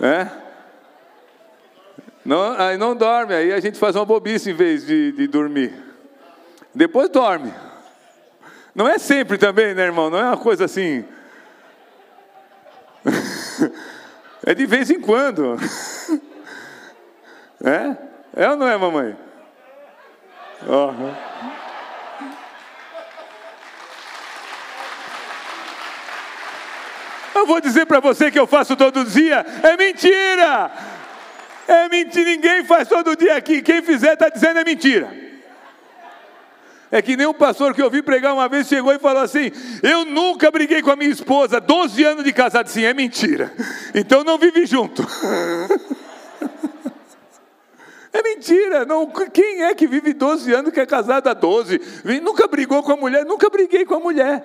Né? 0.00 0.30
Não, 2.24 2.52
aí 2.60 2.76
não 2.76 2.94
dorme, 2.94 3.34
aí 3.34 3.52
a 3.52 3.60
gente 3.60 3.78
faz 3.78 3.96
uma 3.96 4.04
bobiça 4.04 4.50
em 4.50 4.54
vez 4.54 4.86
de, 4.86 5.12
de 5.12 5.26
dormir. 5.26 5.72
Depois 6.74 7.08
dorme. 7.08 7.52
Não 8.74 8.88
é 8.88 8.98
sempre 8.98 9.38
também, 9.38 9.74
né, 9.74 9.84
irmão? 9.84 10.08
Não 10.08 10.18
é 10.18 10.24
uma 10.24 10.36
coisa 10.36 10.64
assim. 10.64 11.04
É 14.44 14.54
de 14.54 14.66
vez 14.66 14.90
em 14.90 15.00
quando. 15.00 15.56
É? 17.64 17.96
É 18.34 18.50
ou 18.50 18.56
não 18.56 18.66
é, 18.66 18.76
mamãe? 18.76 19.16
Eu 27.34 27.46
vou 27.46 27.60
dizer 27.60 27.86
para 27.86 28.00
você 28.00 28.30
que 28.30 28.38
eu 28.38 28.46
faço 28.46 28.74
todo 28.76 29.04
dia. 29.04 29.46
É 29.62 29.76
mentira! 29.76 30.70
É 31.68 31.88
mentira, 31.88 32.30
ninguém 32.30 32.64
faz 32.64 32.88
todo 32.88 33.16
dia 33.16 33.36
aqui. 33.36 33.62
Quem 33.62 33.82
fizer 33.82 34.14
está 34.14 34.28
dizendo 34.28 34.58
é 34.58 34.64
mentira. 34.64 35.21
É 36.92 37.00
que 37.00 37.16
nem 37.16 37.26
um 37.26 37.32
pastor 37.32 37.74
que 37.74 37.80
eu 37.80 37.88
vi 37.88 38.02
pregar 38.02 38.34
uma 38.34 38.46
vez 38.50 38.68
chegou 38.68 38.92
e 38.92 38.98
falou 38.98 39.22
assim: 39.22 39.50
Eu 39.82 40.04
nunca 40.04 40.50
briguei 40.50 40.82
com 40.82 40.90
a 40.90 40.96
minha 40.96 41.10
esposa, 41.10 41.58
12 41.58 42.04
anos 42.04 42.22
de 42.22 42.34
casado. 42.34 42.68
Sim, 42.68 42.84
é 42.84 42.92
mentira. 42.92 43.50
Então 43.94 44.22
não 44.22 44.36
vive 44.36 44.66
junto. 44.66 45.02
É 48.14 48.22
mentira. 48.22 48.84
Não, 48.84 49.06
quem 49.32 49.62
é 49.62 49.74
que 49.74 49.86
vive 49.86 50.12
12 50.12 50.52
anos 50.52 50.70
que 50.70 50.78
é 50.78 50.84
casado 50.84 51.28
há 51.28 51.32
12? 51.32 51.80
Nunca 52.22 52.46
brigou 52.46 52.82
com 52.82 52.92
a 52.92 52.96
mulher? 52.96 53.24
Nunca 53.24 53.48
briguei 53.48 53.86
com 53.86 53.94
a 53.94 54.00
mulher. 54.00 54.44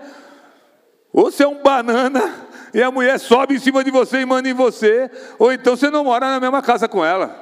Ou 1.11 1.29
você 1.29 1.43
é 1.43 1.47
um 1.49 1.61
banana 1.61 2.47
e 2.73 2.81
a 2.81 2.89
mulher 2.89 3.19
sobe 3.19 3.55
em 3.55 3.59
cima 3.59 3.83
de 3.83 3.91
você 3.91 4.21
e 4.21 4.25
manda 4.25 4.47
em 4.47 4.53
você, 4.53 5.11
ou 5.37 5.51
então 5.51 5.75
você 5.75 5.89
não 5.89 6.05
mora 6.05 6.27
na 6.27 6.39
mesma 6.39 6.61
casa 6.61 6.87
com 6.87 7.03
ela. 7.03 7.35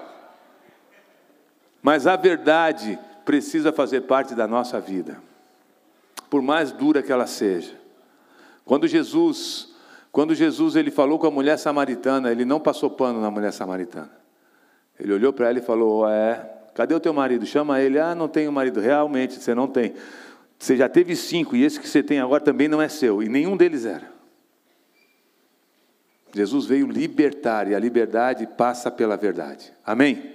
Mas 1.81 2.07
a 2.07 2.15
verdade 2.15 2.97
precisa 3.25 3.73
fazer 3.73 4.01
parte 4.01 4.35
da 4.35 4.47
nossa 4.47 4.79
vida, 4.79 5.17
por 6.29 6.41
mais 6.41 6.71
dura 6.71 7.01
que 7.01 7.11
ela 7.11 7.25
seja. 7.25 7.73
Quando 8.63 8.87
Jesus, 8.87 9.73
quando 10.11 10.33
Jesus 10.35 10.75
ele 10.75 10.91
falou 10.91 11.19
com 11.19 11.27
a 11.27 11.31
mulher 11.31 11.57
samaritana, 11.57 12.31
ele 12.31 12.45
não 12.45 12.59
passou 12.59 12.89
pano 12.89 13.19
na 13.19 13.31
mulher 13.31 13.51
samaritana. 13.51 14.11
Ele 14.99 15.11
olhou 15.11 15.33
para 15.33 15.49
ela 15.49 15.59
e 15.59 15.61
falou: 15.61 16.07
"É, 16.07 16.49
cadê 16.73 16.93
o 16.93 16.99
teu 16.99 17.13
marido? 17.13 17.45
Chama 17.45 17.81
ele. 17.81 17.99
Ah, 17.99 18.15
não 18.15 18.27
tenho 18.27 18.51
marido. 18.51 18.79
Realmente, 18.79 19.35
você 19.35 19.53
não 19.53 19.67
tem. 19.67 19.93
Você 20.57 20.77
já 20.77 20.87
teve 20.87 21.15
cinco 21.15 21.55
e 21.55 21.63
esse 21.63 21.79
que 21.79 21.87
você 21.87 22.01
tem 22.01 22.19
agora 22.19 22.41
também 22.41 22.67
não 22.67 22.81
é 22.81 22.87
seu. 22.87 23.21
E 23.21 23.27
nenhum 23.27 23.57
deles 23.57 23.85
era. 23.85 24.15
Jesus 26.33 26.65
veio 26.65 26.87
libertar 26.87 27.67
e 27.67 27.75
a 27.75 27.79
liberdade 27.79 28.45
passa 28.45 28.91
pela 28.91 29.15
verdade. 29.15 29.71
Amém? 29.85 30.34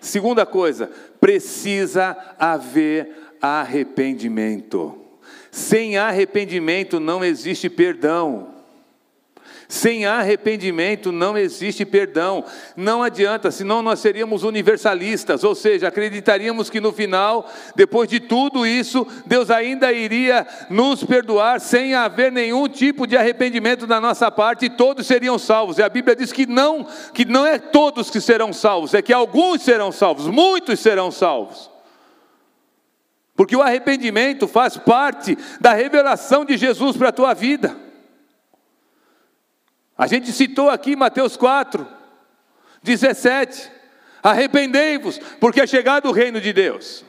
Segunda 0.00 0.46
coisa, 0.46 0.90
precisa 1.20 2.16
haver 2.38 3.10
arrependimento. 3.40 4.98
Sem 5.50 5.96
arrependimento 5.96 7.00
não 7.00 7.24
existe 7.24 7.68
perdão. 7.68 8.55
Sem 9.68 10.06
arrependimento 10.06 11.10
não 11.10 11.36
existe 11.36 11.84
perdão. 11.84 12.44
Não 12.76 13.02
adianta, 13.02 13.50
senão 13.50 13.82
nós 13.82 13.98
seríamos 13.98 14.44
universalistas, 14.44 15.42
ou 15.42 15.56
seja, 15.56 15.88
acreditaríamos 15.88 16.70
que 16.70 16.80
no 16.80 16.92
final, 16.92 17.50
depois 17.74 18.08
de 18.08 18.20
tudo 18.20 18.64
isso, 18.64 19.04
Deus 19.26 19.50
ainda 19.50 19.92
iria 19.92 20.46
nos 20.70 21.02
perdoar 21.02 21.60
sem 21.60 21.94
haver 21.94 22.30
nenhum 22.30 22.68
tipo 22.68 23.06
de 23.06 23.16
arrependimento 23.16 23.86
da 23.86 24.00
nossa 24.00 24.30
parte 24.30 24.66
e 24.66 24.70
todos 24.70 25.06
seriam 25.06 25.38
salvos. 25.38 25.78
E 25.78 25.82
a 25.82 25.88
Bíblia 25.88 26.14
diz 26.14 26.32
que 26.32 26.46
não, 26.46 26.86
que 27.12 27.24
não 27.24 27.44
é 27.44 27.58
todos 27.58 28.08
que 28.08 28.20
serão 28.20 28.52
salvos, 28.52 28.94
é 28.94 29.02
que 29.02 29.12
alguns 29.12 29.62
serão 29.62 29.90
salvos, 29.90 30.28
muitos 30.28 30.78
serão 30.78 31.10
salvos. 31.10 31.70
Porque 33.34 33.56
o 33.56 33.62
arrependimento 33.62 34.46
faz 34.46 34.76
parte 34.76 35.36
da 35.60 35.74
revelação 35.74 36.44
de 36.44 36.56
Jesus 36.56 36.96
para 36.96 37.08
a 37.08 37.12
tua 37.12 37.34
vida. 37.34 37.85
A 39.96 40.06
gente 40.06 40.30
citou 40.32 40.68
aqui 40.68 40.94
Mateus 40.94 41.36
4, 41.36 41.86
17: 42.82 43.70
arrependei-vos, 44.22 45.18
porque 45.40 45.60
é 45.60 45.66
chegado 45.66 46.08
o 46.08 46.12
reino 46.12 46.40
de 46.40 46.52
Deus. 46.52 47.04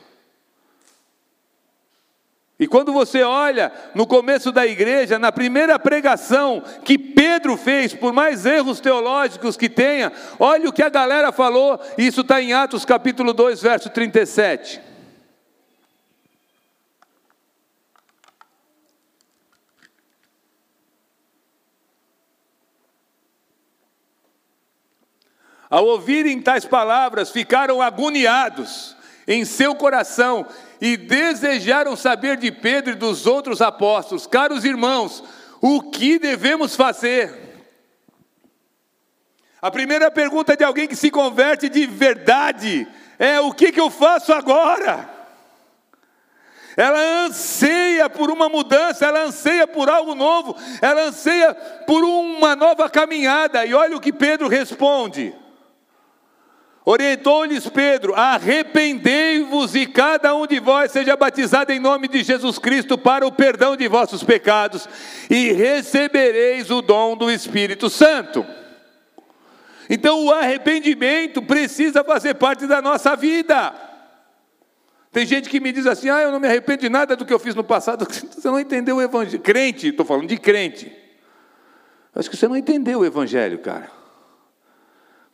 E 2.60 2.66
quando 2.66 2.92
você 2.92 3.22
olha 3.22 3.70
no 3.94 4.04
começo 4.04 4.50
da 4.50 4.66
igreja, 4.66 5.16
na 5.16 5.30
primeira 5.30 5.78
pregação 5.78 6.60
que 6.84 6.98
Pedro 6.98 7.56
fez, 7.56 7.94
por 7.94 8.12
mais 8.12 8.44
erros 8.44 8.80
teológicos 8.80 9.56
que 9.56 9.68
tenha, 9.68 10.10
olha 10.40 10.68
o 10.68 10.72
que 10.72 10.82
a 10.82 10.88
galera 10.88 11.30
falou, 11.30 11.78
isso 11.96 12.22
está 12.22 12.42
em 12.42 12.52
Atos 12.52 12.84
capítulo 12.84 13.32
2, 13.32 13.62
verso 13.62 13.88
37. 13.90 14.87
Ao 25.70 25.84
ouvirem 25.84 26.40
tais 26.40 26.64
palavras, 26.64 27.30
ficaram 27.30 27.82
agoniados 27.82 28.96
em 29.26 29.44
seu 29.44 29.74
coração 29.74 30.46
e 30.80 30.96
desejaram 30.96 31.94
saber 31.94 32.38
de 32.38 32.50
Pedro 32.50 32.92
e 32.92 32.96
dos 32.96 33.26
outros 33.26 33.60
apóstolos: 33.60 34.26
Caros 34.26 34.64
irmãos, 34.64 35.22
o 35.60 35.82
que 35.82 36.18
devemos 36.18 36.74
fazer? 36.74 37.48
A 39.60 39.70
primeira 39.70 40.10
pergunta 40.10 40.56
de 40.56 40.64
alguém 40.64 40.86
que 40.86 40.96
se 40.96 41.10
converte 41.10 41.68
de 41.68 41.86
verdade 41.86 42.88
é: 43.18 43.38
o 43.40 43.52
que, 43.52 43.70
que 43.70 43.80
eu 43.80 43.90
faço 43.90 44.32
agora? 44.32 45.18
Ela 46.74 47.26
anseia 47.26 48.08
por 48.08 48.30
uma 48.30 48.48
mudança, 48.48 49.04
ela 49.04 49.24
anseia 49.24 49.66
por 49.66 49.90
algo 49.90 50.14
novo, 50.14 50.56
ela 50.80 51.02
anseia 51.02 51.52
por 51.86 52.04
uma 52.04 52.54
nova 52.54 52.88
caminhada. 52.88 53.66
E 53.66 53.74
olha 53.74 53.96
o 53.96 54.00
que 54.00 54.12
Pedro 54.12 54.46
responde. 54.46 55.34
Orientou-lhes 56.88 57.68
Pedro: 57.68 58.14
arrependei-vos 58.14 59.74
e 59.74 59.84
cada 59.84 60.34
um 60.34 60.46
de 60.46 60.58
vós 60.58 60.90
seja 60.90 61.14
batizado 61.14 61.70
em 61.70 61.78
nome 61.78 62.08
de 62.08 62.22
Jesus 62.22 62.58
Cristo 62.58 62.96
para 62.96 63.26
o 63.26 63.30
perdão 63.30 63.76
de 63.76 63.86
vossos 63.86 64.24
pecados, 64.24 64.88
e 65.28 65.52
recebereis 65.52 66.70
o 66.70 66.80
dom 66.80 67.14
do 67.14 67.30
Espírito 67.30 67.90
Santo. 67.90 68.42
Então 69.90 70.24
o 70.24 70.32
arrependimento 70.32 71.42
precisa 71.42 72.02
fazer 72.02 72.32
parte 72.36 72.66
da 72.66 72.80
nossa 72.80 73.14
vida. 73.14 73.74
Tem 75.12 75.26
gente 75.26 75.50
que 75.50 75.60
me 75.60 75.72
diz 75.72 75.86
assim: 75.86 76.08
ah, 76.08 76.22
eu 76.22 76.32
não 76.32 76.40
me 76.40 76.48
arrependo 76.48 76.80
de 76.80 76.88
nada 76.88 77.14
do 77.14 77.26
que 77.26 77.34
eu 77.34 77.38
fiz 77.38 77.54
no 77.54 77.64
passado. 77.64 78.06
Você 78.08 78.48
não 78.48 78.58
entendeu 78.58 78.96
o 78.96 79.02
evangelho. 79.02 79.42
Crente, 79.42 79.88
estou 79.88 80.06
falando 80.06 80.26
de 80.26 80.38
crente. 80.38 80.90
Acho 82.14 82.30
que 82.30 82.36
você 82.36 82.48
não 82.48 82.56
entendeu 82.56 83.00
o 83.00 83.04
evangelho, 83.04 83.58
cara. 83.58 83.98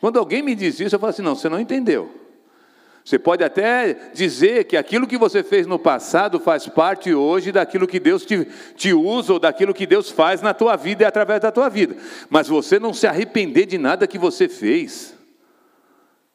Quando 0.05 0.19
alguém 0.19 0.43
me 0.43 0.55
diz 0.55 0.79
isso, 0.81 0.95
eu 0.95 1.01
falo 1.01 1.09
assim: 1.09 1.23
não, 1.23 1.35
você 1.35 1.49
não 1.49 1.59
entendeu. 1.59 2.11
Você 3.03 3.19
pode 3.19 3.43
até 3.43 4.11
dizer 4.13 4.65
que 4.65 4.77
aquilo 4.77 5.07
que 5.07 5.17
você 5.17 5.43
fez 5.43 5.67
no 5.67 5.79
passado 5.79 6.39
faz 6.39 6.69
parte 6.69 7.15
hoje 7.15 7.51
daquilo 7.51 7.87
que 7.87 7.99
Deus 7.99 8.23
te, 8.23 8.47
te 8.77 8.93
usa 8.93 9.33
ou 9.33 9.39
daquilo 9.39 9.73
que 9.73 9.87
Deus 9.87 10.11
faz 10.11 10.43
na 10.43 10.53
tua 10.53 10.77
vida 10.77 11.05
e 11.05 11.07
através 11.07 11.41
da 11.41 11.51
tua 11.51 11.71
vida. 11.71 11.97
Mas 12.29 12.49
você 12.49 12.79
não 12.79 12.93
se 12.93 13.07
arrepender 13.07 13.65
de 13.65 13.79
nada 13.79 14.07
que 14.07 14.19
você 14.19 14.47
fez. 14.47 15.15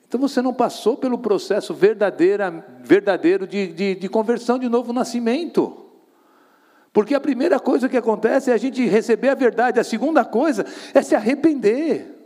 Então 0.07 0.19
você 0.19 0.41
não 0.41 0.51
passou 0.51 0.97
pelo 0.97 1.19
processo 1.19 1.71
verdadeiro, 1.71 3.45
de, 3.47 3.67
de, 3.67 3.93
de 3.93 4.09
conversão 4.09 4.57
de 4.57 4.67
novo 4.67 4.91
nascimento. 4.91 5.85
Porque 6.91 7.13
a 7.13 7.19
primeira 7.19 7.59
coisa 7.59 7.87
que 7.87 7.97
acontece 7.97 8.49
é 8.49 8.53
a 8.55 8.57
gente 8.57 8.83
receber 8.87 9.29
a 9.29 9.35
verdade, 9.35 9.79
a 9.79 9.83
segunda 9.83 10.25
coisa 10.25 10.65
é 10.91 11.03
se 11.03 11.13
arrepender. 11.13 12.18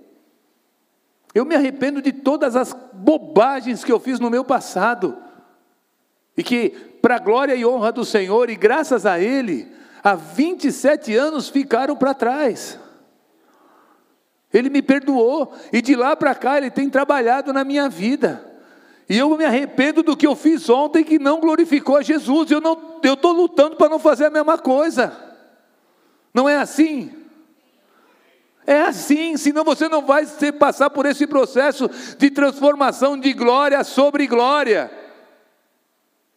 Eu 1.33 1.45
me 1.45 1.55
arrependo 1.55 2.01
de 2.01 2.11
todas 2.11 2.55
as 2.55 2.75
bobagens 2.93 3.83
que 3.83 3.91
eu 3.91 3.99
fiz 3.99 4.19
no 4.19 4.29
meu 4.29 4.43
passado. 4.43 5.17
E 6.37 6.43
que, 6.43 6.69
para 7.01 7.15
a 7.15 7.19
glória 7.19 7.55
e 7.55 7.65
honra 7.65 7.91
do 7.91 8.05
Senhor, 8.05 8.49
e 8.49 8.55
graças 8.55 9.05
a 9.05 9.19
Ele, 9.19 9.67
há 10.03 10.15
27 10.15 11.15
anos 11.15 11.49
ficaram 11.49 11.95
para 11.95 12.13
trás. 12.13 12.79
Ele 14.53 14.69
me 14.69 14.81
perdoou, 14.83 15.53
e 15.71 15.81
de 15.81 15.95
lá 15.95 16.15
para 16.15 16.35
cá 16.35 16.57
Ele 16.57 16.69
tem 16.69 16.89
trabalhado 16.89 17.51
na 17.51 17.63
minha 17.63 17.89
vida. 17.89 18.51
E 19.09 19.17
eu 19.17 19.35
me 19.35 19.43
arrependo 19.43 20.03
do 20.03 20.15
que 20.15 20.25
eu 20.27 20.35
fiz 20.35 20.69
ontem 20.69 21.03
que 21.03 21.19
não 21.19 21.39
glorificou 21.39 21.97
a 21.97 22.01
Jesus. 22.01 22.49
Eu 22.51 22.61
estou 23.03 23.31
lutando 23.31 23.75
para 23.75 23.89
não 23.89 23.99
fazer 23.99 24.25
a 24.25 24.29
mesma 24.29 24.57
coisa. 24.57 25.11
Não 26.33 26.47
é 26.47 26.57
assim? 26.57 27.11
É 28.65 28.83
assim, 28.83 29.35
senão 29.35 29.63
você 29.63 29.89
não 29.89 30.05
vai 30.05 30.25
passar 30.57 30.89
por 30.89 31.05
esse 31.05 31.27
processo 31.27 31.89
de 32.17 32.29
transformação 32.29 33.19
de 33.19 33.33
glória 33.33 33.83
sobre 33.83 34.25
glória. 34.25 34.89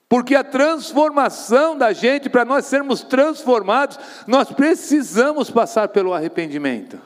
Porque 0.08 0.34
a 0.34 0.44
transformação 0.44 1.76
da 1.76 1.92
gente, 1.92 2.28
para 2.28 2.44
nós 2.44 2.66
sermos 2.66 3.02
transformados, 3.02 3.98
nós 4.26 4.50
precisamos 4.52 5.50
passar 5.50 5.88
pelo 5.88 6.12
arrependimento. 6.12 7.00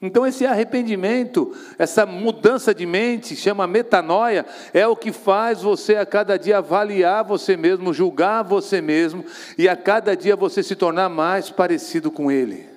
Então, 0.00 0.26
esse 0.26 0.44
arrependimento, 0.44 1.54
essa 1.78 2.04
mudança 2.04 2.74
de 2.74 2.84
mente, 2.84 3.34
chama 3.34 3.66
metanoia, 3.66 4.44
é 4.74 4.86
o 4.86 4.94
que 4.94 5.10
faz 5.12 5.62
você 5.62 5.96
a 5.96 6.04
cada 6.04 6.38
dia 6.38 6.58
avaliar 6.58 7.24
você 7.24 7.56
mesmo, 7.56 7.94
julgar 7.94 8.42
você 8.42 8.82
mesmo, 8.82 9.24
e 9.56 9.66
a 9.66 9.74
cada 9.74 10.14
dia 10.14 10.36
você 10.36 10.62
se 10.62 10.76
tornar 10.76 11.08
mais 11.08 11.48
parecido 11.48 12.10
com 12.10 12.30
Ele 12.30 12.73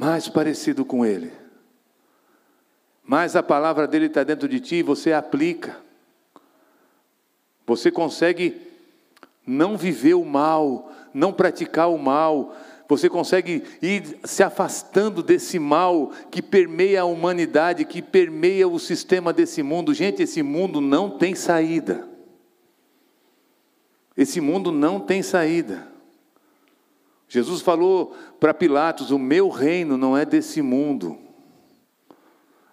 mais 0.00 0.30
parecido 0.30 0.82
com 0.82 1.04
Ele. 1.04 1.30
Mais 3.04 3.36
a 3.36 3.42
palavra 3.42 3.86
dele 3.86 4.06
está 4.06 4.24
dentro 4.24 4.48
de 4.48 4.58
ti 4.58 4.76
e 4.76 4.82
você 4.82 5.12
aplica. 5.12 5.76
Você 7.66 7.90
consegue 7.90 8.58
não 9.46 9.76
viver 9.76 10.14
o 10.14 10.24
mal, 10.24 10.90
não 11.12 11.34
praticar 11.34 11.90
o 11.90 11.98
mal, 11.98 12.56
você 12.88 13.10
consegue 13.10 13.62
ir 13.82 14.18
se 14.24 14.42
afastando 14.42 15.22
desse 15.22 15.58
mal 15.58 16.12
que 16.30 16.40
permeia 16.40 17.02
a 17.02 17.04
humanidade, 17.04 17.84
que 17.84 18.00
permeia 18.00 18.66
o 18.66 18.78
sistema 18.78 19.34
desse 19.34 19.62
mundo. 19.62 19.92
Gente, 19.92 20.22
esse 20.22 20.42
mundo 20.42 20.80
não 20.80 21.10
tem 21.10 21.34
saída. 21.34 22.08
Esse 24.16 24.40
mundo 24.40 24.72
não 24.72 24.98
tem 24.98 25.22
saída. 25.22 25.89
Jesus 27.30 27.62
falou 27.62 28.12
para 28.40 28.52
Pilatos: 28.52 29.12
O 29.12 29.18
meu 29.18 29.48
reino 29.48 29.96
não 29.96 30.18
é 30.18 30.26
desse 30.26 30.60
mundo. 30.60 31.16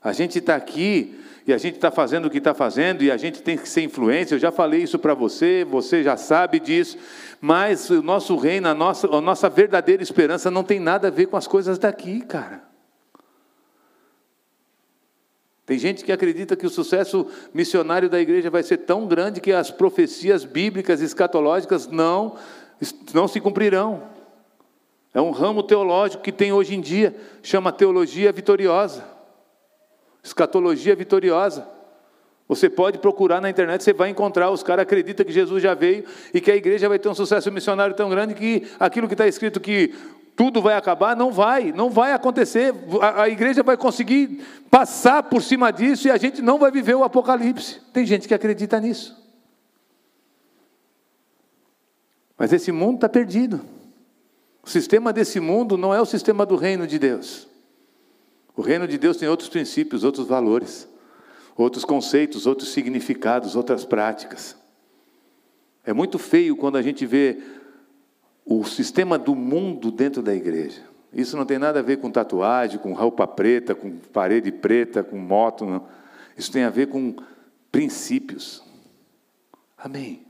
A 0.03 0.11
gente 0.11 0.39
está 0.39 0.55
aqui 0.55 1.15
e 1.45 1.53
a 1.53 1.59
gente 1.59 1.75
está 1.75 1.91
fazendo 1.91 2.25
o 2.25 2.29
que 2.29 2.39
está 2.39 2.55
fazendo 2.55 3.03
e 3.03 3.11
a 3.11 3.17
gente 3.17 3.43
tem 3.43 3.55
que 3.55 3.69
ser 3.69 3.83
influência. 3.83 4.33
Eu 4.33 4.39
já 4.39 4.51
falei 4.51 4.81
isso 4.81 4.97
para 4.97 5.13
você, 5.13 5.63
você 5.63 6.01
já 6.01 6.17
sabe 6.17 6.59
disso. 6.59 6.97
Mas 7.39 7.91
o 7.91 8.01
nosso 8.01 8.35
reino, 8.35 8.67
a 8.67 8.73
nossa, 8.73 9.07
a 9.07 9.21
nossa 9.21 9.47
verdadeira 9.47 10.01
esperança 10.01 10.49
não 10.49 10.63
tem 10.63 10.79
nada 10.79 11.09
a 11.09 11.11
ver 11.11 11.27
com 11.27 11.37
as 11.37 11.45
coisas 11.45 11.77
daqui, 11.77 12.21
cara. 12.21 12.63
Tem 15.67 15.77
gente 15.77 16.03
que 16.03 16.11
acredita 16.11 16.55
que 16.55 16.65
o 16.65 16.69
sucesso 16.69 17.27
missionário 17.53 18.09
da 18.09 18.19
igreja 18.19 18.49
vai 18.49 18.63
ser 18.63 18.77
tão 18.77 19.05
grande 19.05 19.39
que 19.39 19.51
as 19.51 19.69
profecias 19.69 20.43
bíblicas 20.43 20.99
escatológicas 20.99 21.85
não, 21.85 22.37
não 23.13 23.27
se 23.27 23.39
cumprirão. 23.39 24.16
É 25.13 25.21
um 25.21 25.31
ramo 25.31 25.63
teológico 25.63 26.23
que 26.23 26.31
tem 26.31 26.51
hoje 26.51 26.75
em 26.75 26.81
dia, 26.81 27.15
chama 27.41 27.71
teologia 27.71 28.31
vitoriosa, 28.31 29.03
escatologia 30.23 30.95
vitoriosa. 30.95 31.67
Você 32.47 32.69
pode 32.69 32.99
procurar 32.99 33.41
na 33.41 33.49
internet, 33.49 33.83
você 33.83 33.91
vai 33.91 34.09
encontrar. 34.09 34.49
Os 34.49 34.63
caras 34.63 34.83
acreditam 34.83 35.25
que 35.25 35.33
Jesus 35.33 35.61
já 35.61 35.73
veio 35.73 36.05
e 36.33 36.39
que 36.39 36.49
a 36.49 36.55
igreja 36.55 36.87
vai 36.87 36.97
ter 36.97 37.09
um 37.09 37.15
sucesso 37.15 37.51
missionário 37.51 37.93
tão 37.93 38.09
grande 38.09 38.33
que 38.33 38.65
aquilo 38.79 39.07
que 39.07 39.13
está 39.13 39.27
escrito 39.27 39.59
que 39.59 39.93
tudo 40.37 40.61
vai 40.61 40.75
acabar, 40.75 41.15
não 41.15 41.31
vai, 41.31 41.71
não 41.71 41.89
vai 41.89 42.13
acontecer. 42.13 42.73
A, 43.01 43.23
a, 43.23 43.29
igreja 43.29 43.63
vai 43.63 43.75
conseguir 43.75 44.45
passar 44.69 45.23
por 45.23 45.41
cima 45.41 45.71
disso 45.71 46.07
e 46.07 46.11
a 46.11 46.17
gente 46.17 46.41
não 46.41 46.59
vai 46.59 46.71
viver 46.71 46.95
o 46.95 47.03
apocalipse. 47.03 47.81
Tem 47.91 48.05
gente 48.05 48.27
que 48.27 48.33
acredita 48.35 48.79
nisso. 48.79 49.17
Mas 52.37 52.53
esse 52.53 52.71
mundo 52.71 52.95
está 52.95 53.09
perdido. 53.09 53.76
O 54.67 54.69
sistema 54.69 55.13
desse 55.13 55.39
mundo 55.39 55.77
não 55.77 55.93
é 55.93 56.01
o 56.01 56.05
sistema 56.05 56.45
do 56.45 56.57
reino 56.57 56.85
de 56.85 56.99
Deus. 56.99 57.47
O 58.53 58.61
reino 58.61 58.85
de 58.85 58.97
Deus 58.97 59.15
tem 59.15 59.29
outros 59.29 59.47
princípios, 59.47 60.03
outros 60.03 60.27
valores, 60.27 60.89
outros 61.55 61.85
conceitos, 61.85 62.45
outros 62.45 62.73
significados, 62.73 63.55
outras 63.55 63.85
práticas. 63.85 64.57
É 65.85 65.93
muito 65.93 66.19
feio 66.19 66.53
quando 66.57 66.75
a 66.75 66.81
gente 66.81 67.05
vê 67.05 67.41
o 68.45 68.65
sistema 68.65 69.17
do 69.17 69.33
mundo 69.33 69.89
dentro 69.89 70.21
da 70.21 70.35
igreja. 70.35 70.81
Isso 71.13 71.37
não 71.37 71.45
tem 71.45 71.57
nada 71.57 71.79
a 71.79 71.81
ver 71.81 72.01
com 72.01 72.11
tatuagem, 72.11 72.77
com 72.77 72.91
roupa 72.91 73.25
preta, 73.25 73.73
com 73.73 73.95
parede 74.11 74.51
preta, 74.51 75.01
com 75.01 75.17
moto. 75.17 75.65
Não. 75.65 75.87
Isso 76.37 76.51
tem 76.51 76.65
a 76.65 76.69
ver 76.69 76.87
com 76.87 77.15
princípios. 77.71 78.61
Amém. 79.77 80.25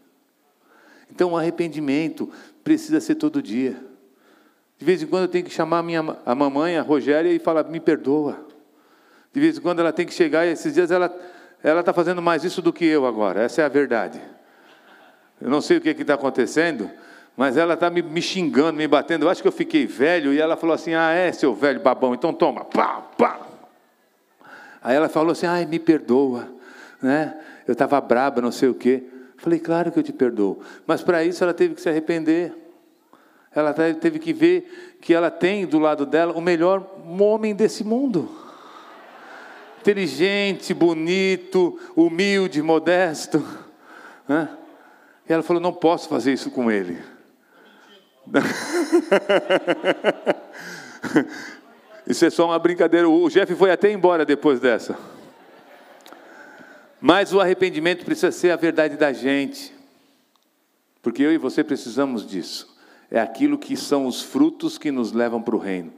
Então, 1.09 1.31
o 1.31 1.37
arrependimento 1.37 2.29
precisa 2.63 3.01
ser 3.01 3.15
todo 3.15 3.41
dia. 3.41 3.86
De 4.77 4.85
vez 4.85 5.01
em 5.01 5.07
quando 5.07 5.23
eu 5.23 5.27
tenho 5.27 5.43
que 5.43 5.51
chamar 5.51 5.79
a, 5.79 5.83
minha, 5.83 6.17
a 6.25 6.35
mamãe, 6.35 6.77
a 6.77 6.81
Rogéria, 6.81 7.29
e 7.31 7.39
falar: 7.39 7.63
me 7.63 7.79
perdoa. 7.79 8.37
De 9.33 9.39
vez 9.39 9.57
em 9.57 9.61
quando 9.61 9.79
ela 9.79 9.91
tem 9.91 10.05
que 10.05 10.13
chegar, 10.13 10.45
e 10.45 10.51
esses 10.51 10.73
dias 10.73 10.91
ela 10.91 11.11
está 11.63 11.93
fazendo 11.93 12.21
mais 12.21 12.43
isso 12.43 12.61
do 12.61 12.71
que 12.71 12.85
eu 12.85 13.05
agora, 13.05 13.41
essa 13.41 13.61
é 13.61 13.65
a 13.65 13.69
verdade. 13.69 14.21
Eu 15.41 15.49
não 15.49 15.61
sei 15.61 15.77
o 15.77 15.81
que 15.81 15.89
está 15.89 16.15
acontecendo, 16.15 16.89
mas 17.35 17.57
ela 17.57 17.75
está 17.75 17.89
me, 17.89 18.01
me, 18.01 18.21
xingando, 18.21 18.77
me 18.77 18.87
batendo. 18.87 19.25
Eu 19.25 19.29
acho 19.29 19.41
que 19.41 19.47
eu 19.47 19.51
fiquei 19.51 19.85
velho. 19.85 20.33
E 20.33 20.39
ela 20.39 20.57
falou 20.57 20.73
assim: 20.73 20.93
Ah, 20.93 21.11
é, 21.11 21.31
seu 21.31 21.53
velho 21.53 21.79
babão, 21.79 22.13
então 22.13 22.33
toma. 22.33 22.65
Pá, 22.65 23.01
pá. 23.17 23.39
Aí 24.81 24.95
ela 24.95 25.09
falou 25.09 25.31
assim: 25.31 25.45
Ai, 25.45 25.65
me 25.65 25.77
perdoa. 25.77 26.47
Né? 27.01 27.35
Eu 27.67 27.73
estava 27.73 28.01
braba, 28.01 28.41
não 28.41 28.51
sei 28.51 28.69
o 28.69 28.73
quê. 28.73 29.03
Falei: 29.37 29.59
Claro 29.59 29.91
que 29.91 29.99
eu 29.99 30.03
te 30.03 30.11
perdoo. 30.11 30.61
Mas 30.87 31.03
para 31.03 31.23
isso 31.23 31.43
ela 31.43 31.53
teve 31.53 31.75
que 31.75 31.81
se 31.81 31.89
arrepender. 31.89 32.53
Ela 33.53 33.73
teve 33.73 34.19
que 34.19 34.33
ver 34.33 34.97
que 35.01 35.13
ela 35.13 35.31
tem 35.31 35.65
do 35.65 35.79
lado 35.79 36.05
dela 36.05 36.33
o 36.33 36.41
melhor 36.41 36.85
homem 37.19 37.55
desse 37.55 37.83
mundo. 37.83 38.29
Inteligente, 39.81 40.73
bonito, 40.73 41.79
humilde, 41.95 42.61
modesto. 42.61 43.43
Né? 44.27 44.49
E 45.27 45.33
ela 45.33 45.43
falou: 45.43 45.61
Não 45.61 45.73
posso 45.73 46.09
fazer 46.09 46.33
isso 46.33 46.51
com 46.51 46.71
ele. 46.71 46.97
Isso 52.05 52.25
é 52.25 52.29
só 52.29 52.45
uma 52.45 52.57
brincadeira. 52.57 53.09
O 53.09 53.29
Jeff 53.29 53.53
foi 53.55 53.71
até 53.71 53.91
embora 53.91 54.25
depois 54.25 54.61
dessa. 54.61 54.97
Mas 57.01 57.33
o 57.33 57.39
arrependimento 57.39 58.05
precisa 58.05 58.31
ser 58.31 58.51
a 58.51 58.55
verdade 58.55 58.95
da 58.95 59.11
gente. 59.11 59.73
Porque 61.01 61.21
eu 61.21 61.33
e 61.33 61.37
você 61.37 61.61
precisamos 61.63 62.25
disso. 62.25 62.76
É 63.09 63.19
aquilo 63.19 63.57
que 63.57 63.77
são 63.77 64.05
os 64.05 64.21
frutos 64.21 64.77
que 64.77 64.91
nos 64.91 65.11
levam 65.11 65.41
para 65.41 65.55
o 65.55 65.59
reino. 65.59 65.93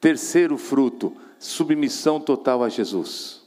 Terceiro 0.00 0.56
fruto, 0.56 1.14
submissão 1.38 2.20
total 2.20 2.62
a 2.62 2.68
Jesus. 2.68 3.42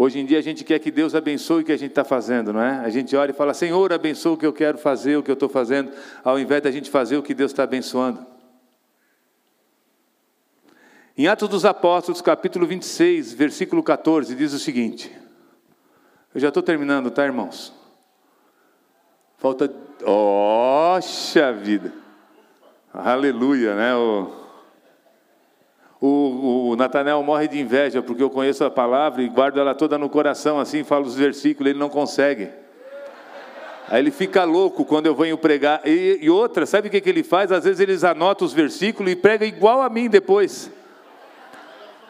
Hoje 0.00 0.20
em 0.20 0.24
dia 0.24 0.38
a 0.38 0.42
gente 0.42 0.62
quer 0.62 0.78
que 0.78 0.92
Deus 0.92 1.14
abençoe 1.14 1.62
o 1.62 1.64
que 1.64 1.72
a 1.72 1.76
gente 1.76 1.90
está 1.90 2.04
fazendo, 2.04 2.52
não 2.52 2.62
é? 2.62 2.78
A 2.78 2.88
gente 2.88 3.16
olha 3.16 3.32
e 3.32 3.34
fala, 3.34 3.52
Senhor, 3.52 3.92
abençoa 3.92 4.34
o 4.34 4.36
que 4.36 4.46
eu 4.46 4.52
quero 4.52 4.78
fazer, 4.78 5.16
o 5.16 5.22
que 5.24 5.30
eu 5.30 5.34
estou 5.34 5.48
fazendo, 5.48 5.90
ao 6.22 6.38
invés 6.38 6.62
da 6.62 6.70
gente 6.70 6.88
fazer 6.88 7.16
o 7.16 7.22
que 7.22 7.34
Deus 7.34 7.50
está 7.50 7.64
abençoando. 7.64 8.24
Em 11.16 11.26
Atos 11.26 11.48
dos 11.48 11.64
Apóstolos, 11.64 12.22
capítulo 12.22 12.64
26, 12.64 13.32
versículo 13.32 13.82
14, 13.82 14.36
diz 14.36 14.52
o 14.52 14.58
seguinte. 14.60 15.10
Eu 16.32 16.40
já 16.40 16.46
estou 16.46 16.62
terminando, 16.62 17.10
tá, 17.10 17.24
irmãos? 17.24 17.72
Falta. 19.38 19.72
Oxa 20.04 21.52
vida! 21.52 21.92
Aleluia, 22.92 23.74
né? 23.74 23.94
O... 23.94 24.38
O, 26.00 26.68
o 26.70 26.76
Natanel 26.76 27.20
morre 27.24 27.48
de 27.48 27.58
inveja 27.58 28.00
porque 28.00 28.22
eu 28.22 28.30
conheço 28.30 28.64
a 28.64 28.70
palavra 28.70 29.20
e 29.20 29.28
guardo 29.28 29.58
ela 29.58 29.74
toda 29.74 29.98
no 29.98 30.08
coração, 30.08 30.60
assim, 30.60 30.84
falo 30.84 31.04
os 31.04 31.16
versículos, 31.16 31.70
ele 31.70 31.78
não 31.78 31.88
consegue. 31.88 32.50
Aí 33.88 34.00
ele 34.00 34.12
fica 34.12 34.44
louco 34.44 34.84
quando 34.84 35.06
eu 35.06 35.14
venho 35.16 35.36
pregar. 35.36 35.80
E, 35.84 36.18
e 36.22 36.30
outra, 36.30 36.66
sabe 36.66 36.86
o 36.86 36.90
que, 36.90 37.00
que 37.00 37.08
ele 37.08 37.24
faz? 37.24 37.50
Às 37.50 37.64
vezes 37.64 37.80
eles 37.80 38.04
anotam 38.04 38.46
os 38.46 38.52
versículos 38.52 39.10
e 39.10 39.16
prega 39.16 39.44
igual 39.44 39.82
a 39.82 39.88
mim 39.88 40.08
depois. 40.08 40.70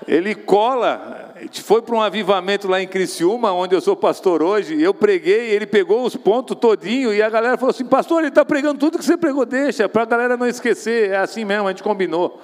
Ele 0.08 0.34
cola, 0.34 1.34
foi 1.62 1.82
para 1.82 1.94
um 1.94 2.00
avivamento 2.00 2.66
lá 2.66 2.80
em 2.80 2.88
Criciúma, 2.88 3.52
onde 3.52 3.74
eu 3.74 3.80
sou 3.82 3.94
pastor 3.94 4.42
hoje, 4.42 4.80
eu 4.80 4.94
preguei, 4.94 5.50
ele 5.50 5.66
pegou 5.66 6.02
os 6.02 6.16
pontos 6.16 6.56
todinho 6.58 7.12
e 7.12 7.20
a 7.20 7.28
galera 7.28 7.58
falou 7.58 7.72
assim, 7.72 7.84
pastor, 7.84 8.20
ele 8.20 8.28
está 8.28 8.42
pregando 8.42 8.78
tudo 8.78 8.96
que 8.96 9.04
você 9.04 9.18
pregou, 9.18 9.44
deixa, 9.44 9.86
para 9.86 10.04
a 10.04 10.06
galera 10.06 10.34
não 10.34 10.46
esquecer, 10.46 11.10
é 11.10 11.18
assim 11.18 11.44
mesmo, 11.44 11.68
a 11.68 11.72
gente 11.72 11.82
combinou. 11.82 12.40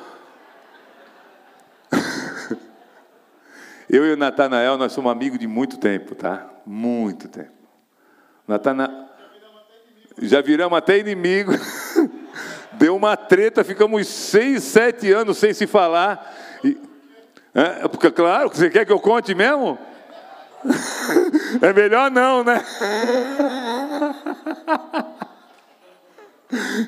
Eu 3.88 4.04
e 4.04 4.12
o 4.12 4.16
Natanael, 4.16 4.76
nós 4.76 4.92
somos 4.92 5.10
amigos 5.10 5.38
de 5.38 5.46
muito 5.46 5.78
tempo, 5.78 6.14
tá? 6.14 6.46
Muito 6.66 7.28
tempo. 7.28 7.52
Natana... 8.46 9.08
Já 10.18 10.42
viramos 10.42 10.76
até 10.76 10.98
inimigo. 10.98 11.52
Deu 12.74 12.94
uma 12.94 13.16
treta, 13.16 13.64
ficamos 13.64 14.06
seis, 14.06 14.62
sete 14.64 15.10
anos 15.10 15.38
sem 15.38 15.54
se 15.54 15.66
falar. 15.66 16.43
É, 17.55 17.86
porque, 17.88 18.11
claro, 18.11 18.48
você 18.48 18.68
quer 18.68 18.84
que 18.84 18.92
eu 18.92 19.00
conte 19.00 19.34
mesmo? 19.34 19.78
É 21.62 21.72
melhor 21.72 22.11
não, 22.11 22.42
né? 22.42 22.61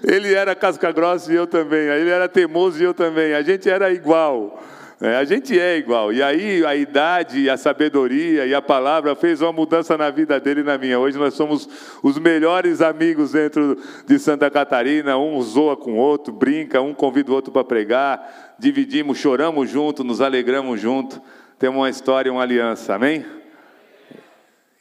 Ele 0.02 0.34
era 0.34 0.54
casca 0.54 0.90
grossa 0.92 1.32
e 1.32 1.36
eu 1.36 1.46
também. 1.46 1.78
Ele 1.78 2.10
era 2.10 2.28
teimoso 2.28 2.80
e 2.80 2.84
eu 2.84 2.92
também. 2.92 3.32
A 3.34 3.42
gente 3.42 3.70
era 3.70 3.90
igual. 3.92 4.60
É, 4.98 5.16
a 5.16 5.24
gente 5.24 5.58
é 5.58 5.76
igual. 5.76 6.10
E 6.10 6.22
aí 6.22 6.64
a 6.64 6.74
idade, 6.74 7.50
a 7.50 7.56
sabedoria 7.58 8.46
e 8.46 8.54
a 8.54 8.62
palavra 8.62 9.14
fez 9.14 9.42
uma 9.42 9.52
mudança 9.52 9.96
na 9.98 10.08
vida 10.08 10.40
dele 10.40 10.60
e 10.60 10.64
na 10.64 10.78
minha. 10.78 10.98
Hoje 10.98 11.18
nós 11.18 11.34
somos 11.34 11.68
os 12.02 12.18
melhores 12.18 12.80
amigos 12.80 13.32
dentro 13.32 13.76
de 14.06 14.18
Santa 14.18 14.50
Catarina. 14.50 15.18
Um 15.18 15.40
zoa 15.42 15.76
com 15.76 15.94
o 15.94 15.96
outro, 15.96 16.32
brinca, 16.32 16.80
um 16.80 16.94
convida 16.94 17.30
o 17.30 17.34
outro 17.34 17.52
para 17.52 17.62
pregar, 17.62 18.56
dividimos, 18.58 19.18
choramos 19.18 19.68
junto, 19.68 20.02
nos 20.02 20.22
alegramos 20.22 20.80
junto. 20.80 21.20
Temos 21.58 21.76
uma 21.76 21.90
história, 21.90 22.32
uma 22.32 22.42
aliança. 22.42 22.94
Amém? 22.94 23.24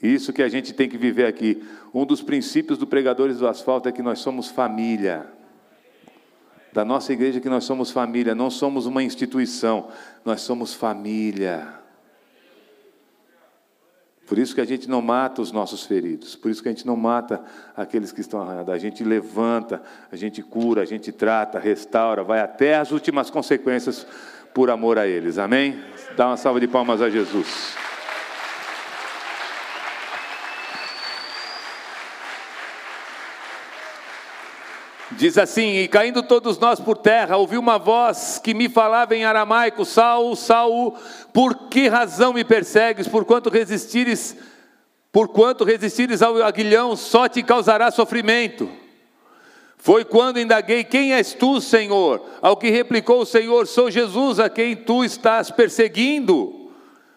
Isso 0.01 0.31
que 0.31 0.41
a 0.41 0.47
gente 0.47 0.73
tem 0.73 0.87
que 0.87 0.97
viver 0.97 1.25
aqui. 1.25 1.61
Um 1.93 2.05
dos 2.05 2.21
princípios 2.21 2.77
do 2.77 2.87
Pregadores 2.87 3.39
do 3.39 3.47
Asfalto 3.47 3.89
é 3.89 3.91
que 3.91 4.01
nós 4.01 4.19
somos 4.19 4.49
família 4.49 5.34
da 6.75 6.83
nossa 6.83 7.13
igreja 7.13 7.39
que 7.39 7.47
nós 7.47 7.63
somos 7.63 7.89
família, 7.89 8.35
não 8.35 8.51
somos 8.51 8.85
uma 8.85 9.01
instituição, 9.01 9.87
nós 10.25 10.41
somos 10.41 10.73
família. 10.73 11.69
Por 14.27 14.37
isso 14.37 14.53
que 14.53 14.59
a 14.59 14.65
gente 14.65 14.89
não 14.89 15.01
mata 15.01 15.41
os 15.41 15.53
nossos 15.53 15.85
feridos, 15.85 16.35
por 16.35 16.51
isso 16.51 16.61
que 16.61 16.67
a 16.67 16.73
gente 16.73 16.85
não 16.85 16.97
mata 16.97 17.41
aqueles 17.77 18.11
que 18.11 18.19
estão 18.19 18.41
arranhados. 18.41 18.73
A 18.73 18.77
gente 18.77 19.05
levanta, 19.05 19.81
a 20.11 20.17
gente 20.17 20.43
cura, 20.43 20.81
a 20.81 20.85
gente 20.85 21.13
trata, 21.13 21.59
restaura, 21.59 22.25
vai 22.25 22.41
até 22.41 22.75
as 22.75 22.91
últimas 22.91 23.29
consequências 23.29 24.05
por 24.53 24.69
amor 24.69 24.97
a 24.97 25.07
eles. 25.07 25.37
Amém? 25.37 25.81
Dá 26.17 26.27
uma 26.27 26.35
salva 26.35 26.59
de 26.59 26.67
palmas 26.67 27.01
a 27.01 27.09
Jesus. 27.09 27.73
Diz 35.17 35.37
assim: 35.37 35.77
E 35.77 35.87
caindo 35.87 36.21
todos 36.21 36.57
nós 36.59 36.79
por 36.79 36.97
terra, 36.97 37.37
ouvi 37.37 37.57
uma 37.57 37.77
voz 37.77 38.39
que 38.43 38.53
me 38.53 38.67
falava 38.67 39.15
em 39.15 39.23
aramaico: 39.23 39.85
Saul, 39.85 40.35
Saul, 40.35 40.95
por 41.31 41.69
que 41.69 41.87
razão 41.87 42.33
me 42.33 42.43
persegues? 42.43 43.07
Por 43.07 43.23
quanto 43.23 43.49
resistires, 43.49 44.35
por 45.11 45.29
quanto 45.29 45.63
resistires 45.63 46.21
ao 46.21 46.41
aguilhão, 46.43 46.95
só 46.95 47.29
te 47.29 47.41
causará 47.41 47.91
sofrimento. 47.91 48.69
Foi 49.77 50.03
quando 50.03 50.39
indaguei: 50.39 50.83
Quem 50.83 51.13
és 51.13 51.33
tu, 51.33 51.61
Senhor? 51.61 52.25
Ao 52.41 52.57
que 52.57 52.69
replicou 52.69 53.21
o 53.21 53.25
Senhor: 53.25 53.67
Sou 53.67 53.89
Jesus 53.89 54.39
a 54.39 54.49
quem 54.49 54.75
tu 54.75 55.03
estás 55.03 55.49
perseguindo. 55.49 56.54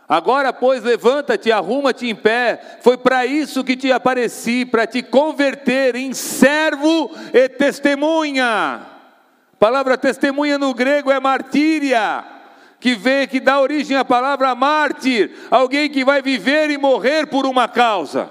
Agora, 0.08 0.54
pois, 0.54 0.82
levanta-te, 0.82 1.52
arruma-te 1.52 2.08
em 2.08 2.14
pé. 2.14 2.78
Foi 2.80 2.96
para 2.96 3.26
isso 3.26 3.62
que 3.62 3.76
te 3.76 3.92
apareci, 3.92 4.64
para 4.64 4.86
te 4.86 5.02
converter 5.02 5.94
em 5.96 6.14
servo 6.14 7.10
e 7.34 7.46
testemunha. 7.46 8.46
A 9.52 9.56
palavra 9.58 9.98
testemunha 9.98 10.56
no 10.56 10.72
grego 10.72 11.10
é 11.10 11.20
martíria, 11.20 12.24
que 12.80 12.94
vem 12.94 13.28
que 13.28 13.38
dá 13.38 13.60
origem 13.60 13.98
à 13.98 14.04
palavra 14.04 14.54
mártir, 14.54 15.30
alguém 15.50 15.90
que 15.90 16.04
vai 16.04 16.22
viver 16.22 16.70
e 16.70 16.78
morrer 16.78 17.26
por 17.26 17.44
uma 17.44 17.68
causa. 17.68 18.30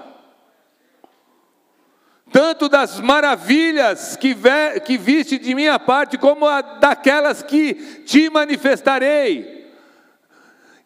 Tanto 2.32 2.68
das 2.68 2.98
maravilhas 2.98 4.16
que, 4.16 4.36
que 4.84 4.98
viste 4.98 5.38
de 5.38 5.54
minha 5.54 5.78
parte, 5.78 6.18
como 6.18 6.46
daquelas 6.80 7.42
que 7.42 7.74
te 8.04 8.28
manifestarei. 8.28 9.57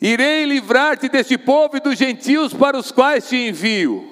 Irei 0.03 0.46
livrar-te 0.46 1.09
deste 1.09 1.38
povo 1.38 1.76
e 1.76 1.80
dos 1.80 1.96
gentios 1.96 2.53
para 2.53 2.76
os 2.76 2.90
quais 2.90 3.28
te 3.28 3.36
envio, 3.36 4.05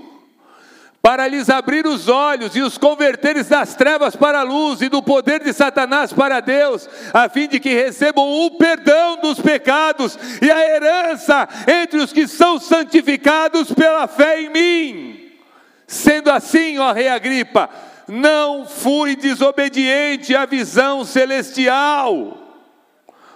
para 1.03 1.27
lhes 1.27 1.51
abrir 1.51 1.85
os 1.85 2.07
olhos 2.07 2.55
e 2.55 2.63
os 2.63 2.79
converteres 2.79 3.49
das 3.49 3.75
trevas 3.75 4.15
para 4.15 4.39
a 4.39 4.45
luz 4.45 4.81
e 4.83 4.89
do 4.89 5.03
poder 5.03 5.43
de 5.43 5.53
Satanás 5.53 6.13
para 6.13 6.39
Deus, 6.39 6.89
a 7.13 7.29
fim 7.29 7.49
de 7.49 7.59
que 7.59 7.71
recebam 7.71 8.25
o 8.25 8.53
perdão 8.53 9.17
dos 9.17 9.41
pecados 9.41 10.17
e 10.41 10.49
a 10.49 10.65
herança 10.65 11.49
entre 11.67 11.99
os 11.99 12.13
que 12.13 12.29
são 12.29 12.61
santificados 12.61 13.73
pela 13.73 14.07
fé 14.07 14.43
em 14.43 14.49
mim. 14.49 15.31
Sendo 15.89 16.31
assim, 16.31 16.79
ó 16.79 16.93
Rei 16.93 17.09
Agripa, 17.09 17.69
não 18.07 18.65
fui 18.65 19.17
desobediente 19.17 20.37
à 20.37 20.47
visão 20.47 21.05
celestial 21.05 22.40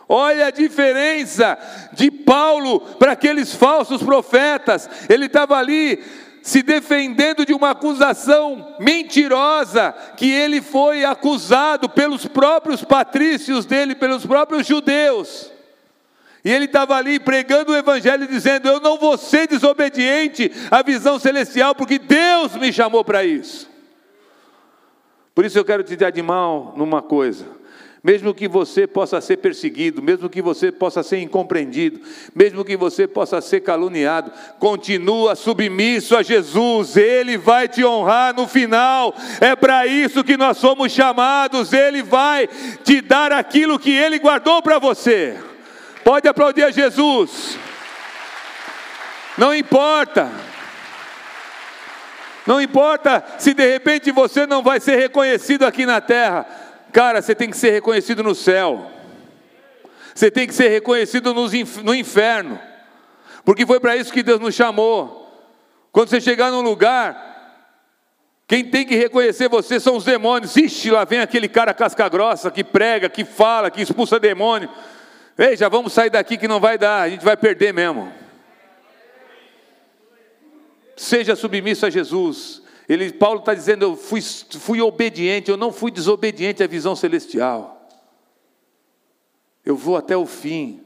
Olha 0.09 0.47
a 0.47 0.51
diferença 0.51 1.59
de 1.93 2.11
Paulo 2.11 2.81
para 2.81 3.13
aqueles 3.13 3.55
falsos 3.55 4.03
profetas. 4.03 4.89
Ele 5.09 5.27
estava 5.27 5.57
ali 5.57 6.03
se 6.43 6.63
defendendo 6.63 7.47
de 7.47 7.55
uma 7.55 7.71
acusação 7.71 8.77
mentirosa 8.79 9.95
que 10.17 10.31
ele 10.31 10.61
foi 10.61 11.03
acusado 11.03 11.89
pelos 11.89 12.27
próprios 12.27 12.85
patrícios 12.85 13.65
dele, 13.65 13.95
pelos 13.95 14.27
próprios 14.27 14.67
judeus. 14.67 15.51
E 16.45 16.51
ele 16.51 16.67
estava 16.67 16.97
ali 16.97 17.19
pregando 17.19 17.73
o 17.73 17.77
evangelho 17.77 18.27
dizendo: 18.27 18.69
"Eu 18.69 18.79
não 18.79 18.99
vou 18.99 19.17
ser 19.17 19.49
desobediente 19.49 20.53
à 20.71 20.83
visão 20.83 21.19
celestial, 21.19 21.75
porque 21.75 21.99
Deus 21.99 22.55
me 22.57 22.71
chamou 22.71 23.03
para 23.03 23.25
isso". 23.25 23.71
Por 25.35 25.47
isso 25.47 25.59
eu 25.59 25.65
quero 25.65 25.83
te 25.83 25.97
dar 25.97 26.11
de 26.11 26.21
mão 26.21 26.75
numa 26.77 27.01
coisa 27.01 27.54
mesmo 28.05 28.35
que 28.35 28.47
você 28.47 28.87
possa 28.87 29.19
ser 29.23 29.39
perseguido, 29.39 30.03
mesmo 30.03 30.29
que 30.29 30.43
você 30.43 30.71
possa 30.71 31.03
ser 31.03 31.21
incompreendido, 31.21 32.03
mesmo 32.35 32.63
que 32.63 32.77
você 32.77 33.07
possa 33.07 33.41
ser 33.41 33.61
caluniado, 33.61 34.31
continua 34.59 35.35
submisso 35.35 36.15
a 36.15 36.23
Jesus, 36.23 36.99
Ele 36.99 37.39
vai 37.39 37.67
te 37.67 37.83
honrar 37.83 38.37
no 38.37 38.47
final, 38.47 39.15
é 39.41 39.57
para 39.57 39.87
isso 39.87 40.23
que 40.23 40.37
nós 40.37 40.59
somos 40.59 40.93
chamados, 40.93 41.73
Ele 41.73 42.03
vai 42.03 42.47
te 42.85 43.01
dar 43.01 43.33
aquilo 43.33 43.79
que 43.79 43.91
Ele 43.91 44.19
guardou 44.19 44.61
para 44.61 44.79
você. 44.79 45.39
Pode 46.05 46.29
aplaudir 46.29 46.65
a 46.65 46.71
Jesus, 46.71 47.59
não 49.39 49.55
importa. 49.55 50.31
Não 52.47 52.61
importa 52.61 53.25
se 53.39 53.55
de 53.55 53.67
repente 53.67 54.11
você 54.11 54.47
não 54.47 54.63
vai 54.63 54.79
ser 54.79 54.97
reconhecido 54.97 55.65
aqui 55.65 55.87
na 55.87 55.99
terra, 55.99 56.47
Cara, 56.95 57.21
você 57.21 57.35
tem 57.35 57.51
que 57.51 57.57
ser 57.57 57.73
reconhecido 57.73 58.23
no 58.23 58.37
céu. 58.37 58.89
Você 60.15 60.31
tem 60.31 60.47
que 60.47 60.55
ser 60.55 60.69
reconhecido 60.69 61.35
no 61.35 61.93
inferno. 61.93 62.57
Porque 63.45 63.67
foi 63.67 63.81
para 63.81 63.97
isso 63.97 64.13
que 64.13 64.23
Deus 64.23 64.39
nos 64.39 64.55
chamou. 64.55 65.29
Quando 65.91 66.09
você 66.09 66.21
chegar 66.21 66.53
num 66.53 66.61
lugar, 66.61 67.65
quem 68.47 68.65
tem 68.65 68.87
que 68.87 68.95
reconhecer 68.95 69.49
você 69.49 69.81
são 69.81 69.97
os 69.97 70.05
demônios. 70.05 70.57
Ixi, 70.57 70.93
lá 70.93 71.05
vem 71.05 71.19
aquele 71.19 71.49
cara 71.49 71.75
casca 71.75 72.09
grossa 72.09 72.49
que 72.49 72.63
prega, 72.63 73.09
que 73.09 73.25
fala, 73.25 73.73
que 73.73 73.83
expulsa 73.83 74.21
demônio. 74.21 74.71
Ei, 75.37 75.57
já 75.57 75.69
vamos 75.69 75.93
sair 75.93 76.11
daqui 76.11 76.37
que 76.37 76.47
não 76.47 76.61
vai 76.61 76.79
dar, 76.79 77.03
a 77.03 77.11
gente 77.11 77.25
vai 77.25 77.37
perder 77.37 77.75
mesmo. 77.75 78.13
Seja 80.97 81.35
submisso 81.35 81.87
a 81.87 81.91
Jesus. 81.91 82.64
Ele, 82.89 83.13
Paulo 83.13 83.41
está 83.41 83.55
dizendo: 83.55 83.85
Eu 83.85 83.97
fui, 83.97 84.21
fui 84.21 84.81
obediente, 84.81 85.51
eu 85.51 85.57
não 85.57 85.73
fui 85.73 85.91
desobediente 85.91 86.63
à 86.63 86.67
visão 86.67 86.95
celestial. 86.95 87.89
Eu 89.65 89.77
vou 89.77 89.97
até 89.97 90.17
o 90.17 90.27
fim. 90.27 90.83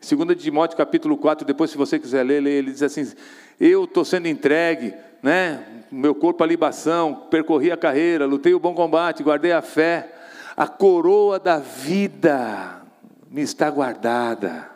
2 0.00 0.40
Timóteo 0.40 0.76
capítulo 0.76 1.16
4, 1.16 1.44
depois, 1.44 1.70
se 1.70 1.76
você 1.76 1.98
quiser 1.98 2.22
ler, 2.22 2.44
ele 2.46 2.70
diz 2.70 2.82
assim: 2.82 3.12
Eu 3.60 3.84
estou 3.84 4.04
sendo 4.04 4.28
entregue, 4.28 4.94
né? 5.22 5.78
meu 5.90 6.14
corpo 6.14 6.44
a 6.44 6.46
libação, 6.46 7.26
percorri 7.30 7.72
a 7.72 7.76
carreira, 7.76 8.26
lutei 8.26 8.54
o 8.54 8.60
bom 8.60 8.74
combate, 8.74 9.22
guardei 9.22 9.52
a 9.52 9.62
fé, 9.62 10.14
a 10.56 10.66
coroa 10.66 11.38
da 11.38 11.58
vida 11.58 12.82
me 13.30 13.42
está 13.42 13.70
guardada. 13.70 14.70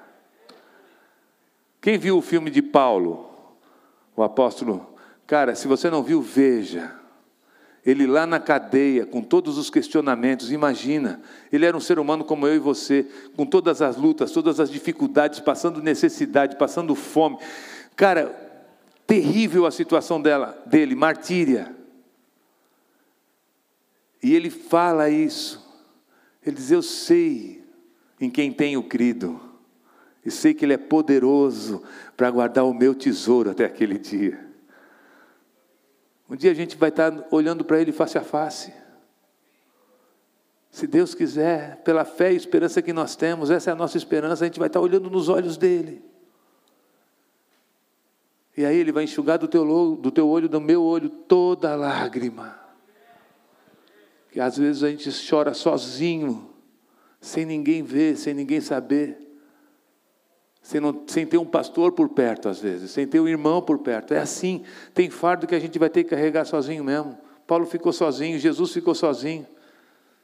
Quem 1.81 1.99
viu 1.99 2.19
o 2.19 2.23
filme 2.23 2.51
de 2.51 2.63
Paulo, 2.63 3.31
o 4.17 4.23
apóstolo 4.23 4.92
Cara, 5.33 5.55
se 5.55 5.67
você 5.67 5.89
não 5.89 6.03
viu, 6.03 6.21
veja. 6.21 6.95
Ele 7.87 8.07
lá 8.07 8.27
na 8.27 8.39
cadeia, 8.39 9.07
com 9.07 9.23
todos 9.23 9.57
os 9.57 9.71
questionamentos, 9.71 10.53
imagina, 10.53 11.23
ele 11.51 11.65
era 11.65 11.75
um 11.75 11.81
ser 11.81 11.99
humano 11.99 12.23
como 12.23 12.47
eu 12.47 12.55
e 12.55 12.59
você, 12.59 13.07
com 13.35 13.47
todas 13.47 13.81
as 13.81 13.97
lutas, 13.97 14.31
todas 14.31 14.61
as 14.61 14.71
dificuldades, 14.71 15.41
passando 15.41 15.81
necessidade, 15.81 16.57
passando 16.57 16.95
fome. 16.95 17.39
Cara, 17.97 18.27
terrível 19.07 19.65
a 19.65 19.71
situação 19.71 20.21
dela, 20.21 20.63
dele, 20.67 20.95
martíria. 20.95 21.75
E 24.23 24.35
ele 24.35 24.51
fala 24.51 25.09
isso. 25.09 25.67
Ele 26.45 26.57
diz: 26.57 26.71
Eu 26.71 26.83
sei 26.83 27.65
em 28.21 28.29
quem 28.29 28.53
tenho 28.53 28.83
crido, 28.83 29.41
e 30.23 30.31
sei 30.31 30.53
que 30.53 30.67
Ele 30.67 30.75
é 30.75 30.77
poderoso 30.77 31.83
para 32.19 32.31
guardar 32.31 32.67
o 32.67 32.75
meu 32.75 32.95
tesouro 32.95 33.51
até 33.51 33.65
aquele 33.65 33.97
dia. 33.97 34.52
Um 36.33 36.37
dia 36.37 36.51
a 36.51 36.55
gente 36.55 36.79
vai 36.79 36.89
estar 36.89 37.27
olhando 37.31 37.63
para 37.63 37.79
Ele 37.79 37.93
face 37.93 38.17
a 38.17 38.23
face. 38.23 38.73
Se 40.71 40.87
Deus 40.87 41.15
quiser, 41.15 41.83
pela 41.83 42.07
fé 42.07 42.33
e 42.33 42.37
esperança 42.37 42.81
que 42.81 42.91
nós 42.91 43.15
temos, 43.15 43.51
essa 43.51 43.69
é 43.69 43.73
a 43.75 43.77
nossa 43.77 43.99
esperança, 43.99 44.43
a 44.43 44.47
gente 44.47 44.59
vai 44.59 44.69
estar 44.69 44.81
olhando 44.81 45.11
nos 45.11 45.29
olhos 45.29 45.59
dele. 45.59 46.03
E 48.57 48.65
aí 48.65 48.79
ele 48.79 48.91
vai 48.93 49.05
enxugar 49.05 49.39
do 49.39 49.47
teu, 49.47 49.95
do 49.95 50.11
teu 50.11 50.27
olho, 50.27 50.49
do 50.49 50.59
meu 50.59 50.83
olho, 50.83 51.11
toda 51.11 51.77
lágrima. 51.77 52.59
Que 54.31 54.41
às 54.41 54.57
vezes 54.57 54.83
a 54.83 54.89
gente 54.89 55.11
chora 55.29 55.53
sozinho, 55.53 56.51
sem 57.21 57.45
ninguém 57.45 57.83
ver, 57.83 58.17
sem 58.17 58.33
ninguém 58.33 58.63
saber 58.63 59.19
sem, 60.63 60.81
não, 60.81 61.03
sem 61.09 61.27
ter 61.27 61.39
um 61.39 61.45
pastor 61.45 61.91
por 61.93 62.09
perto, 62.09 62.49
às 62.49 62.61
vezes, 62.61 62.93
sem 62.93 63.07
ter 63.07 63.19
um 63.19 63.27
irmão 63.27 63.61
por 63.61 63.79
perto. 63.79 64.15
É 64.15 64.19
assim, 64.19 64.63
tem 64.95 65.11
fardo 65.11 65.47
que 65.47 65.57
a 65.57 65.59
gente 65.59 65.77
vai 65.79 65.91
ter 65.91 66.05
que 66.05 66.11
carregar 66.11 66.45
sozinho 66.45 66.85
mesmo. 66.85 67.19
Paulo 67.47 67.67
ficou 67.67 67.93
sozinho, 67.93 68.39
Jesus 68.39 68.73
ficou 68.73 68.95
sozinho. 68.95 69.47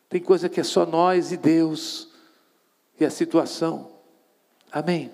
Tem 0.09 0.21
coisa 0.21 0.49
que 0.49 0.61
é 0.61 0.63
só 0.63 0.87
nós 0.87 1.33
e 1.33 1.37
Deus 1.37 2.09
e 2.99 3.05
a 3.05 3.11
situação. 3.11 3.91
Amém. 4.71 5.11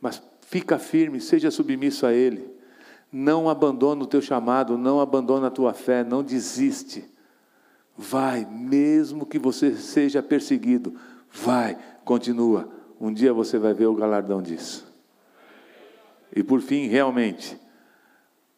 Mas 0.00 0.22
fica 0.40 0.78
firme, 0.78 1.20
seja 1.20 1.50
submisso 1.50 2.06
a 2.06 2.12
Ele. 2.14 2.50
Não 3.12 3.48
abandona 3.48 4.02
o 4.02 4.06
teu 4.06 4.22
chamado, 4.22 4.78
não 4.78 5.00
abandona 5.00 5.48
a 5.48 5.50
tua 5.50 5.74
fé, 5.74 6.02
não 6.02 6.22
desiste. 6.22 7.04
Vai, 7.96 8.44
mesmo 8.46 9.26
que 9.26 9.38
você 9.38 9.76
seja 9.76 10.22
perseguido, 10.22 10.98
vai, 11.30 11.78
continua 12.04 12.75
um 13.00 13.12
dia 13.12 13.32
você 13.32 13.58
vai 13.58 13.74
ver 13.74 13.86
o 13.86 13.94
galardão 13.94 14.42
disso. 14.42 14.86
E 16.34 16.42
por 16.42 16.60
fim, 16.60 16.86
realmente, 16.86 17.58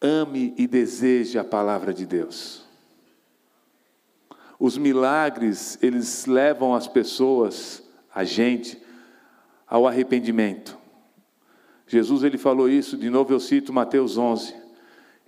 ame 0.01 0.55
e 0.57 0.67
deseje 0.67 1.39
a 1.39 1.45
palavra 1.45 1.93
de 1.93 2.07
Deus. 2.07 2.67
Os 4.59 4.77
milagres, 4.77 5.79
eles 5.81 6.27
levam 6.27 6.75
as 6.75 6.89
pessoas, 6.89 7.83
a 8.13 8.25
gente, 8.25 8.81
ao 9.67 9.87
arrependimento. 9.87 10.77
Jesus 11.87 12.23
ele 12.23 12.37
falou 12.37 12.69
isso, 12.69 12.97
de 12.97 13.09
novo 13.09 13.33
eu 13.33 13.41
cito 13.41 13.73
Mateus 13.73 14.19
11. 14.19 14.55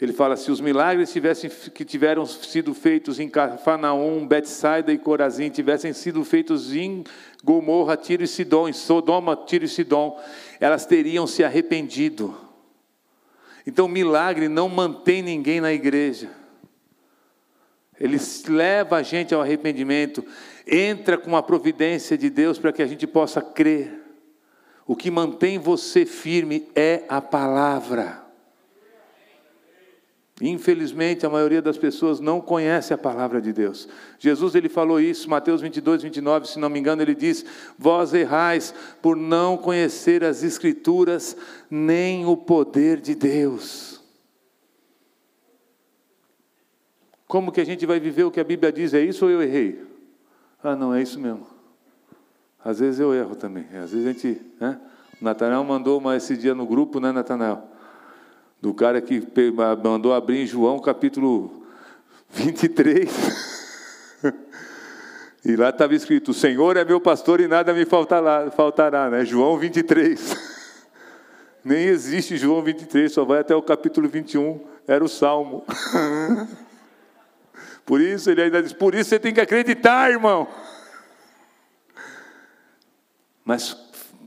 Ele 0.00 0.12
fala: 0.12 0.36
se 0.36 0.50
os 0.50 0.60
milagres 0.60 1.12
tivessem, 1.12 1.50
que 1.74 1.84
tiveram 1.84 2.24
sido 2.24 2.72
feitos 2.72 3.20
em 3.20 3.28
Cafarnaum, 3.28 4.26
Betsaida 4.26 4.92
e 4.92 4.98
Corazim 4.98 5.50
tivessem 5.50 5.92
sido 5.92 6.24
feitos 6.24 6.74
em 6.74 7.04
Gomorra, 7.44 7.96
Tiro 7.96 8.22
e 8.22 8.26
Sidom, 8.26 8.68
em 8.68 8.72
Sodoma, 8.72 9.36
Tiro 9.36 9.64
e 9.64 9.68
Sidom, 9.68 10.18
elas 10.58 10.86
teriam 10.86 11.26
se 11.26 11.44
arrependido. 11.44 12.34
Então, 13.66 13.86
milagre 13.86 14.48
não 14.48 14.68
mantém 14.68 15.20
ninguém 15.22 15.60
na 15.60 15.72
igreja. 15.72 16.30
Ele 17.98 18.18
leva 18.48 18.96
a 18.96 19.02
gente 19.02 19.34
ao 19.34 19.42
arrependimento, 19.42 20.24
entra 20.66 21.18
com 21.18 21.36
a 21.36 21.42
providência 21.42 22.16
de 22.16 22.30
Deus 22.30 22.58
para 22.58 22.72
que 22.72 22.82
a 22.82 22.86
gente 22.86 23.06
possa 23.06 23.42
crer. 23.42 23.92
O 24.86 24.96
que 24.96 25.10
mantém 25.10 25.58
você 25.58 26.06
firme 26.06 26.66
é 26.74 27.04
a 27.06 27.20
palavra. 27.20 28.19
Infelizmente, 30.40 31.26
a 31.26 31.30
maioria 31.30 31.60
das 31.60 31.76
pessoas 31.76 32.18
não 32.18 32.40
conhece 32.40 32.94
a 32.94 32.98
palavra 32.98 33.42
de 33.42 33.52
Deus. 33.52 33.86
Jesus 34.18 34.54
ele 34.54 34.70
falou 34.70 34.98
isso, 34.98 35.28
Mateus 35.28 35.60
22, 35.60 36.02
29, 36.02 36.48
se 36.48 36.58
não 36.58 36.70
me 36.70 36.78
engano, 36.78 37.02
ele 37.02 37.14
diz: 37.14 37.44
Vós 37.78 38.14
errais 38.14 38.74
por 39.02 39.16
não 39.16 39.58
conhecer 39.58 40.24
as 40.24 40.42
Escrituras, 40.42 41.36
nem 41.70 42.24
o 42.24 42.36
poder 42.36 43.00
de 43.00 43.14
Deus. 43.14 44.00
Como 47.26 47.52
que 47.52 47.60
a 47.60 47.66
gente 47.66 47.84
vai 47.84 48.00
viver 48.00 48.24
o 48.24 48.30
que 48.30 48.40
a 48.40 48.44
Bíblia 48.44 48.72
diz? 48.72 48.94
É 48.94 49.00
isso 49.00 49.26
ou 49.26 49.30
eu 49.30 49.42
errei? 49.42 49.84
Ah, 50.64 50.74
não, 50.74 50.94
é 50.94 51.02
isso 51.02 51.20
mesmo. 51.20 51.46
Às 52.64 52.80
vezes 52.80 52.98
eu 52.98 53.14
erro 53.14 53.36
também. 53.36 53.66
Às 53.74 53.92
vezes 53.92 54.06
a 54.06 54.12
gente. 54.12 54.42
Né? 54.58 54.80
O 55.20 55.24
Natanael 55.24 55.62
mandou 55.62 55.98
uma 55.98 56.16
esse 56.16 56.36
dia 56.36 56.54
no 56.54 56.66
grupo, 56.66 56.98
né, 56.98 57.12
Natanael? 57.12 57.69
Do 58.60 58.74
cara 58.74 59.00
que 59.00 59.22
mandou 59.82 60.12
abrir 60.12 60.42
em 60.42 60.46
João 60.46 60.78
capítulo 60.78 61.64
23. 62.30 63.10
e 65.44 65.56
lá 65.56 65.70
estava 65.70 65.94
escrito: 65.94 66.32
O 66.32 66.34
Senhor 66.34 66.76
é 66.76 66.84
meu 66.84 67.00
pastor 67.00 67.40
e 67.40 67.48
nada 67.48 67.72
me 67.72 67.86
faltará, 67.86 68.50
faltará 68.50 69.08
né? 69.08 69.24
João 69.24 69.58
23. 69.58 70.36
Nem 71.64 71.86
existe 71.86 72.36
João 72.36 72.62
23, 72.62 73.12
só 73.12 73.24
vai 73.24 73.40
até 73.40 73.54
o 73.54 73.62
capítulo 73.62 74.08
21, 74.08 74.60
era 74.86 75.04
o 75.04 75.08
Salmo. 75.08 75.64
Por 77.84 78.00
isso 78.00 78.30
ele 78.30 78.42
ainda 78.42 78.62
diz: 78.62 78.72
Por 78.72 78.94
isso 78.94 79.10
você 79.10 79.18
tem 79.18 79.32
que 79.32 79.40
acreditar, 79.40 80.10
irmão. 80.10 80.46
Mas 83.44 83.76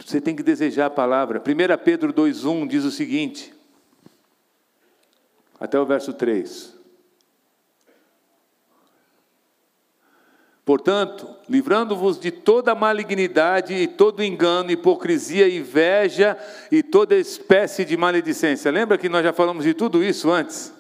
você 0.04 0.20
tem 0.20 0.36
que 0.36 0.44
desejar 0.44 0.88
a 0.88 0.90
palavra. 0.90 1.40
1 1.40 1.84
Pedro 1.84 2.12
2,1 2.12 2.68
diz 2.68 2.84
o 2.84 2.92
seguinte: 2.92 3.54
até 5.64 5.80
o 5.80 5.86
verso 5.86 6.12
3. 6.12 6.78
Portanto, 10.66 11.26
livrando-vos 11.48 12.20
de 12.20 12.32
toda 12.32 12.76
malignidade 12.76 13.74
e 13.74 13.88
todo 13.88 14.22
engano, 14.22 14.72
hipocrisia, 14.72 15.48
inveja 15.48 16.38
e 16.70 16.84
toda 16.84 17.16
espécie 17.16 17.86
de 17.86 17.96
maledicência. 17.96 18.70
Lembra 18.70 18.98
que 18.98 19.08
nós 19.08 19.24
já 19.24 19.32
falamos 19.32 19.64
de 19.64 19.74
tudo 19.74 20.04
isso 20.04 20.30
antes? 20.30 20.74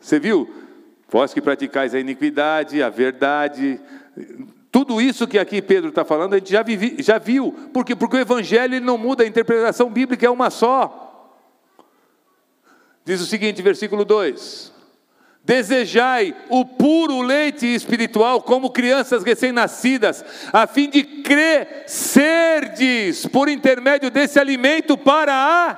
Você 0.00 0.18
viu? 0.18 0.50
Vós 1.06 1.34
que 1.34 1.42
praticais 1.42 1.94
a 1.94 2.00
iniquidade, 2.00 2.82
a 2.82 2.88
verdade, 2.88 3.78
tudo 4.70 5.02
isso 5.02 5.28
que 5.28 5.38
aqui 5.38 5.60
Pedro 5.60 5.90
está 5.90 6.02
falando, 6.02 6.32
a 6.32 6.38
gente 6.38 6.50
já, 6.50 6.62
vivi, 6.62 6.96
já 7.02 7.18
viu, 7.18 7.52
porque, 7.74 7.94
porque 7.94 8.16
o 8.16 8.20
Evangelho 8.20 8.80
não 8.80 8.96
muda, 8.96 9.22
a 9.22 9.26
interpretação 9.26 9.90
bíblica 9.90 10.24
é 10.24 10.30
uma 10.30 10.48
só. 10.48 11.11
Diz 13.04 13.20
o 13.20 13.26
seguinte, 13.26 13.60
versículo 13.62 14.04
2: 14.04 14.72
Desejai 15.44 16.36
o 16.48 16.64
puro 16.64 17.20
leite 17.20 17.66
espiritual 17.66 18.40
como 18.42 18.70
crianças 18.70 19.24
recém-nascidas, 19.24 20.24
a 20.52 20.68
fim 20.68 20.88
de 20.88 21.02
crescerdes 21.02 23.26
por 23.26 23.48
intermédio 23.48 24.08
desse 24.08 24.38
alimento 24.38 24.96
para 24.96 25.34
a 25.34 25.76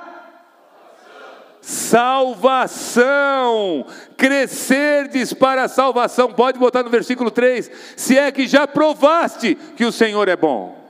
salvação. 1.61 3.87
Crescerdes 4.15 5.33
para 5.33 5.63
a 5.63 5.67
salvação. 5.67 6.31
Pode 6.31 6.59
botar 6.59 6.83
no 6.83 6.91
versículo 6.91 7.31
3: 7.31 7.71
Se 7.97 8.19
é 8.19 8.31
que 8.31 8.47
já 8.47 8.67
provaste 8.67 9.55
que 9.75 9.83
o 9.83 9.91
Senhor 9.91 10.29
é 10.29 10.35
bom. 10.35 10.84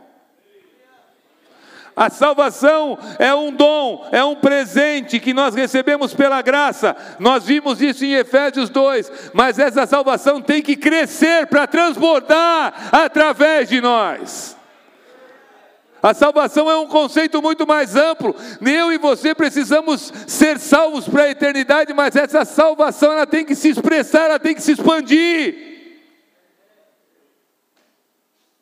A 1.95 2.09
salvação 2.09 2.97
é 3.17 3.33
um 3.33 3.53
dom, 3.53 4.05
é 4.11 4.21
um 4.21 4.35
presente 4.35 5.17
que 5.17 5.33
nós 5.33 5.55
recebemos 5.55 6.13
pela 6.13 6.41
graça. 6.41 6.95
Nós 7.19 7.45
vimos 7.45 7.81
isso 7.81 8.03
em 8.03 8.13
Efésios 8.13 8.69
2, 8.69 9.31
mas 9.33 9.57
essa 9.57 9.85
salvação 9.87 10.41
tem 10.41 10.61
que 10.61 10.75
crescer 10.75 11.47
para 11.47 11.65
transbordar 11.65 12.89
através 12.91 13.69
de 13.69 13.79
nós. 13.79 14.57
A 16.03 16.13
salvação 16.13 16.69
é 16.69 16.77
um 16.77 16.85
conceito 16.85 17.41
muito 17.41 17.65
mais 17.65 17.95
amplo. 17.95 18.35
Eu 18.61 18.91
e 18.91 18.97
você 18.97 19.33
precisamos 19.33 20.13
ser 20.27 20.59
salvos 20.59 21.07
para 21.07 21.23
a 21.23 21.29
eternidade, 21.31 21.93
mas 21.93 22.15
essa 22.15 22.45
salvação 22.45 23.13
ela 23.13 23.25
tem 23.25 23.43
que 23.43 23.55
se 23.55 23.69
expressar, 23.69 24.25
ela 24.25 24.39
tem 24.39 24.53
que 24.53 24.61
se 24.61 24.73
expandir. 24.73 25.74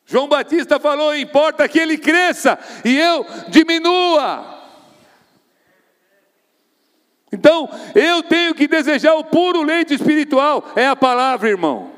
João 0.06 0.28
Batista 0.28 0.80
falou: 0.80 1.16
importa 1.16 1.68
que 1.68 1.80
ele 1.80 1.98
cresça 1.98 2.58
e 2.84 2.98
eu 2.98 3.26
diminua. 3.50 4.52
Então, 7.32 7.68
eu 7.96 8.22
tenho 8.22 8.54
que 8.54 8.68
desejar 8.68 9.16
o 9.16 9.24
puro 9.24 9.64
leite 9.64 9.96
espiritual, 9.96 10.72
é 10.76 10.88
a 10.88 10.96
palavra, 10.96 11.50
irmão. 11.50 11.92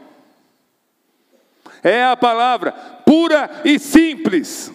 É 1.84 2.06
a 2.06 2.16
palavra, 2.16 2.72
pura 3.06 3.62
e 3.66 3.78
simples. 3.78 4.72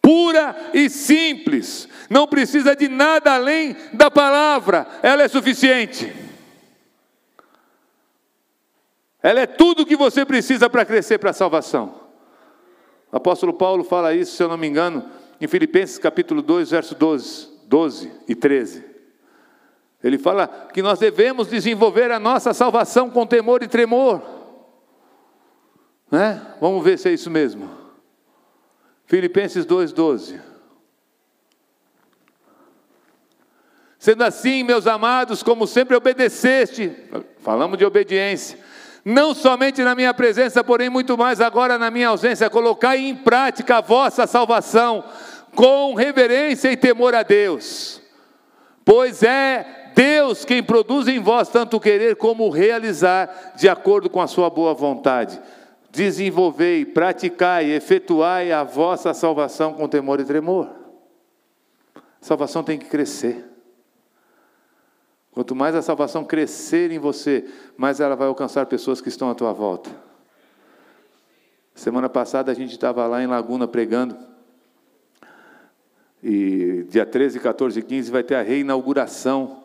Pura 0.00 0.56
e 0.72 0.88
simples. 0.88 1.86
Não 2.08 2.26
precisa 2.26 2.74
de 2.74 2.88
nada 2.88 3.34
além 3.34 3.76
da 3.92 4.10
palavra, 4.10 4.86
ela 5.02 5.22
é 5.22 5.28
suficiente. 5.28 6.29
Ela 9.22 9.40
é 9.40 9.46
tudo 9.46 9.82
o 9.82 9.86
que 9.86 9.96
você 9.96 10.24
precisa 10.24 10.68
para 10.68 10.84
crescer 10.84 11.18
para 11.18 11.30
a 11.30 11.34
salvação. 11.34 11.94
O 13.12 13.16
apóstolo 13.16 13.52
Paulo 13.52 13.84
fala 13.84 14.14
isso, 14.14 14.36
se 14.36 14.42
eu 14.42 14.48
não 14.48 14.56
me 14.56 14.66
engano, 14.66 15.04
em 15.40 15.46
Filipenses 15.46 15.98
capítulo 15.98 16.42
2, 16.42 16.70
verso 16.70 16.94
12, 16.94 17.48
12 17.66 18.12
e 18.28 18.34
13. 18.34 18.84
Ele 20.02 20.16
fala 20.16 20.48
que 20.72 20.80
nós 20.80 20.98
devemos 20.98 21.48
desenvolver 21.48 22.10
a 22.10 22.18
nossa 22.18 22.54
salvação 22.54 23.10
com 23.10 23.26
temor 23.26 23.62
e 23.62 23.68
tremor. 23.68 24.22
Né? 26.10 26.40
Vamos 26.60 26.82
ver 26.82 26.98
se 26.98 27.08
é 27.08 27.12
isso 27.12 27.30
mesmo. 27.30 27.70
Filipenses 29.06 29.66
2,12. 29.66 30.40
Sendo 33.98 34.24
assim, 34.24 34.62
meus 34.62 34.86
amados, 34.86 35.42
como 35.42 35.66
sempre 35.66 35.94
obedeceste, 35.94 36.90
falamos 37.40 37.76
de 37.76 37.84
obediência, 37.84 38.58
não 39.04 39.34
somente 39.34 39.82
na 39.82 39.94
minha 39.94 40.12
presença, 40.12 40.62
porém 40.62 40.90
muito 40.90 41.16
mais 41.16 41.40
agora 41.40 41.78
na 41.78 41.90
minha 41.90 42.08
ausência, 42.08 42.50
colocai 42.50 42.98
em 42.98 43.14
prática 43.14 43.78
a 43.78 43.80
vossa 43.80 44.26
salvação 44.26 45.04
com 45.54 45.94
reverência 45.94 46.70
e 46.70 46.76
temor 46.76 47.14
a 47.14 47.22
Deus, 47.22 48.00
pois 48.84 49.22
é 49.22 49.92
Deus 49.94 50.44
quem 50.44 50.62
produz 50.62 51.08
em 51.08 51.18
vós 51.18 51.48
tanto 51.48 51.80
querer 51.80 52.16
como 52.16 52.48
realizar, 52.48 53.52
de 53.56 53.68
acordo 53.68 54.08
com 54.08 54.20
a 54.20 54.26
sua 54.26 54.48
boa 54.48 54.72
vontade. 54.72 55.40
Desenvolvei, 55.90 56.84
praticai, 56.84 57.70
efetuai 57.72 58.52
a 58.52 58.62
vossa 58.62 59.12
salvação 59.12 59.74
com 59.74 59.88
temor 59.88 60.20
e 60.20 60.24
tremor. 60.24 60.70
A 61.96 62.00
salvação 62.20 62.62
tem 62.62 62.78
que 62.78 62.86
crescer. 62.86 63.49
Quanto 65.32 65.54
mais 65.54 65.74
a 65.74 65.82
salvação 65.82 66.24
crescer 66.24 66.90
em 66.90 66.98
você, 66.98 67.44
mais 67.76 68.00
ela 68.00 68.16
vai 68.16 68.26
alcançar 68.26 68.66
pessoas 68.66 69.00
que 69.00 69.08
estão 69.08 69.30
à 69.30 69.34
tua 69.34 69.52
volta. 69.52 69.90
Semana 71.74 72.08
passada 72.08 72.50
a 72.50 72.54
gente 72.54 72.72
estava 72.72 73.06
lá 73.06 73.22
em 73.22 73.26
Laguna 73.26 73.68
pregando. 73.68 74.16
E 76.22 76.84
dia 76.90 77.06
13, 77.06 77.40
14 77.40 77.78
e 77.78 77.82
15 77.82 78.10
vai 78.10 78.22
ter 78.22 78.34
a 78.34 78.42
reinauguração 78.42 79.62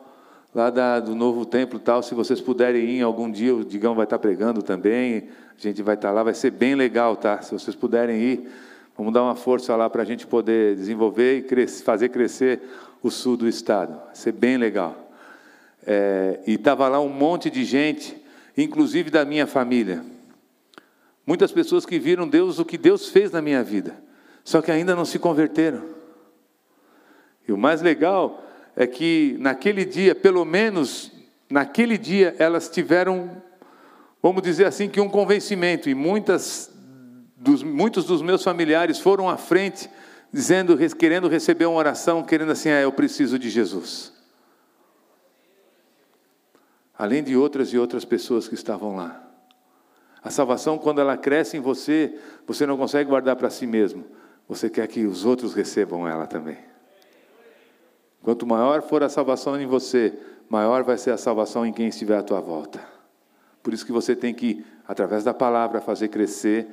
lá 0.53 0.70
da, 0.70 0.99
do 0.99 1.16
novo 1.16 1.45
templo 1.45 1.80
tal. 1.80 2.01
Se 2.01 2.16
vocês 2.16 2.39
puderem 2.39 2.86
ir 2.91 3.01
algum 3.01 3.30
dia, 3.30 3.53
o 3.53 3.66
Digão 3.66 3.95
vai 3.95 4.05
estar 4.05 4.20
pregando 4.20 4.61
também. 4.61 5.28
A 5.57 5.61
gente 5.61 5.82
vai 5.82 5.95
estar 5.95 6.11
lá, 6.11 6.24
vai 6.24 6.34
ser 6.34 6.51
bem 6.51 6.76
legal, 6.76 7.18
tá? 7.18 7.41
Se 7.41 7.51
vocês 7.51 7.76
puderem 7.76 8.22
ir, 8.22 8.49
vamos 8.95 9.11
dar 9.11 9.24
uma 9.24 9.36
força 9.36 9.76
lá 9.76 9.89
para 9.89 10.03
a 10.03 10.05
gente 10.05 10.26
poder 10.26 10.76
desenvolver 10.76 11.39
e 11.39 11.41
crescer, 11.41 11.84
fazer 11.84 12.09
crescer 12.09 12.61
o 13.03 13.11
sul 13.11 13.36
do 13.36 13.47
estado. 13.47 13.99
Vai 14.05 14.16
ser 14.16 14.32
bem 14.32 14.57
legal. 14.57 15.05
É, 15.86 16.40
e 16.48 16.54
estava 16.54 16.88
lá 16.88 17.00
um 17.00 17.10
monte 17.10 17.50
de 17.50 17.64
gente, 17.64 18.16
inclusive 18.58 19.10
da 19.10 19.24
minha 19.24 19.46
família. 19.46 20.04
Muitas 21.26 21.52
pessoas 21.52 21.86
que 21.86 22.00
viram 22.00 22.28
Deus, 22.28 22.60
o 22.60 22.66
que 22.66 22.78
Deus 22.78 23.10
fez 23.10 23.32
na 23.32 23.42
minha 23.42 23.64
vida, 23.64 23.96
só 24.44 24.62
que 24.62 24.72
ainda 24.72 24.96
não 24.96 25.06
se 25.06 25.20
converteram. 25.20 25.84
E 27.48 27.52
o 27.52 27.58
mais 27.58 27.82
legal 27.82 28.44
é 28.76 28.86
que 28.88 29.36
naquele 29.40 29.86
dia, 29.86 30.16
pelo 30.16 30.44
menos 30.44 31.12
naquele 31.50 31.98
dia, 31.98 32.36
elas 32.40 32.70
tiveram, 32.70 33.42
vamos 34.22 34.42
dizer 34.42 34.66
assim, 34.66 34.90
que 34.90 35.00
um 35.00 35.10
convencimento, 35.10 35.90
e 35.90 35.96
muitas 35.96 36.72
dos, 37.36 37.62
muitos 37.62 38.06
dos 38.06 38.22
meus 38.22 38.44
familiares 38.44 39.00
foram 39.00 39.30
à 39.30 39.38
frente, 39.38 39.90
dizendo, 40.34 40.78
querendo 40.96 41.28
receber 41.28 41.66
uma 41.66 41.78
oração, 41.78 42.24
querendo 42.24 42.52
assim, 42.52 42.70
ah, 42.70 42.82
eu 42.82 42.92
preciso 42.92 43.38
de 43.38 43.50
Jesus. 43.50 44.14
Além 46.98 47.24
de 47.24 47.36
outras 47.36 47.70
e 47.70 47.78
outras 47.78 48.06
pessoas 48.06 48.48
que 48.48 48.56
estavam 48.56 48.96
lá. 48.96 49.22
A 50.24 50.30
salvação, 50.30 50.78
quando 50.78 51.00
ela 51.00 51.16
cresce 51.16 51.58
em 51.58 51.60
você, 51.60 52.18
você 52.48 52.66
não 52.66 52.78
consegue 52.78 53.10
guardar 53.10 53.36
para 53.36 53.50
si 53.50 53.68
mesmo. 53.68 54.06
Você 54.48 54.70
quer 54.70 54.88
que 54.88 55.06
os 55.06 55.26
outros 55.26 55.54
recebam 55.54 56.08
ela 56.08 56.26
também. 56.26 56.58
Quanto 58.24 58.46
maior 58.46 58.82
for 58.82 59.04
a 59.04 59.10
salvação 59.10 59.60
em 59.62 59.68
você, 59.68 60.18
maior 60.50 60.84
vai 60.84 60.98
ser 60.98 61.12
a 61.12 61.18
salvação 61.18 61.64
em 61.64 61.72
quem 61.72 61.88
estiver 61.88 62.18
à 62.18 62.24
tua 62.24 62.41
volta. 62.41 62.84
Por 63.62 63.74
isso 63.74 63.86
que 63.86 63.91
você 63.91 64.16
tem 64.16 64.34
que, 64.34 64.66
através 64.88 65.24
da 65.24 65.34
palavra, 65.34 65.80
fazer 65.80 66.08
crescer 66.08 66.68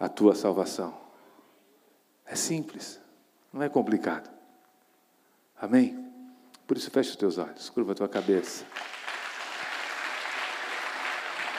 a 0.00 0.08
tua 0.08 0.34
salvação. 0.34 0.94
É 2.24 2.34
simples, 2.34 2.98
não 3.52 3.62
é 3.62 3.68
complicado. 3.68 4.30
Amém? 5.60 6.10
Por 6.66 6.76
isso 6.76 6.90
fecha 6.90 7.10
os 7.10 7.16
teus 7.16 7.36
olhos, 7.36 7.68
curva 7.68 7.92
a 7.92 7.94
tua 7.94 8.08
cabeça. 8.08 8.64